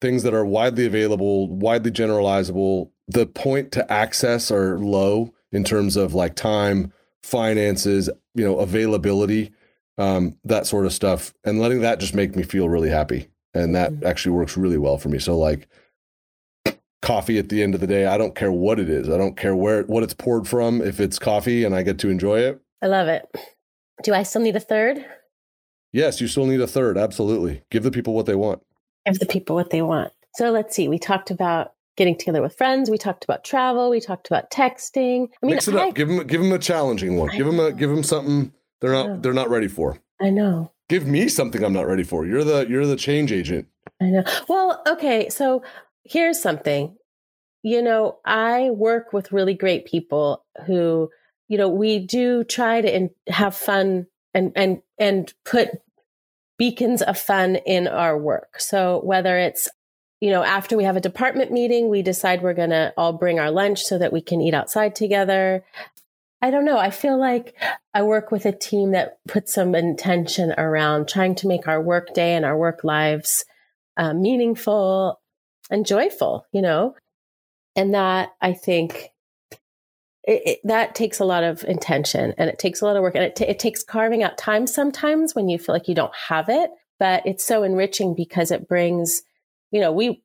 Things 0.00 0.22
that 0.22 0.34
are 0.34 0.44
widely 0.44 0.86
available, 0.86 1.48
widely 1.48 1.90
generalizable. 1.90 2.90
The 3.08 3.26
point 3.26 3.72
to 3.72 3.92
access 3.92 4.50
are 4.50 4.78
low 4.78 5.34
in 5.50 5.64
terms 5.64 5.96
of 5.96 6.14
like 6.14 6.36
time, 6.36 6.92
finances, 7.22 8.08
you 8.34 8.44
know, 8.44 8.58
availability, 8.58 9.50
um, 9.96 10.36
that 10.44 10.66
sort 10.66 10.86
of 10.86 10.92
stuff, 10.92 11.34
and 11.44 11.60
letting 11.60 11.80
that 11.80 11.98
just 12.00 12.14
make 12.14 12.36
me 12.36 12.42
feel 12.42 12.68
really 12.68 12.90
happy. 12.90 13.28
And 13.54 13.74
that 13.74 13.92
Mhm. 13.92 14.04
actually 14.04 14.32
works 14.32 14.56
really 14.56 14.78
well 14.78 14.98
for 14.98 15.08
me. 15.08 15.18
So 15.18 15.36
like 15.36 15.66
coffee 17.08 17.38
at 17.38 17.48
the 17.48 17.62
end 17.62 17.74
of 17.74 17.80
the 17.80 17.86
day, 17.86 18.04
I 18.04 18.18
don't 18.18 18.34
care 18.34 18.52
what 18.52 18.78
it 18.78 18.90
is. 18.90 19.08
I 19.08 19.16
don't 19.16 19.34
care 19.34 19.56
where 19.56 19.82
what 19.84 20.02
it's 20.02 20.12
poured 20.12 20.46
from. 20.46 20.82
If 20.82 21.00
it's 21.00 21.18
coffee 21.18 21.64
and 21.64 21.74
I 21.74 21.82
get 21.82 21.98
to 22.00 22.10
enjoy 22.10 22.40
it, 22.40 22.60
I 22.82 22.86
love 22.86 23.08
it. 23.08 23.26
Do 24.02 24.12
I 24.12 24.22
still 24.22 24.42
need 24.42 24.56
a 24.56 24.60
third? 24.60 25.04
yes, 25.90 26.20
you 26.20 26.28
still 26.28 26.44
need 26.44 26.60
a 26.60 26.66
third. 26.66 26.98
Absolutely. 26.98 27.62
Give 27.70 27.82
the 27.82 27.90
people 27.90 28.12
what 28.12 28.26
they 28.26 28.34
want. 28.34 28.60
give 29.06 29.18
the 29.18 29.26
people 29.26 29.56
what 29.56 29.70
they 29.70 29.80
want. 29.80 30.12
So 30.34 30.50
let's 30.50 30.76
see. 30.76 30.86
We 30.86 30.98
talked 30.98 31.30
about 31.30 31.72
getting 31.96 32.16
together 32.16 32.42
with 32.42 32.54
friends. 32.54 32.90
We 32.90 32.98
talked 32.98 33.24
about 33.24 33.42
travel. 33.42 33.88
We 33.88 34.00
talked 34.00 34.26
about 34.28 34.50
texting. 34.50 35.28
I 35.42 35.46
mean, 35.46 35.54
Mix 35.54 35.66
it 35.66 35.76
I, 35.76 35.88
up. 35.88 35.94
Give 35.94 36.08
them 36.08 36.26
give 36.26 36.42
them 36.42 36.52
a 36.52 36.58
challenging 36.58 37.16
one. 37.16 37.30
I 37.30 37.38
Give 37.38 37.46
them 37.46 37.58
a 37.58 37.72
give 37.72 37.88
them 37.88 38.02
something 38.02 38.52
they're 38.82 38.92
not 38.92 39.22
they're 39.22 39.32
not 39.32 39.48
ready 39.48 39.68
for. 39.68 39.98
I 40.20 40.28
know. 40.28 40.72
Give 40.90 41.06
me 41.06 41.28
something 41.28 41.64
I'm 41.64 41.72
not 41.72 41.86
ready 41.86 42.04
for. 42.04 42.26
You're 42.26 42.44
the 42.44 42.66
you're 42.68 42.86
the 42.86 42.96
change 42.96 43.32
agent. 43.32 43.66
I 44.00 44.10
know. 44.10 44.24
Well, 44.46 44.82
okay. 44.86 45.30
So 45.30 45.62
here's 46.08 46.40
something. 46.40 46.96
You 47.62 47.82
know, 47.82 48.18
I 48.24 48.70
work 48.70 49.12
with 49.12 49.32
really 49.32 49.54
great 49.54 49.84
people 49.84 50.44
who, 50.66 51.10
you 51.48 51.58
know, 51.58 51.68
we 51.68 51.98
do 51.98 52.44
try 52.44 52.80
to 52.80 52.94
in, 52.94 53.10
have 53.28 53.56
fun 53.56 54.06
and 54.34 54.52
and 54.54 54.82
and 54.98 55.32
put 55.44 55.70
beacons 56.56 57.02
of 57.02 57.18
fun 57.18 57.56
in 57.56 57.88
our 57.88 58.16
work. 58.16 58.60
So 58.60 59.00
whether 59.04 59.38
it's 59.38 59.68
you 60.20 60.30
know, 60.30 60.42
after 60.42 60.76
we 60.76 60.82
have 60.82 60.96
a 60.96 61.00
department 61.00 61.52
meeting, 61.52 61.88
we 61.88 62.02
decide 62.02 62.42
we're 62.42 62.52
going 62.52 62.70
to 62.70 62.92
all 62.96 63.12
bring 63.12 63.38
our 63.38 63.52
lunch 63.52 63.82
so 63.84 63.98
that 63.98 64.12
we 64.12 64.20
can 64.20 64.40
eat 64.40 64.52
outside 64.52 64.96
together. 64.96 65.64
I 66.42 66.50
don't 66.50 66.64
know. 66.64 66.78
I 66.78 66.90
feel 66.90 67.18
like 67.18 67.54
I 67.94 68.02
work 68.02 68.32
with 68.32 68.44
a 68.44 68.50
team 68.50 68.92
that 68.92 69.18
puts 69.28 69.54
some 69.54 69.76
intention 69.76 70.52
around 70.58 71.08
trying 71.08 71.36
to 71.36 71.46
make 71.46 71.68
our 71.68 71.80
work 71.80 72.14
day 72.14 72.34
and 72.34 72.44
our 72.44 72.56
work 72.56 72.82
lives 72.82 73.44
uh, 73.96 74.12
meaningful 74.12 75.20
and 75.70 75.86
joyful, 75.86 76.46
you 76.52 76.62
know? 76.62 76.94
And 77.76 77.94
that 77.94 78.30
I 78.40 78.52
think 78.52 79.10
it, 80.24 80.42
it, 80.44 80.58
that 80.64 80.94
takes 80.94 81.20
a 81.20 81.24
lot 81.24 81.44
of 81.44 81.64
intention 81.64 82.34
and 82.36 82.50
it 82.50 82.58
takes 82.58 82.80
a 82.80 82.84
lot 82.84 82.96
of 82.96 83.02
work 83.02 83.14
and 83.14 83.24
it, 83.24 83.36
ta 83.36 83.44
it 83.46 83.58
takes 83.58 83.82
carving 83.82 84.22
out 84.22 84.36
time 84.36 84.66
sometimes 84.66 85.34
when 85.34 85.48
you 85.48 85.58
feel 85.58 85.74
like 85.74 85.88
you 85.88 85.94
don't 85.94 86.14
have 86.28 86.48
it, 86.48 86.70
but 86.98 87.26
it's 87.26 87.44
so 87.44 87.62
enriching 87.62 88.14
because 88.14 88.50
it 88.50 88.68
brings, 88.68 89.22
you 89.70 89.80
know, 89.80 89.92
we, 89.92 90.22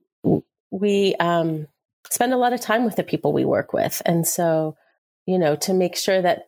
we, 0.71 1.15
um, 1.15 1.67
spend 2.09 2.33
a 2.33 2.37
lot 2.37 2.53
of 2.53 2.61
time 2.61 2.85
with 2.85 2.95
the 2.95 3.03
people 3.03 3.33
we 3.33 3.45
work 3.45 3.73
with. 3.73 4.01
And 4.05 4.27
so, 4.27 4.75
you 5.25 5.39
know, 5.39 5.55
to 5.57 5.73
make 5.73 5.95
sure 5.95 6.21
that 6.21 6.47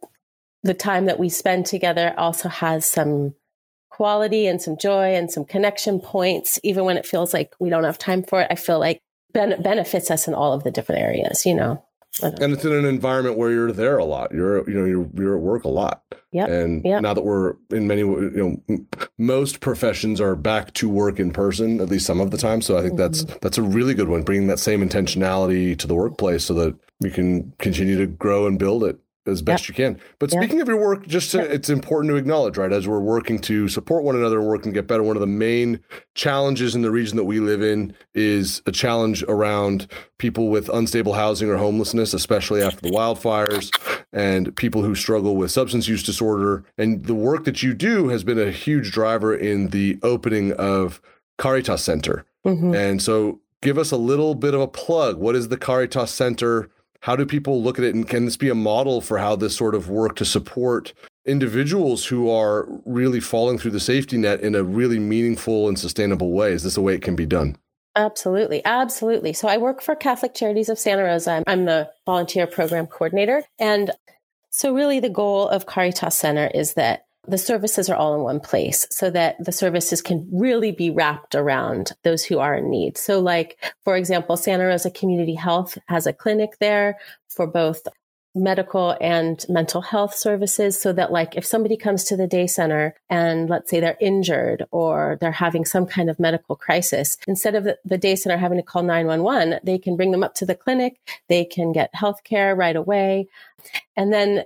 the 0.63 0.73
time 0.73 1.05
that 1.05 1.19
we 1.19 1.29
spend 1.29 1.65
together 1.65 2.13
also 2.17 2.49
has 2.49 2.85
some 2.85 3.35
quality 3.95 4.45
and 4.47 4.61
some 4.61 4.77
joy 4.77 5.15
and 5.15 5.31
some 5.31 5.45
connection 5.45 5.99
points, 5.99 6.59
even 6.63 6.83
when 6.85 6.97
it 6.97 7.05
feels 7.05 7.33
like 7.33 7.53
we 7.59 7.69
don't 7.69 7.83
have 7.85 7.97
time 7.97 8.23
for 8.23 8.41
it. 8.41 8.47
I 8.51 8.55
feel 8.55 8.79
like 8.79 8.99
ben- 9.33 9.61
benefits 9.61 10.11
us 10.11 10.27
in 10.27 10.33
all 10.33 10.53
of 10.53 10.63
the 10.63 10.71
different 10.71 11.01
areas, 11.01 11.45
you 11.45 11.55
know. 11.55 11.83
I 12.23 12.29
don't 12.29 12.39
know. 12.39 12.45
And 12.45 12.53
it's 12.53 12.63
in 12.65 12.71
an 12.73 12.85
environment 12.85 13.37
where 13.37 13.51
you're 13.51 13.71
there 13.73 13.97
a 13.97 14.05
lot. 14.05 14.31
You're 14.33 14.69
you 14.69 14.75
know 14.79 14.85
you're 14.85 15.09
you're 15.15 15.35
at 15.35 15.41
work 15.41 15.63
a 15.65 15.69
lot. 15.69 16.01
Yeah. 16.31 16.45
And 16.47 16.81
Yep. 16.85 17.01
now 17.01 17.13
that 17.13 17.23
we're 17.25 17.55
in 17.71 17.87
many 17.87 18.01
you 18.01 18.61
know 18.69 18.77
most 19.17 19.59
professions 19.59 20.21
are 20.21 20.35
back 20.35 20.73
to 20.75 20.87
work 20.89 21.19
in 21.19 21.31
person 21.31 21.81
at 21.81 21.89
least 21.89 22.05
some 22.05 22.21
of 22.21 22.31
the 22.31 22.37
time. 22.37 22.61
So 22.61 22.77
I 22.77 22.81
think 22.83 22.97
that's 22.97 23.23
Mm-hmm. 23.25 23.37
that's 23.41 23.57
a 23.57 23.61
really 23.63 23.93
good 23.93 24.07
one. 24.07 24.23
Bringing 24.23 24.47
that 24.47 24.59
same 24.59 24.81
intentionality 24.87 25.77
to 25.77 25.87
the 25.87 25.95
workplace 25.95 26.45
so 26.45 26.53
that 26.53 26.75
we 27.01 27.11
can 27.11 27.53
continue 27.59 27.97
to 27.97 28.07
grow 28.07 28.47
and 28.47 28.57
build 28.57 28.83
it 28.85 28.97
as 29.27 29.41
best 29.41 29.67
you 29.67 29.73
can. 29.73 29.97
But 30.19 30.31
Yep. 30.31 30.41
speaking 30.43 30.61
of 30.61 30.67
your 30.67 30.77
work, 30.77 31.07
just 31.07 31.31
to, 31.31 31.37
Yep. 31.39 31.49
it's 31.51 31.69
important 31.69 32.11
to 32.11 32.15
acknowledge, 32.17 32.57
right, 32.57 32.71
as 32.71 32.87
we're 32.87 32.99
working 32.99 33.39
to 33.39 33.67
support 33.67 34.03
one 34.03 34.15
another 34.15 34.37
and 34.39 34.47
work 34.47 34.65
and 34.65 34.73
get 34.73 34.87
better. 34.87 35.03
One 35.03 35.15
of 35.15 35.21
the 35.21 35.27
main 35.27 35.79
challenges 36.13 36.75
in 36.75 36.81
the 36.81 36.91
region 36.91 37.17
that 37.17 37.23
we 37.23 37.39
live 37.39 37.61
in 37.61 37.93
is 38.13 38.61
a 38.65 38.71
challenge 38.71 39.23
around 39.23 39.87
people 40.17 40.49
with 40.49 40.69
unstable 40.69 41.13
housing 41.13 41.49
or 41.49 41.57
homelessness, 41.57 42.13
especially 42.13 42.61
after 42.61 42.81
the 42.81 42.91
wildfires, 42.91 43.71
and 44.13 44.55
people 44.55 44.83
who 44.83 44.95
struggle 44.95 45.35
with 45.35 45.51
substance 45.51 45.87
use 45.87 46.03
disorder. 46.03 46.63
And 46.77 47.05
the 47.05 47.15
work 47.15 47.43
that 47.45 47.63
you 47.63 47.73
do 47.73 48.09
has 48.09 48.23
been 48.23 48.39
a 48.39 48.51
huge 48.51 48.91
driver 48.91 49.35
in 49.35 49.69
the 49.69 49.97
opening 50.03 50.51
of 50.53 51.01
Caritas 51.37 51.81
Center. 51.81 52.25
Mhm. 52.45 52.75
And 52.75 53.01
so 53.01 53.39
give 53.61 53.77
us 53.77 53.91
a 53.91 53.97
little 53.97 54.35
bit 54.35 54.53
of 54.53 54.61
a 54.61 54.67
plug. 54.67 55.17
What 55.17 55.35
is 55.35 55.49
the 55.49 55.57
Caritas 55.57 56.11
Center? 56.11 56.69
How 57.05 57.15
do 57.15 57.23
people 57.23 57.61
look 57.61 57.77
at 57.77 57.85
it? 57.85 57.93
And 57.93 58.07
can 58.09 58.25
this 58.25 58.35
be 58.35 58.49
a 58.49 58.55
model 58.55 58.99
for 58.99 59.19
how 59.19 59.35
this 59.35 59.55
sort 59.55 59.75
of 59.75 59.89
work 59.89 60.15
to 60.15 60.25
support 60.25 60.91
individuals 61.23 62.07
who 62.07 62.31
are 62.31 62.67
really 62.83 63.19
falling 63.19 63.59
through 63.59 63.71
the 63.71 63.79
safety 63.79 64.17
net 64.17 64.41
in 64.41 64.55
a 64.55 64.63
really 64.63 64.97
meaningful 64.97 65.67
and 65.67 65.77
sustainable 65.77 66.31
way? 66.31 66.51
Is 66.51 66.63
this 66.63 66.77
a 66.77 66.81
way 66.81 66.95
it 66.95 67.03
can 67.03 67.15
be 67.15 67.27
done? 67.27 67.57
Absolutely. 67.95 68.65
Absolutely. 68.65 69.33
So 69.33 69.47
I 69.47 69.57
work 69.57 69.83
for 69.83 69.95
Catholic 69.95 70.33
Charities 70.33 70.67
of 70.67 70.79
Santa 70.79 71.03
Rosa. 71.03 71.43
I'm 71.45 71.65
the 71.65 71.91
volunteer 72.07 72.47
program 72.47 72.87
coordinator. 72.87 73.43
And 73.59 73.91
so 74.49 74.73
really 74.73 74.99
the 74.99 75.07
goal 75.07 75.47
of 75.47 75.67
Caritas 75.67 76.15
Center 76.15 76.49
is 76.55 76.73
that 76.73 77.04
the 77.27 77.37
services 77.37 77.89
are 77.89 77.95
all 77.95 78.15
in 78.15 78.21
one 78.21 78.39
place 78.39 78.87
so 78.89 79.09
that 79.11 79.35
the 79.43 79.51
services 79.51 80.01
can 80.01 80.27
really 80.31 80.71
be 80.71 80.89
wrapped 80.89 81.35
around 81.35 81.91
those 82.03 82.23
who 82.23 82.39
are 82.39 82.55
in 82.55 82.69
need. 82.69 82.97
So 82.97 83.19
like, 83.19 83.57
for 83.83 83.95
example, 83.95 84.37
Santa 84.37 84.65
Rosa 84.65 84.91
Community 84.91 85.35
Health 85.35 85.77
has 85.87 86.07
a 86.07 86.13
clinic 86.13 86.57
there 86.59 86.97
for 87.27 87.47
both 87.47 87.87
medical 88.35 88.97
and 88.99 89.45
mental 89.47 89.81
health 89.81 90.13
services 90.13 90.79
so 90.79 90.91
that 90.91 91.11
like 91.11 91.37
if 91.37 91.45
somebody 91.45 91.77
comes 91.77 92.03
to 92.03 92.17
the 92.17 92.27
day 92.27 92.45
center 92.45 92.93
and 93.09 93.49
let's 93.49 93.69
say 93.69 93.79
they're 93.79 93.97
injured 94.01 94.65
or 94.71 95.17
they're 95.21 95.31
having 95.31 95.63
some 95.63 95.85
kind 95.85 96.09
of 96.09 96.19
medical 96.19 96.55
crisis 96.57 97.17
instead 97.27 97.55
of 97.55 97.63
the, 97.85 97.97
day 97.97 98.13
center 98.13 98.35
having 98.35 98.57
to 98.57 98.63
call 98.63 98.83
911 98.83 99.61
they 99.63 99.77
can 99.77 99.95
bring 99.95 100.11
them 100.11 100.21
up 100.21 100.35
to 100.35 100.45
the 100.45 100.53
clinic 100.53 100.99
they 101.29 101.45
can 101.45 101.71
get 101.71 101.95
health 101.95 102.25
care 102.25 102.53
right 102.53 102.75
away 102.75 103.25
and 103.95 104.11
then 104.11 104.43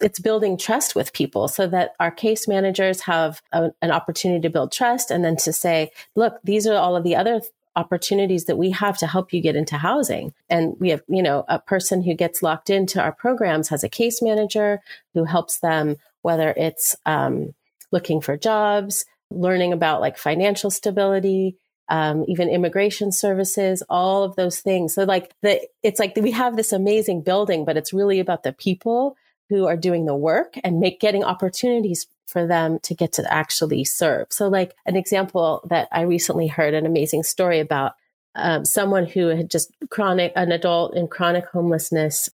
it's 0.00 0.18
building 0.18 0.56
trust 0.56 0.94
with 0.94 1.12
people 1.12 1.48
so 1.48 1.66
that 1.66 1.94
our 2.00 2.10
case 2.10 2.48
managers 2.48 3.02
have 3.02 3.42
a, 3.52 3.70
an 3.82 3.90
opportunity 3.90 4.40
to 4.40 4.50
build 4.50 4.72
trust 4.72 5.10
and 5.10 5.24
then 5.24 5.36
to 5.36 5.52
say 5.52 5.90
look 6.14 6.38
these 6.44 6.66
are 6.66 6.76
all 6.76 6.96
of 6.96 7.04
the 7.04 7.16
other 7.16 7.42
opportunities 7.76 8.44
that 8.46 8.58
we 8.58 8.70
have 8.70 8.98
to 8.98 9.06
help 9.06 9.32
you 9.32 9.40
get 9.40 9.56
into 9.56 9.76
housing. 9.76 10.32
And 10.50 10.76
we 10.78 10.90
have, 10.90 11.02
you 11.08 11.22
know, 11.22 11.44
a 11.48 11.58
person 11.58 12.02
who 12.02 12.14
gets 12.14 12.42
locked 12.42 12.70
into 12.70 13.00
our 13.00 13.12
programs 13.12 13.68
has 13.68 13.82
a 13.82 13.88
case 13.88 14.20
manager 14.20 14.80
who 15.14 15.24
helps 15.24 15.58
them, 15.58 15.96
whether 16.22 16.52
it's 16.56 16.94
um, 17.06 17.54
looking 17.90 18.20
for 18.20 18.36
jobs, 18.36 19.06
learning 19.30 19.72
about 19.72 20.00
like 20.00 20.18
financial 20.18 20.70
stability, 20.70 21.56
um, 21.88 22.24
even 22.28 22.48
immigration 22.48 23.10
services, 23.10 23.82
all 23.88 24.22
of 24.22 24.36
those 24.36 24.60
things. 24.60 24.94
So 24.94 25.04
like 25.04 25.32
the, 25.42 25.60
it's 25.82 25.98
like 25.98 26.14
we 26.16 26.30
have 26.32 26.56
this 26.56 26.72
amazing 26.72 27.22
building, 27.22 27.64
but 27.64 27.76
it's 27.76 27.92
really 27.92 28.20
about 28.20 28.42
the 28.42 28.52
people 28.52 29.16
who 29.52 29.66
are 29.66 29.76
doing 29.76 30.06
the 30.06 30.16
work 30.16 30.54
and 30.64 30.80
make 30.80 30.98
getting 30.98 31.22
opportunities 31.22 32.06
for 32.24 32.46
them 32.46 32.78
to 32.78 32.94
get 32.94 33.12
to 33.12 33.32
actually 33.32 33.84
serve. 33.84 34.28
So, 34.30 34.48
like 34.48 34.74
an 34.86 34.96
example 34.96 35.60
that 35.68 35.88
I 35.92 36.02
recently 36.02 36.46
heard 36.46 36.72
an 36.72 36.86
amazing 36.86 37.22
story 37.22 37.60
about 37.60 37.92
um, 38.34 38.64
someone 38.64 39.04
who 39.04 39.26
had 39.26 39.50
just 39.50 39.70
chronic, 39.90 40.32
an 40.36 40.52
adult 40.52 40.96
in 40.96 41.06
chronic 41.06 41.44
homelessness 41.48 42.30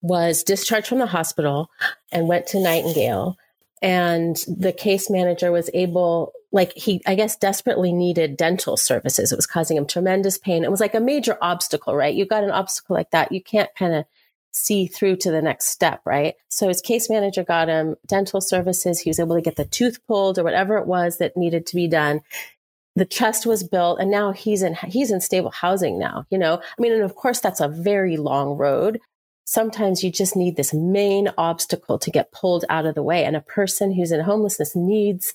was 0.00 0.42
discharged 0.42 0.86
from 0.86 0.98
the 0.98 1.06
hospital 1.06 1.68
and 2.10 2.26
went 2.26 2.46
to 2.48 2.60
Nightingale. 2.60 3.36
And 3.82 4.36
the 4.48 4.72
case 4.72 5.10
manager 5.10 5.52
was 5.52 5.68
able, 5.74 6.32
like, 6.52 6.72
he, 6.72 7.02
I 7.06 7.16
guess, 7.16 7.36
desperately 7.36 7.92
needed 7.92 8.38
dental 8.38 8.78
services. 8.78 9.30
It 9.30 9.36
was 9.36 9.46
causing 9.46 9.76
him 9.76 9.86
tremendous 9.86 10.38
pain. 10.38 10.64
It 10.64 10.70
was 10.70 10.80
like 10.80 10.94
a 10.94 11.00
major 11.00 11.36
obstacle, 11.42 11.94
right? 11.94 12.14
You 12.14 12.24
got 12.24 12.44
an 12.44 12.50
obstacle 12.50 12.96
like 12.96 13.10
that, 13.10 13.30
you 13.30 13.42
can't 13.42 13.74
kind 13.74 13.92
of 13.92 14.06
see 14.52 14.86
through 14.86 15.16
to 15.16 15.30
the 15.30 15.42
next 15.42 15.66
step, 15.66 16.00
right? 16.04 16.34
So 16.48 16.68
his 16.68 16.80
case 16.80 17.08
manager 17.08 17.42
got 17.42 17.68
him 17.68 17.96
dental 18.06 18.40
services. 18.40 19.00
He 19.00 19.10
was 19.10 19.18
able 19.18 19.34
to 19.34 19.42
get 19.42 19.56
the 19.56 19.64
tooth 19.64 19.98
pulled 20.06 20.38
or 20.38 20.44
whatever 20.44 20.76
it 20.76 20.86
was 20.86 21.18
that 21.18 21.36
needed 21.36 21.66
to 21.66 21.76
be 21.76 21.88
done. 21.88 22.20
The 22.94 23.06
trust 23.06 23.46
was 23.46 23.64
built 23.64 23.98
and 23.98 24.10
now 24.10 24.32
he's 24.32 24.62
in, 24.62 24.74
he's 24.74 25.10
in 25.10 25.22
stable 25.22 25.50
housing 25.50 25.98
now, 25.98 26.26
you 26.30 26.36
know? 26.36 26.60
I 26.60 26.82
mean, 26.82 26.92
and 26.92 27.02
of 27.02 27.14
course 27.16 27.40
that's 27.40 27.60
a 27.60 27.68
very 27.68 28.18
long 28.18 28.58
road. 28.58 29.00
Sometimes 29.44 30.04
you 30.04 30.10
just 30.10 30.36
need 30.36 30.56
this 30.56 30.74
main 30.74 31.30
obstacle 31.38 31.98
to 31.98 32.10
get 32.10 32.32
pulled 32.32 32.66
out 32.68 32.86
of 32.86 32.94
the 32.94 33.02
way. 33.02 33.24
And 33.24 33.34
a 33.34 33.40
person 33.40 33.92
who's 33.92 34.12
in 34.12 34.20
homelessness 34.20 34.76
needs 34.76 35.34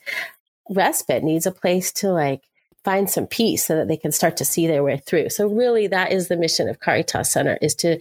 respite, 0.70 1.24
needs 1.24 1.47
a 1.47 1.51
place 1.51 1.91
to 1.93 2.11
like 2.11 2.43
find 2.84 3.09
some 3.09 3.26
peace 3.26 3.65
so 3.65 3.76
that 3.76 3.88
they 3.88 3.97
can 3.97 4.11
start 4.11 4.38
to 4.38 4.45
see 4.45 4.68
their 4.68 4.84
way 4.84 4.97
through. 4.97 5.30
So 5.30 5.47
really 5.47 5.88
that 5.88 6.11
is 6.11 6.28
the 6.28 6.38
mission 6.38 6.70
of 6.70 6.80
Caritas 6.80 7.32
Center 7.32 7.57
is 7.61 7.74
to 7.76 7.99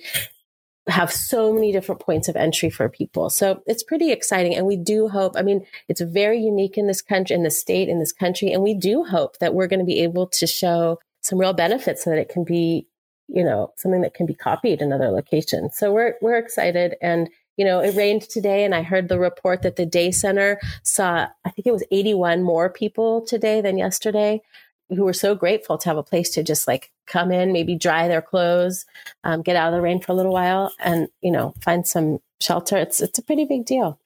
have 0.89 1.13
so 1.13 1.53
many 1.53 1.73
different 1.73 2.01
points 2.01 2.29
of 2.29 2.37
entry 2.37 2.71
for 2.71 2.89
people. 2.89 3.29
So 3.29 3.63
it's 3.67 3.83
pretty 3.83 4.13
exciting. 4.13 4.55
And 4.55 4.67
we 4.67 4.77
do 4.77 5.09
hope, 5.09 5.35
I 5.37 5.43
mean, 5.43 5.67
it's 5.89 6.01
very 6.01 6.41
unique 6.41 6.79
in 6.79 6.87
this 6.87 7.03
country, 7.03 7.35
in 7.35 7.43
the 7.43 7.51
state, 7.51 7.89
in 7.89 7.99
this 7.99 8.13
country. 8.13 8.53
And 8.53 8.63
we 8.63 8.75
do 8.75 9.03
hope 9.03 9.39
that 9.39 9.55
we're 9.55 9.67
going 9.67 9.81
to 9.81 9.87
be 9.87 10.01
able 10.01 10.29
to 10.29 10.47
show 10.47 11.01
some 11.23 11.41
real 11.41 11.53
benefits 11.53 12.05
so 12.05 12.11
that 12.11 12.19
it 12.19 12.29
can 12.29 12.45
be, 12.45 12.87
you 13.27 13.43
know, 13.43 13.73
something 13.77 14.03
that 14.03 14.15
can 14.15 14.27
be 14.27 14.35
copied 14.35 14.81
in 14.81 14.93
other 14.93 15.09
locations. 15.09 15.77
So 15.77 15.93
we're, 15.93 16.15
we're 16.23 16.39
excited. 16.39 16.95
And, 17.03 17.29
you 17.57 17.65
know, 17.65 17.81
it 17.81 17.97
rained 17.97 18.23
today 18.23 18.65
and 18.65 18.73
I 18.75 18.83
heard 18.83 19.09
the 19.09 19.19
report 19.19 19.63
that 19.63 19.75
the 19.75 19.87
day 19.87 20.13
center 20.13 20.61
saw, 20.85 21.27
I 21.45 21.51
think 21.51 21.67
it 21.67 21.73
was 21.73 21.85
81 21.91 22.45
more 22.45 22.71
people 22.71 23.27
today 23.27 23.61
than 23.61 23.77
yesterday 23.77 24.41
who 24.89 25.05
were 25.05 25.13
so 25.13 25.35
grateful 25.35 25.79
to 25.79 25.89
have 25.89 25.99
a 25.99 26.03
place 26.03 26.31
to 26.31 26.43
just 26.43 26.67
like 26.69 26.91
come 27.07 27.31
in, 27.31 27.53
maybe 27.53 27.75
dry 27.75 28.09
their 28.09 28.23
clothes, 28.23 28.85
um, 29.25 29.43
get 29.43 29.57
out 29.57 29.69
of 29.69 29.75
the 29.75 29.81
rain 29.81 30.01
for 30.01 30.13
a 30.13 30.15
little 30.15 30.33
while, 30.33 30.73
and 30.79 31.09
you 31.21 31.31
know 31.31 31.55
find 31.61 31.87
some 31.87 32.19
shelter. 32.41 32.77
It's 32.77 33.01
it's 33.01 33.19
a 33.19 33.23
pretty 33.23 33.45
big 33.45 33.65
deal. 33.65 33.99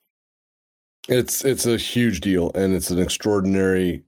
It's 1.09 1.45
it's 1.45 1.67
a 1.67 1.77
huge 1.77 2.21
deal, 2.21 2.51
and 2.55 2.75
it's 2.75 2.91
an 2.91 2.99
extraordinary 2.99 4.05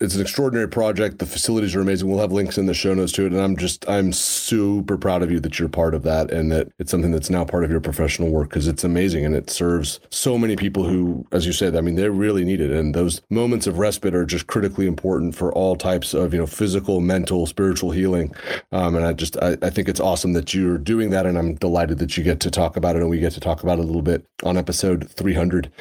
it's 0.00 0.14
an 0.14 0.20
extraordinary 0.20 0.68
project. 0.68 1.18
The 1.18 1.26
facilities 1.26 1.74
are 1.74 1.80
amazing. 1.80 2.08
We'll 2.08 2.20
have 2.20 2.30
links 2.30 2.58
in 2.58 2.66
the 2.66 2.74
show 2.74 2.94
notes 2.94 3.10
to 3.12 3.26
it. 3.26 3.32
And 3.32 3.40
I'm 3.40 3.56
just, 3.56 3.88
I'm 3.88 4.12
super 4.12 4.96
proud 4.96 5.22
of 5.22 5.32
you 5.32 5.40
that 5.40 5.58
you're 5.58 5.68
part 5.68 5.94
of 5.94 6.02
that 6.04 6.30
and 6.30 6.52
that 6.52 6.68
it's 6.78 6.90
something 6.90 7.10
that's 7.10 7.30
now 7.30 7.44
part 7.44 7.64
of 7.64 7.70
your 7.70 7.80
professional 7.80 8.30
work 8.30 8.50
because 8.50 8.68
it's 8.68 8.84
amazing 8.84 9.24
and 9.24 9.34
it 9.34 9.50
serves 9.50 9.98
so 10.10 10.38
many 10.38 10.54
people 10.54 10.84
who, 10.84 11.26
as 11.32 11.44
you 11.44 11.52
said, 11.52 11.74
I 11.74 11.80
mean, 11.80 11.96
they 11.96 12.08
really 12.08 12.44
need 12.44 12.60
it. 12.60 12.70
And 12.70 12.94
those 12.94 13.20
moments 13.30 13.66
of 13.66 13.78
respite 13.78 14.14
are 14.14 14.24
just 14.24 14.46
critically 14.46 14.86
important 14.86 15.34
for 15.34 15.52
all 15.52 15.74
types 15.74 16.14
of, 16.14 16.32
you 16.32 16.40
know, 16.40 16.46
physical, 16.46 17.00
mental, 17.00 17.46
spiritual 17.46 17.90
healing. 17.90 18.32
Um, 18.70 18.94
and 18.94 19.04
I 19.04 19.12
just, 19.12 19.36
I, 19.38 19.56
I 19.62 19.70
think 19.70 19.88
it's 19.88 20.00
awesome 20.00 20.34
that 20.34 20.54
you're 20.54 20.78
doing 20.78 21.10
that. 21.10 21.26
And 21.26 21.36
I'm 21.36 21.54
delighted 21.54 21.98
that 21.98 22.16
you 22.16 22.22
get 22.22 22.38
to 22.40 22.50
talk 22.50 22.76
about 22.76 22.94
it 22.94 23.02
and 23.02 23.10
we 23.10 23.18
get 23.18 23.32
to 23.32 23.40
talk 23.40 23.62
about 23.62 23.78
it 23.78 23.82
a 23.82 23.86
little 23.86 24.02
bit 24.02 24.24
on 24.44 24.56
episode 24.56 25.10
300. 25.10 25.72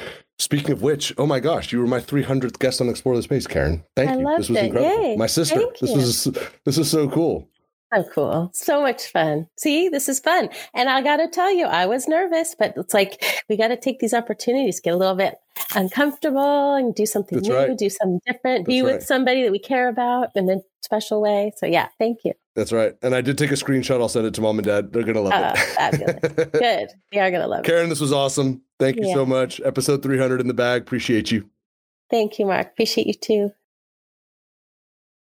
Speaking 0.44 0.72
of 0.72 0.82
which, 0.82 1.14
oh 1.18 1.26
my 1.26 1.40
gosh, 1.40 1.72
you 1.72 1.80
were 1.80 1.88
my 1.88 2.02
300th 2.02 2.60
guest 2.60 2.82
on 2.82 2.90
Explore 2.90 3.16
the 3.16 3.24
Space, 3.24 3.48
Karen. 3.48 3.82
Thank 3.96 4.10
I 4.10 4.18
you. 4.18 4.38
This 4.38 4.50
was 4.50 4.58
it. 4.58 4.66
incredible. 4.66 5.02
Yay. 5.02 5.16
My 5.16 5.26
sister. 5.26 5.56
Thank 5.56 5.78
this 5.78 5.92
you. 5.92 5.96
was 5.96 6.24
this 6.66 6.78
is 6.78 6.92
so 6.92 7.10
cool. 7.10 7.48
So 7.94 8.04
cool. 8.14 8.52
So 8.54 8.82
much 8.82 9.10
fun. 9.10 9.48
See, 9.58 9.88
this 9.88 10.10
is 10.10 10.20
fun. 10.20 10.50
And 10.74 10.90
I 10.90 11.02
got 11.02 11.18
to 11.18 11.30
tell 11.30 11.50
you, 11.50 11.66
I 11.66 11.86
was 11.86 12.10
nervous, 12.10 12.58
but 12.60 12.74
it's 12.76 12.94
like 12.94 13.24
we 13.48 13.56
got 13.56 13.70
to 13.70 13.78
take 13.78 14.00
these 14.00 14.14
opportunities, 14.14 14.82
get 14.82 14.94
a 14.94 14.98
little 14.98 15.16
bit 15.16 15.36
uncomfortable 15.76 16.74
and 16.74 16.94
do 16.94 17.06
something 17.06 17.38
That's 17.38 17.48
new, 17.48 17.56
right. 17.56 17.78
do 17.78 17.90
something 17.90 18.20
different, 18.28 18.66
be 18.66 18.82
That's 18.82 18.96
with 18.96 19.04
somebody 19.06 19.44
that 19.44 19.52
we 19.54 19.60
care 19.60 19.88
about 19.88 20.32
and 20.36 20.50
a 20.50 20.60
special 20.84 21.22
way. 21.22 21.52
So, 21.58 21.66
yeah, 21.66 21.88
thank 22.00 22.20
you. 22.26 22.34
That's 22.56 22.72
right. 22.72 22.94
And 23.02 23.16
I 23.16 23.22
did 23.22 23.38
take 23.38 23.52
a 23.52 23.56
screenshot. 23.56 24.00
I'll 24.02 24.10
send 24.10 24.28
it 24.28 24.34
to 24.36 24.42
mom 24.42 24.60
and 24.60 24.66
dad. 24.68 24.94
They're 24.94 25.04
gonna 25.04 25.22
love 25.22 25.34
Oh, 25.36 25.50
it. 25.52 25.58
fabulous. 25.58 26.50
Good. 26.54 26.90
We 27.12 27.20
are 27.20 27.32
going 27.32 27.42
to 27.42 27.48
love 27.48 27.62
it. 27.62 27.66
Karen, 27.66 27.90
this 27.90 28.00
was 28.02 28.14
awesome. 28.14 28.62
Thank 28.80 28.98
you 28.98 29.08
Yeah. 29.08 29.14
so 29.16 29.26
much. 29.26 29.60
Episode 29.66 30.04
300 30.04 30.40
in 30.42 30.48
the 30.48 30.54
bag. 30.54 30.82
Appreciate 30.84 31.32
you. 31.32 31.50
Thank 32.12 32.38
you, 32.38 32.46
Mark. 32.46 32.68
Appreciate 32.68 33.08
you 33.08 33.14
too. 33.14 33.52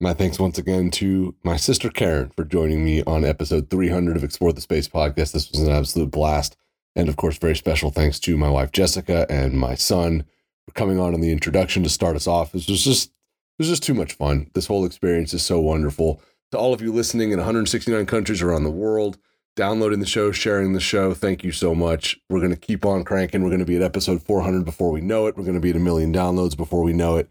My 0.01 0.15
thanks 0.15 0.39
once 0.41 0.57
again 0.59 0.91
to 0.93 1.35
my 1.45 1.57
sister 1.57 1.91
Karen 1.91 2.31
for 2.35 2.45
joining 2.45 2.83
me 2.85 3.03
on 3.05 3.25
episode 3.25 3.69
300 3.69 4.17
of 4.17 4.25
Explore 4.25 4.53
the 4.55 4.61
Space 4.63 4.89
podcast. 4.89 5.33
This 5.33 5.51
was 5.51 5.61
an 5.61 5.71
absolute 5.71 6.11
blast. 6.11 6.57
And 6.97 7.09
of 7.09 7.17
course, 7.17 7.37
very 7.39 7.55
special 7.55 7.91
thanks 7.91 8.19
to 8.21 8.37
my 8.37 8.49
wife 8.49 8.73
Jessica 8.73 9.27
and 9.31 9.53
my 9.55 9.75
son 9.75 10.25
for 10.67 10.73
coming 10.73 10.99
on 10.99 11.15
in 11.15 11.21
the 11.21 11.31
introduction 11.31 11.83
to 11.83 11.89
start 11.91 12.17
us 12.17 12.27
off. 12.27 12.53
This 12.53 12.67
was 12.69 12.83
just 12.83 13.11
it 13.11 13.13
was 13.61 13.69
just 13.69 13.83
too 13.83 13.95
much 13.95 14.15
fun. 14.15 14.51
This 14.55 14.67
whole 14.67 14.87
experience 14.87 15.35
is 15.35 15.43
so 15.43 15.61
wonderful. 15.61 16.23
To 16.51 16.59
all 16.59 16.73
of 16.73 16.81
you 16.81 16.93
listening 16.93 17.31
in 17.31 17.39
169 17.39 18.07
countries 18.07 18.41
around 18.41 18.65
the 18.65 18.71
world, 18.71 19.19
downloading 19.55 20.01
the 20.01 20.07
show, 20.07 20.33
sharing 20.33 20.73
the 20.73 20.81
show, 20.81 21.13
thank 21.13 21.45
you 21.45 21.53
so 21.53 21.75
much. 21.75 22.19
We're 22.31 22.41
going 22.41 22.55
to 22.55 22.57
keep 22.57 22.87
on 22.87 23.05
cranking. 23.05 23.43
We're 23.43 23.51
going 23.51 23.61
to 23.61 23.67
be 23.67 23.77
at 23.77 23.83
episode 23.83 24.23
400 24.23 24.65
before 24.65 24.91
we 24.91 25.03
know 25.03 25.27
it. 25.27 25.37
We're 25.37 25.45
going 25.45 25.57
to 25.57 25.61
be 25.61 25.71
at 25.71 25.77
a 25.77 25.81
million 25.81 26.11
downloads 26.11 26.57
before 26.57 26.83
we 26.83 26.95
know 26.95 27.17
it. 27.17 27.29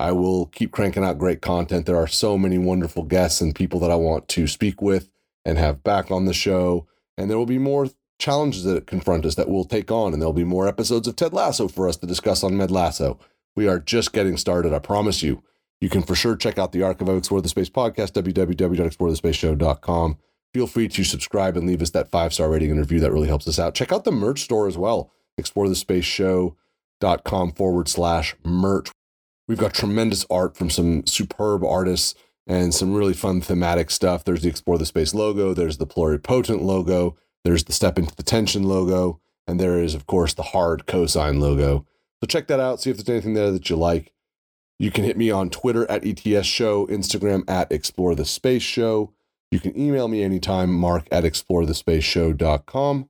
I 0.00 0.10
will 0.10 0.46
keep 0.46 0.72
cranking 0.72 1.04
out 1.04 1.16
great 1.16 1.42
content. 1.42 1.86
There 1.86 1.96
are 1.96 2.08
so 2.08 2.36
many 2.36 2.58
wonderful 2.58 3.04
guests 3.04 3.40
and 3.40 3.54
people 3.54 3.78
that 3.78 3.90
I 3.92 3.94
want 3.94 4.26
to 4.30 4.48
speak 4.48 4.82
with 4.82 5.08
and 5.44 5.58
have 5.58 5.84
back 5.84 6.10
on 6.10 6.24
the 6.24 6.34
show. 6.34 6.88
And 7.16 7.30
there 7.30 7.38
will 7.38 7.46
be 7.46 7.58
more 7.58 7.88
challenges 8.18 8.64
that 8.64 8.88
confront 8.88 9.24
us 9.24 9.36
that 9.36 9.48
we'll 9.48 9.64
take 9.64 9.92
on. 9.92 10.12
And 10.12 10.20
there'll 10.20 10.32
be 10.32 10.42
more 10.42 10.66
episodes 10.66 11.06
of 11.06 11.14
Ted 11.14 11.32
Lasso 11.32 11.68
for 11.68 11.88
us 11.88 11.96
to 11.98 12.06
discuss 12.06 12.42
on 12.42 12.56
Med 12.56 12.72
Lasso. 12.72 13.20
We 13.54 13.68
are 13.68 13.78
just 13.78 14.12
getting 14.12 14.36
started, 14.36 14.74
I 14.74 14.80
promise 14.80 15.22
you. 15.22 15.44
You 15.80 15.88
can 15.88 16.02
for 16.02 16.14
sure 16.14 16.36
check 16.36 16.58
out 16.58 16.72
the 16.72 16.82
archive 16.82 17.08
of 17.08 17.16
Explore 17.16 17.40
the 17.40 17.48
Space 17.48 17.70
podcast, 17.70 18.12
www.explorethespaceshow.com. 18.12 20.18
Feel 20.54 20.66
free 20.66 20.88
to 20.88 21.04
subscribe 21.04 21.56
and 21.56 21.66
leave 21.66 21.82
us 21.82 21.90
that 21.90 22.10
five 22.10 22.32
star 22.32 22.48
rating 22.50 22.70
and 22.70 22.80
review. 22.80 23.00
That 23.00 23.12
really 23.12 23.28
helps 23.28 23.46
us 23.46 23.58
out. 23.58 23.74
Check 23.74 23.92
out 23.92 24.04
the 24.04 24.12
merch 24.12 24.40
store 24.42 24.66
as 24.66 24.78
well, 24.78 25.12
explorethespaceshow.com 25.40 27.52
forward 27.52 27.88
slash 27.88 28.34
merch. 28.44 28.90
We've 29.46 29.58
got 29.58 29.74
tremendous 29.74 30.26
art 30.28 30.56
from 30.56 30.70
some 30.70 31.06
superb 31.06 31.62
artists 31.64 32.14
and 32.46 32.74
some 32.74 32.94
really 32.94 33.14
fun 33.14 33.40
thematic 33.40 33.90
stuff. 33.90 34.24
There's 34.24 34.42
the 34.42 34.48
Explore 34.48 34.78
the 34.78 34.86
Space 34.86 35.14
logo, 35.14 35.54
there's 35.54 35.78
the 35.78 35.86
Pluripotent 35.86 36.62
logo, 36.62 37.16
there's 37.44 37.64
the 37.64 37.72
Step 37.72 37.98
into 37.98 38.16
the 38.16 38.22
Tension 38.22 38.64
logo, 38.64 39.20
and 39.46 39.60
there 39.60 39.82
is, 39.82 39.94
of 39.94 40.06
course, 40.06 40.34
the 40.34 40.42
hard 40.42 40.86
cosine 40.86 41.40
logo. 41.40 41.86
So 42.20 42.26
check 42.26 42.48
that 42.48 42.58
out, 42.58 42.80
see 42.80 42.90
if 42.90 42.96
there's 42.96 43.08
anything 43.08 43.34
there 43.34 43.52
that 43.52 43.70
you 43.70 43.76
like. 43.76 44.12
You 44.78 44.92
can 44.92 45.04
hit 45.04 45.16
me 45.16 45.30
on 45.30 45.50
Twitter 45.50 45.90
at 45.90 46.06
ETS 46.06 46.46
Show, 46.46 46.86
Instagram 46.86 47.42
at 47.50 47.72
Explore 47.72 48.14
the 48.14 48.24
Space 48.24 48.62
Show. 48.62 49.12
You 49.50 49.58
can 49.58 49.76
email 49.78 50.06
me 50.06 50.22
anytime, 50.22 50.72
mark 50.72 51.08
at 51.10 51.24
explorethespaceshow.com. 51.24 53.08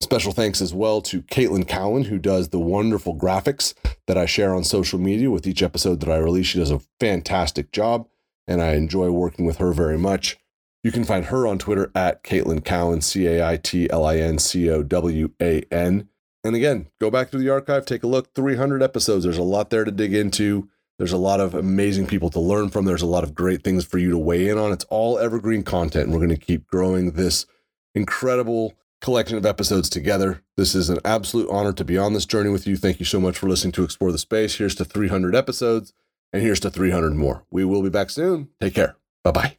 Special 0.00 0.32
thanks 0.32 0.60
as 0.60 0.74
well 0.74 1.00
to 1.02 1.22
Caitlin 1.22 1.66
Cowan, 1.66 2.04
who 2.04 2.18
does 2.18 2.50
the 2.50 2.60
wonderful 2.60 3.16
graphics 3.16 3.74
that 4.06 4.18
I 4.18 4.26
share 4.26 4.54
on 4.54 4.62
social 4.62 4.98
media 5.00 5.30
with 5.30 5.46
each 5.46 5.62
episode 5.62 6.00
that 6.00 6.10
I 6.10 6.18
release. 6.18 6.46
She 6.46 6.58
does 6.58 6.70
a 6.70 6.82
fantastic 7.00 7.72
job, 7.72 8.06
and 8.46 8.60
I 8.60 8.74
enjoy 8.74 9.10
working 9.10 9.46
with 9.46 9.56
her 9.56 9.72
very 9.72 9.98
much. 9.98 10.36
You 10.84 10.92
can 10.92 11.04
find 11.04 11.24
her 11.26 11.46
on 11.46 11.58
Twitter 11.58 11.90
at 11.94 12.22
Caitlin 12.22 12.62
Cowan, 12.64 13.00
C 13.00 13.26
A 13.26 13.48
I 13.48 13.56
T 13.56 13.88
L 13.90 14.04
I 14.04 14.18
N 14.18 14.38
C 14.38 14.68
O 14.70 14.82
W 14.82 15.30
A 15.40 15.62
N. 15.72 16.08
And 16.44 16.54
again, 16.54 16.88
go 17.00 17.10
back 17.10 17.30
through 17.30 17.40
the 17.40 17.48
archive, 17.48 17.86
take 17.86 18.02
a 18.02 18.06
look. 18.06 18.34
300 18.34 18.82
episodes. 18.82 19.24
There's 19.24 19.38
a 19.38 19.42
lot 19.42 19.70
there 19.70 19.84
to 19.84 19.90
dig 19.90 20.12
into. 20.12 20.68
There's 20.98 21.12
a 21.12 21.18
lot 21.18 21.40
of 21.40 21.54
amazing 21.54 22.06
people 22.06 22.30
to 22.30 22.40
learn 22.40 22.70
from. 22.70 22.84
There's 22.84 23.02
a 23.02 23.06
lot 23.06 23.24
of 23.24 23.34
great 23.34 23.64
things 23.64 23.84
for 23.84 23.98
you 23.98 24.10
to 24.10 24.18
weigh 24.18 24.48
in 24.48 24.58
on. 24.58 24.72
It's 24.72 24.84
all 24.84 25.18
evergreen 25.18 25.64
content. 25.64 26.10
We're 26.10 26.18
going 26.18 26.28
to 26.28 26.36
keep 26.36 26.66
growing 26.66 27.12
this 27.12 27.46
incredible 27.94 28.74
collection 29.00 29.36
of 29.36 29.44
episodes 29.44 29.90
together. 29.90 30.42
This 30.56 30.74
is 30.74 30.88
an 30.88 30.98
absolute 31.04 31.50
honor 31.50 31.72
to 31.72 31.84
be 31.84 31.98
on 31.98 32.14
this 32.14 32.26
journey 32.26 32.50
with 32.50 32.66
you. 32.66 32.76
Thank 32.76 33.00
you 33.00 33.06
so 33.06 33.20
much 33.20 33.36
for 33.36 33.48
listening 33.48 33.72
to 33.72 33.84
Explore 33.84 34.12
the 34.12 34.18
Space. 34.18 34.56
Here's 34.56 34.74
to 34.76 34.84
300 34.84 35.34
episodes, 35.34 35.92
and 36.32 36.42
here's 36.42 36.60
to 36.60 36.70
300 36.70 37.14
more. 37.14 37.44
We 37.50 37.64
will 37.64 37.82
be 37.82 37.90
back 37.90 38.10
soon. 38.10 38.48
Take 38.60 38.74
care. 38.74 38.96
Bye 39.22 39.32
bye. 39.32 39.56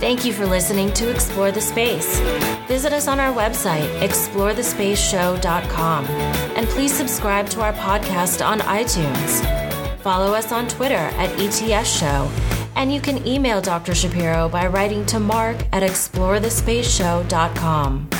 Thank 0.00 0.24
you 0.24 0.32
for 0.32 0.46
listening 0.46 0.92
to 0.94 1.10
Explore 1.10 1.52
the 1.52 1.60
Space. 1.60 2.18
Visit 2.66 2.92
us 2.92 3.06
on 3.06 3.20
our 3.20 3.32
website, 3.34 3.86
explorethespaceshow.com, 4.00 6.06
and 6.60 6.68
please 6.68 6.92
subscribe 6.92 7.48
to 7.48 7.62
our 7.62 7.72
podcast 7.72 8.46
on 8.46 8.60
iTunes. 8.60 9.40
Follow 10.02 10.34
us 10.34 10.52
on 10.52 10.68
Twitter 10.68 10.94
at 10.94 11.30
ETS 11.40 11.90
Show, 11.90 12.30
and 12.76 12.92
you 12.92 13.00
can 13.00 13.26
email 13.26 13.62
Dr. 13.62 13.94
Shapiro 13.94 14.46
by 14.46 14.66
writing 14.66 15.06
to 15.06 15.18
mark 15.18 15.56
at 15.72 15.82
explorethespaceshow.com. 15.82 18.10